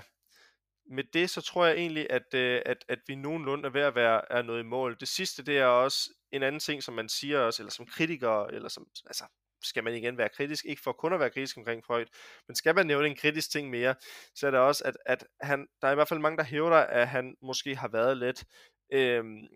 med 0.90 1.04
det 1.14 1.30
så 1.30 1.42
tror 1.42 1.66
jeg 1.66 1.76
egentlig, 1.76 2.08
at, 2.10 2.34
øh, 2.34 2.62
at, 2.66 2.86
at 2.88 3.00
vi 3.08 3.16
nogenlunde 3.16 3.66
er 3.66 3.72
ved 3.72 3.82
at 3.82 3.96
være 3.96 4.32
er 4.32 4.42
noget 4.42 4.60
i 4.60 4.68
mål. 4.68 4.98
Det 5.00 5.08
sidste, 5.08 5.44
det 5.44 5.58
er 5.58 5.66
også 5.66 6.10
en 6.32 6.44
anden 6.44 6.60
ting, 6.60 6.84
som 6.84 6.94
man 6.94 7.10
siger 7.10 7.40
også, 7.40 7.64
eller 7.64 7.72
som 7.72 7.86
kritiker, 7.86 8.46
eller 8.46 8.70
som, 8.70 8.88
altså, 9.06 9.26
skal 9.64 9.84
man 9.84 9.96
igen 9.96 10.18
være 10.18 10.30
kritisk, 10.30 10.66
ikke 10.66 10.82
for 10.82 10.92
kun 10.92 11.14
at 11.14 11.20
være 11.20 11.30
kritisk 11.30 11.58
omkring 11.58 11.86
Freud, 11.86 12.06
men 12.48 12.56
skal 12.56 12.76
man 12.76 12.88
nævne 12.88 13.08
en 13.08 13.16
kritisk 13.16 13.52
ting 13.52 13.70
mere, 13.70 13.96
så 14.36 14.48
er 14.48 14.52
det 14.52 14.60
også, 14.60 14.84
at, 14.86 14.98
at 15.06 15.28
han, 15.42 15.68
der 15.82 15.88
er 15.88 15.92
i 15.92 15.96
hvert 15.96 16.08
fald 16.08 16.20
mange, 16.20 16.38
der 16.38 16.44
hævder, 16.44 16.78
at 16.78 17.08
han 17.08 17.36
måske 17.42 17.76
har 17.76 17.88
været 17.88 18.18
lidt 18.18 18.46
øhm, 18.92 19.48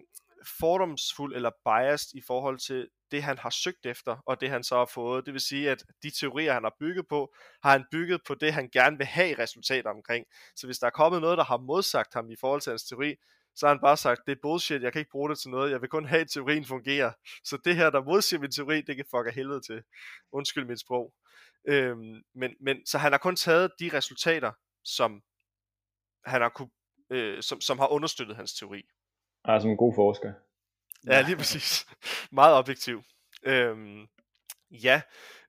fordomsfuld 0.60 1.36
eller 1.36 1.52
biased 1.66 2.16
i 2.16 2.22
forhold 2.28 2.60
til 2.60 2.90
det, 3.12 3.24
han 3.24 3.38
har 3.38 3.50
søgt 3.50 3.86
efter, 3.86 4.18
og 4.26 4.42
det 4.42 4.50
han 4.50 4.64
så 4.64 4.78
har 4.78 4.86
fået. 4.86 5.26
Det 5.26 5.34
vil 5.34 5.42
sige, 5.42 5.70
at 5.70 5.84
de 6.04 6.12
teorier, 6.20 6.54
han 6.54 6.64
har 6.64 6.76
bygget 6.80 7.08
på, 7.08 7.34
har 7.64 7.72
han 7.72 7.86
bygget 7.92 8.22
på 8.28 8.36
det, 8.36 8.54
han 8.54 8.70
gerne 8.70 8.98
vil 8.98 9.06
have 9.06 9.40
resultater 9.40 9.90
omkring. 9.90 10.26
Så 10.56 10.68
hvis 10.68 10.80
der 10.80 10.88
er 10.88 10.92
kommet 10.92 11.22
noget, 11.22 11.38
der 11.38 11.44
har 11.44 11.58
modsagt 11.58 12.14
ham 12.14 12.30
i 12.30 12.36
forhold 12.40 12.62
til 12.62 12.70
hans 12.70 12.84
teori, 12.84 13.16
så 13.56 13.66
har 13.66 13.74
han 13.74 13.82
bare 13.82 13.98
sagt, 13.98 14.22
det 14.26 14.32
er 14.32 14.40
bullshit, 14.42 14.82
jeg 14.82 14.92
kan 14.92 15.00
ikke 15.00 15.12
bruge 15.12 15.30
det 15.30 15.40
til 15.40 15.50
noget, 15.50 15.72
jeg 15.72 15.82
vil 15.82 15.90
kun 15.90 16.06
have, 16.06 16.22
at 16.22 16.30
teorien 16.30 16.66
fungerer. 16.66 17.12
Så 17.44 17.58
det 17.66 17.76
her, 17.76 17.90
der 17.90 18.04
modsiger 18.04 18.40
min 18.40 18.52
teori, 18.52 18.82
det 18.82 18.96
kan 18.96 19.06
fuck 19.12 19.36
helvede 19.36 19.62
til. 19.62 19.84
Undskyld 20.32 20.66
mit 20.66 20.80
sprog. 20.80 21.14
Øhm, 21.68 22.24
men, 22.36 22.56
men, 22.62 22.86
så 22.86 22.98
han 22.98 23.12
har 23.12 23.20
kun 23.20 23.36
taget 23.36 23.72
de 23.80 23.90
resultater, 23.94 24.52
som 24.84 25.22
han 26.26 26.42
har 26.42 26.50
kunne, 26.50 26.70
øh, 27.10 27.44
som, 27.44 27.62
som 27.62 27.80
har 27.80 27.88
understøttet 27.88 28.36
hans 28.36 28.54
teori. 28.54 28.82
Ja, 29.50 29.60
som 29.60 29.70
en 29.70 29.78
god 29.78 29.94
forsker. 29.96 30.34
Ja, 31.08 31.22
lige 31.22 31.38
præcis. 31.38 31.86
Meget 32.32 32.56
objektiv. 32.56 33.04
Øhm, 33.44 34.08
ja, 34.72 35.02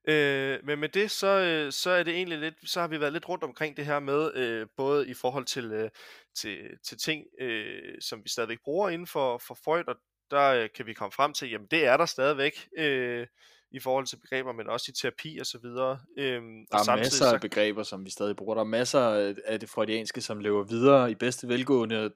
øh, 0.09 0.59
men 0.65 0.79
med 0.79 0.89
det, 0.89 1.11
så, 1.11 1.27
øh, 1.27 1.73
så 1.73 1.91
er 1.91 2.03
det 2.03 2.15
egentlig 2.15 2.39
lidt, 2.39 2.55
så 2.65 2.81
har 2.81 2.89
vi 2.89 3.01
været 3.01 3.13
lidt 3.13 3.29
rundt 3.29 3.45
omkring 3.45 3.77
det 3.77 3.87
her 3.87 4.01
med, 4.01 4.35
øh, 4.35 4.67
både 4.77 5.09
i 5.09 5.15
forhold 5.15 5.45
til, 5.45 5.65
øh, 5.65 5.91
til, 6.35 6.59
til 6.85 6.99
ting, 6.99 7.25
øh, 7.41 7.95
som 8.01 8.25
vi 8.25 8.29
stadigvæk 8.29 8.59
bruger 8.65 8.89
inden 8.89 9.07
for, 9.07 9.39
for 9.39 9.59
Freud, 9.65 9.85
og 9.89 9.97
der 10.31 10.55
øh, 10.55 10.69
kan 10.77 10.87
vi 10.87 10.93
komme 10.93 11.13
frem 11.13 11.33
til, 11.33 11.51
jamen 11.51 11.67
det 11.71 11.87
er 11.87 11.97
der 11.97 12.07
stadigvæk, 12.07 12.69
øh, 12.79 13.27
i 13.73 13.81
forhold 13.81 14.07
til 14.07 14.17
begreber, 14.17 14.53
men 14.53 14.69
også 14.69 14.87
i 14.89 14.93
terapi 14.93 15.39
og 15.39 15.47
så 15.47 15.59
videre. 15.59 15.99
Øhm, 16.19 16.67
der 16.73 16.79
er 16.79 16.97
masser 16.97 17.25
så... 17.25 17.35
af 17.35 17.41
begreber, 17.41 17.83
som 17.83 18.05
vi 18.05 18.11
stadig 18.11 18.37
bruger. 18.37 18.55
Der 18.55 18.61
er 18.61 18.67
masser 18.67 19.35
af 19.45 19.61
det 19.61 19.71
freudianske, 19.71 20.21
som 20.21 20.41
lever 20.41 20.65
videre 20.65 21.11
i 21.11 21.15
bedste 21.15 21.49
velgående, 21.49 22.11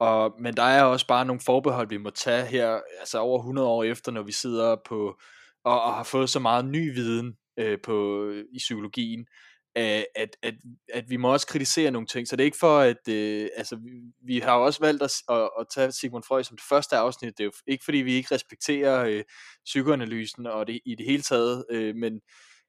og, 0.00 0.34
men 0.40 0.56
der 0.56 0.62
er 0.62 0.82
også 0.82 1.06
bare 1.06 1.24
nogle 1.24 1.40
forbehold, 1.46 1.88
vi 1.88 1.96
må 1.96 2.10
tage 2.10 2.46
her, 2.46 2.80
altså 3.00 3.18
over 3.18 3.38
100 3.38 3.68
år 3.68 3.84
efter, 3.84 4.12
når 4.12 4.22
vi 4.22 4.32
sidder 4.32 4.76
på 4.86 5.18
og, 5.64 5.82
og 5.82 5.94
har 5.94 6.02
fået 6.04 6.30
så 6.30 6.40
meget 6.40 6.64
ny 6.64 6.94
viden 6.94 7.36
øh, 7.58 7.78
på, 7.84 8.24
øh, 8.24 8.44
i 8.52 8.58
psykologien, 8.58 9.26
at, 9.74 10.06
at, 10.16 10.36
at, 10.42 10.54
at 10.94 11.10
vi 11.10 11.16
må 11.16 11.32
også 11.32 11.46
kritisere 11.46 11.90
nogle 11.90 12.06
ting. 12.06 12.28
Så 12.28 12.36
det 12.36 12.42
er 12.42 12.44
ikke 12.44 12.58
for, 12.60 12.78
at 12.78 13.08
øh, 13.08 13.48
altså, 13.56 13.76
vi, 13.76 13.90
vi 14.26 14.38
har 14.38 14.52
også 14.52 14.80
valgt 14.80 15.02
at, 15.02 15.12
at, 15.30 15.50
at 15.60 15.66
tage 15.74 15.92
Sigmund 15.92 16.24
Freud 16.24 16.44
som 16.44 16.56
det 16.56 16.66
første 16.68 16.96
afsnit. 16.96 17.38
Det 17.38 17.44
er 17.44 17.48
jo 17.48 17.52
ikke 17.66 17.84
fordi, 17.84 17.98
vi 17.98 18.12
ikke 18.12 18.34
respekterer 18.34 19.04
øh, 19.04 19.24
psykoanalysen 19.64 20.46
og 20.46 20.66
det 20.66 20.80
i 20.86 20.94
det 20.94 21.06
hele 21.06 21.22
taget, 21.22 21.64
øh, 21.70 21.96
men, 21.96 22.20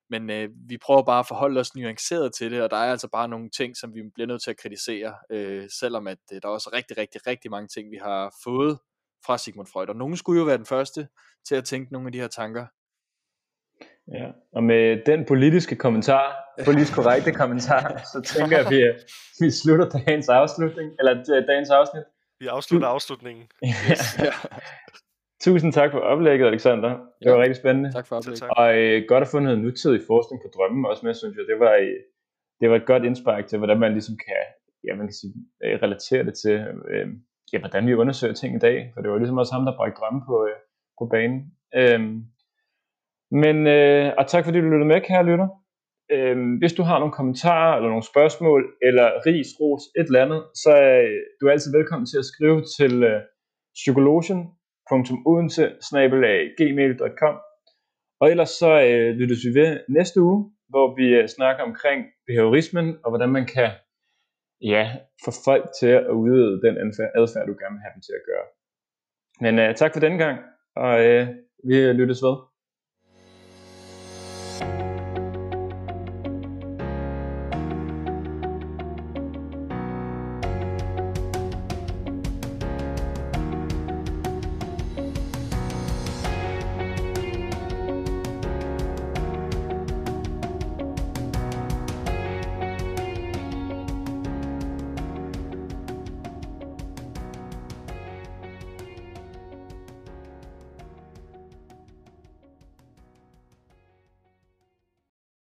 men 0.10 0.30
øh, 0.30 0.49
vi 0.70 0.78
prøver 0.78 1.03
bare 1.03 1.20
at 1.20 1.28
forholde 1.28 1.60
os 1.60 1.76
nuanceret 1.76 2.34
til 2.34 2.51
det, 2.51 2.62
og 2.62 2.72
der 2.72 2.78
er 2.78 2.91
altså 2.91 3.07
bare 3.07 3.28
nogle 3.28 3.49
ting, 3.49 3.78
som 3.78 3.95
vi 3.95 4.01
bliver 4.14 4.28
nødt 4.28 4.43
til 4.43 4.49
at 4.49 4.57
kritisere, 4.57 5.14
øh, 5.30 5.70
selvom 5.80 6.07
at 6.07 6.18
øh, 6.34 6.41
der 6.41 6.47
er 6.47 6.53
også 6.53 6.70
rigtig, 6.74 6.97
rigtig, 6.97 7.28
rigtig 7.28 7.51
mange 7.51 7.68
ting, 7.68 7.91
vi 7.91 7.97
har 8.03 8.34
fået 8.43 8.80
fra 9.26 9.38
Sigmund 9.38 9.68
Freud. 9.68 9.88
Og 9.88 9.95
nogen 9.95 10.18
skulle 10.18 10.39
jo 10.39 10.45
være 10.45 10.57
den 10.57 10.66
første 10.66 11.07
til 11.47 11.55
at 11.55 11.66
tænke 11.66 11.93
nogle 11.93 12.07
af 12.07 12.12
de 12.12 12.20
her 12.20 12.28
tanker. 12.28 12.66
Ja, 14.14 14.32
og 14.51 14.64
med 14.64 15.05
den 15.05 15.26
politiske 15.26 15.76
kommentar, 15.76 16.36
politisk 16.66 16.93
korrekte 16.93 17.32
kommentar, 17.32 18.01
så 18.14 18.22
tænker 18.22 18.57
jeg, 18.57 18.66
at 18.66 18.72
vi, 18.72 18.84
vi 19.39 19.51
slutter 19.51 19.89
dagens 19.89 20.30
afslutning, 20.30 20.91
eller 20.99 21.14
øh, 21.36 21.47
dagens 21.47 21.70
afsnit. 21.70 22.03
Vi 22.39 22.47
afslutter 22.47 22.88
afslutningen. 22.88 23.47
Yes. 23.66 24.20
ja. 24.20 24.34
Tusind 25.41 25.73
tak 25.73 25.91
for 25.91 25.99
oplægget, 25.99 26.47
Alexander. 26.47 26.89
Det 26.89 27.31
var 27.31 27.37
ja. 27.37 27.41
rigtig 27.41 27.55
spændende. 27.55 27.91
Tak 27.91 28.07
for 28.07 28.15
oplægget. 28.15 28.49
Og 28.49 28.77
øh, 28.77 29.03
godt 29.07 29.21
at 29.21 29.27
få 29.27 29.39
noget 29.39 29.59
nutidig 29.59 30.01
forskning 30.07 30.41
på 30.41 30.49
drømmen 30.55 30.85
også 30.85 31.05
med, 31.05 31.13
synes 31.13 31.35
jeg. 31.37 31.45
Det 31.51 31.59
var, 31.59 31.73
øh, 31.73 31.99
det 32.61 32.69
var 32.69 32.75
et 32.75 32.85
godt 32.85 33.03
indspark 33.05 33.47
til, 33.47 33.57
hvordan 33.57 33.79
man 33.79 33.91
ligesom 33.91 34.15
kan, 34.27 34.43
ja, 34.87 34.95
man 34.95 35.07
kan 35.07 35.17
sige, 35.21 35.33
øh, 35.63 35.79
relatere 35.83 36.23
det 36.23 36.33
til, 36.43 36.57
øh, 36.91 37.07
ja, 37.53 37.59
hvordan 37.59 37.87
vi 37.87 37.93
undersøger 37.93 38.33
ting 38.33 38.55
i 38.55 38.59
dag. 38.59 38.91
For 38.93 39.01
det 39.01 39.11
var 39.11 39.17
ligesom 39.17 39.37
også 39.37 39.53
ham, 39.53 39.65
der 39.65 39.75
bragte 39.75 39.99
drømme 39.99 40.21
på, 40.29 40.35
øh, 40.47 40.57
på 40.99 41.05
banen. 41.13 41.39
Øh, 41.79 42.01
men, 43.43 43.67
øh, 43.67 44.13
og 44.17 44.27
tak 44.27 44.43
fordi 44.45 44.57
du 44.59 44.69
lyttede 44.69 44.91
med, 44.93 45.01
kære 45.01 45.25
lytter. 45.25 45.47
Øh, 46.11 46.37
hvis 46.61 46.73
du 46.73 46.83
har 46.83 46.99
nogle 46.99 47.17
kommentarer, 47.19 47.75
eller 47.75 47.89
nogle 47.89 48.11
spørgsmål, 48.13 48.61
eller 48.81 49.07
ris, 49.25 49.47
ros, 49.59 49.83
et 49.99 50.05
eller 50.05 50.25
andet, 50.25 50.41
så 50.63 50.71
er 50.71 50.97
du 51.41 51.47
er 51.47 51.51
altid 51.51 51.71
velkommen 51.77 52.05
til 52.05 52.17
at 52.17 52.29
skrive 52.31 52.61
til 52.77 53.03
øh, 53.03 53.21
psykologen.odense.gmail.com 54.89 57.35
Og 58.21 58.31
ellers 58.31 58.49
så 58.49 58.81
øh, 58.81 59.15
lyttes 59.15 59.45
vi 59.45 59.59
ved 59.59 59.79
næste 59.89 60.21
uge, 60.21 60.51
hvor 60.69 60.95
vi 60.95 61.05
øh, 61.19 61.27
snakker 61.27 61.63
omkring 61.63 62.05
behaviorismen, 62.27 62.97
og 63.03 63.11
hvordan 63.11 63.29
man 63.29 63.45
kan 63.45 63.71
ja, 64.61 64.95
få 65.25 65.31
folk 65.45 65.69
til 65.79 65.87
at 65.87 66.09
udøve 66.09 66.61
den 66.61 66.77
adfærd, 67.15 67.47
du 67.47 67.55
gerne 67.61 67.75
vil 67.75 67.85
have 67.85 67.93
dem 67.95 68.01
til 68.01 68.13
at 68.19 68.23
gøre. 68.29 68.45
Men 69.41 69.59
øh, 69.59 69.75
tak 69.75 69.93
for 69.93 69.99
denne 69.99 70.17
gang, 70.17 70.39
og 70.75 71.05
øh, 71.05 71.27
vi 71.67 71.77
øh, 71.77 71.95
lyttes 71.95 72.23
ved. 72.23 72.48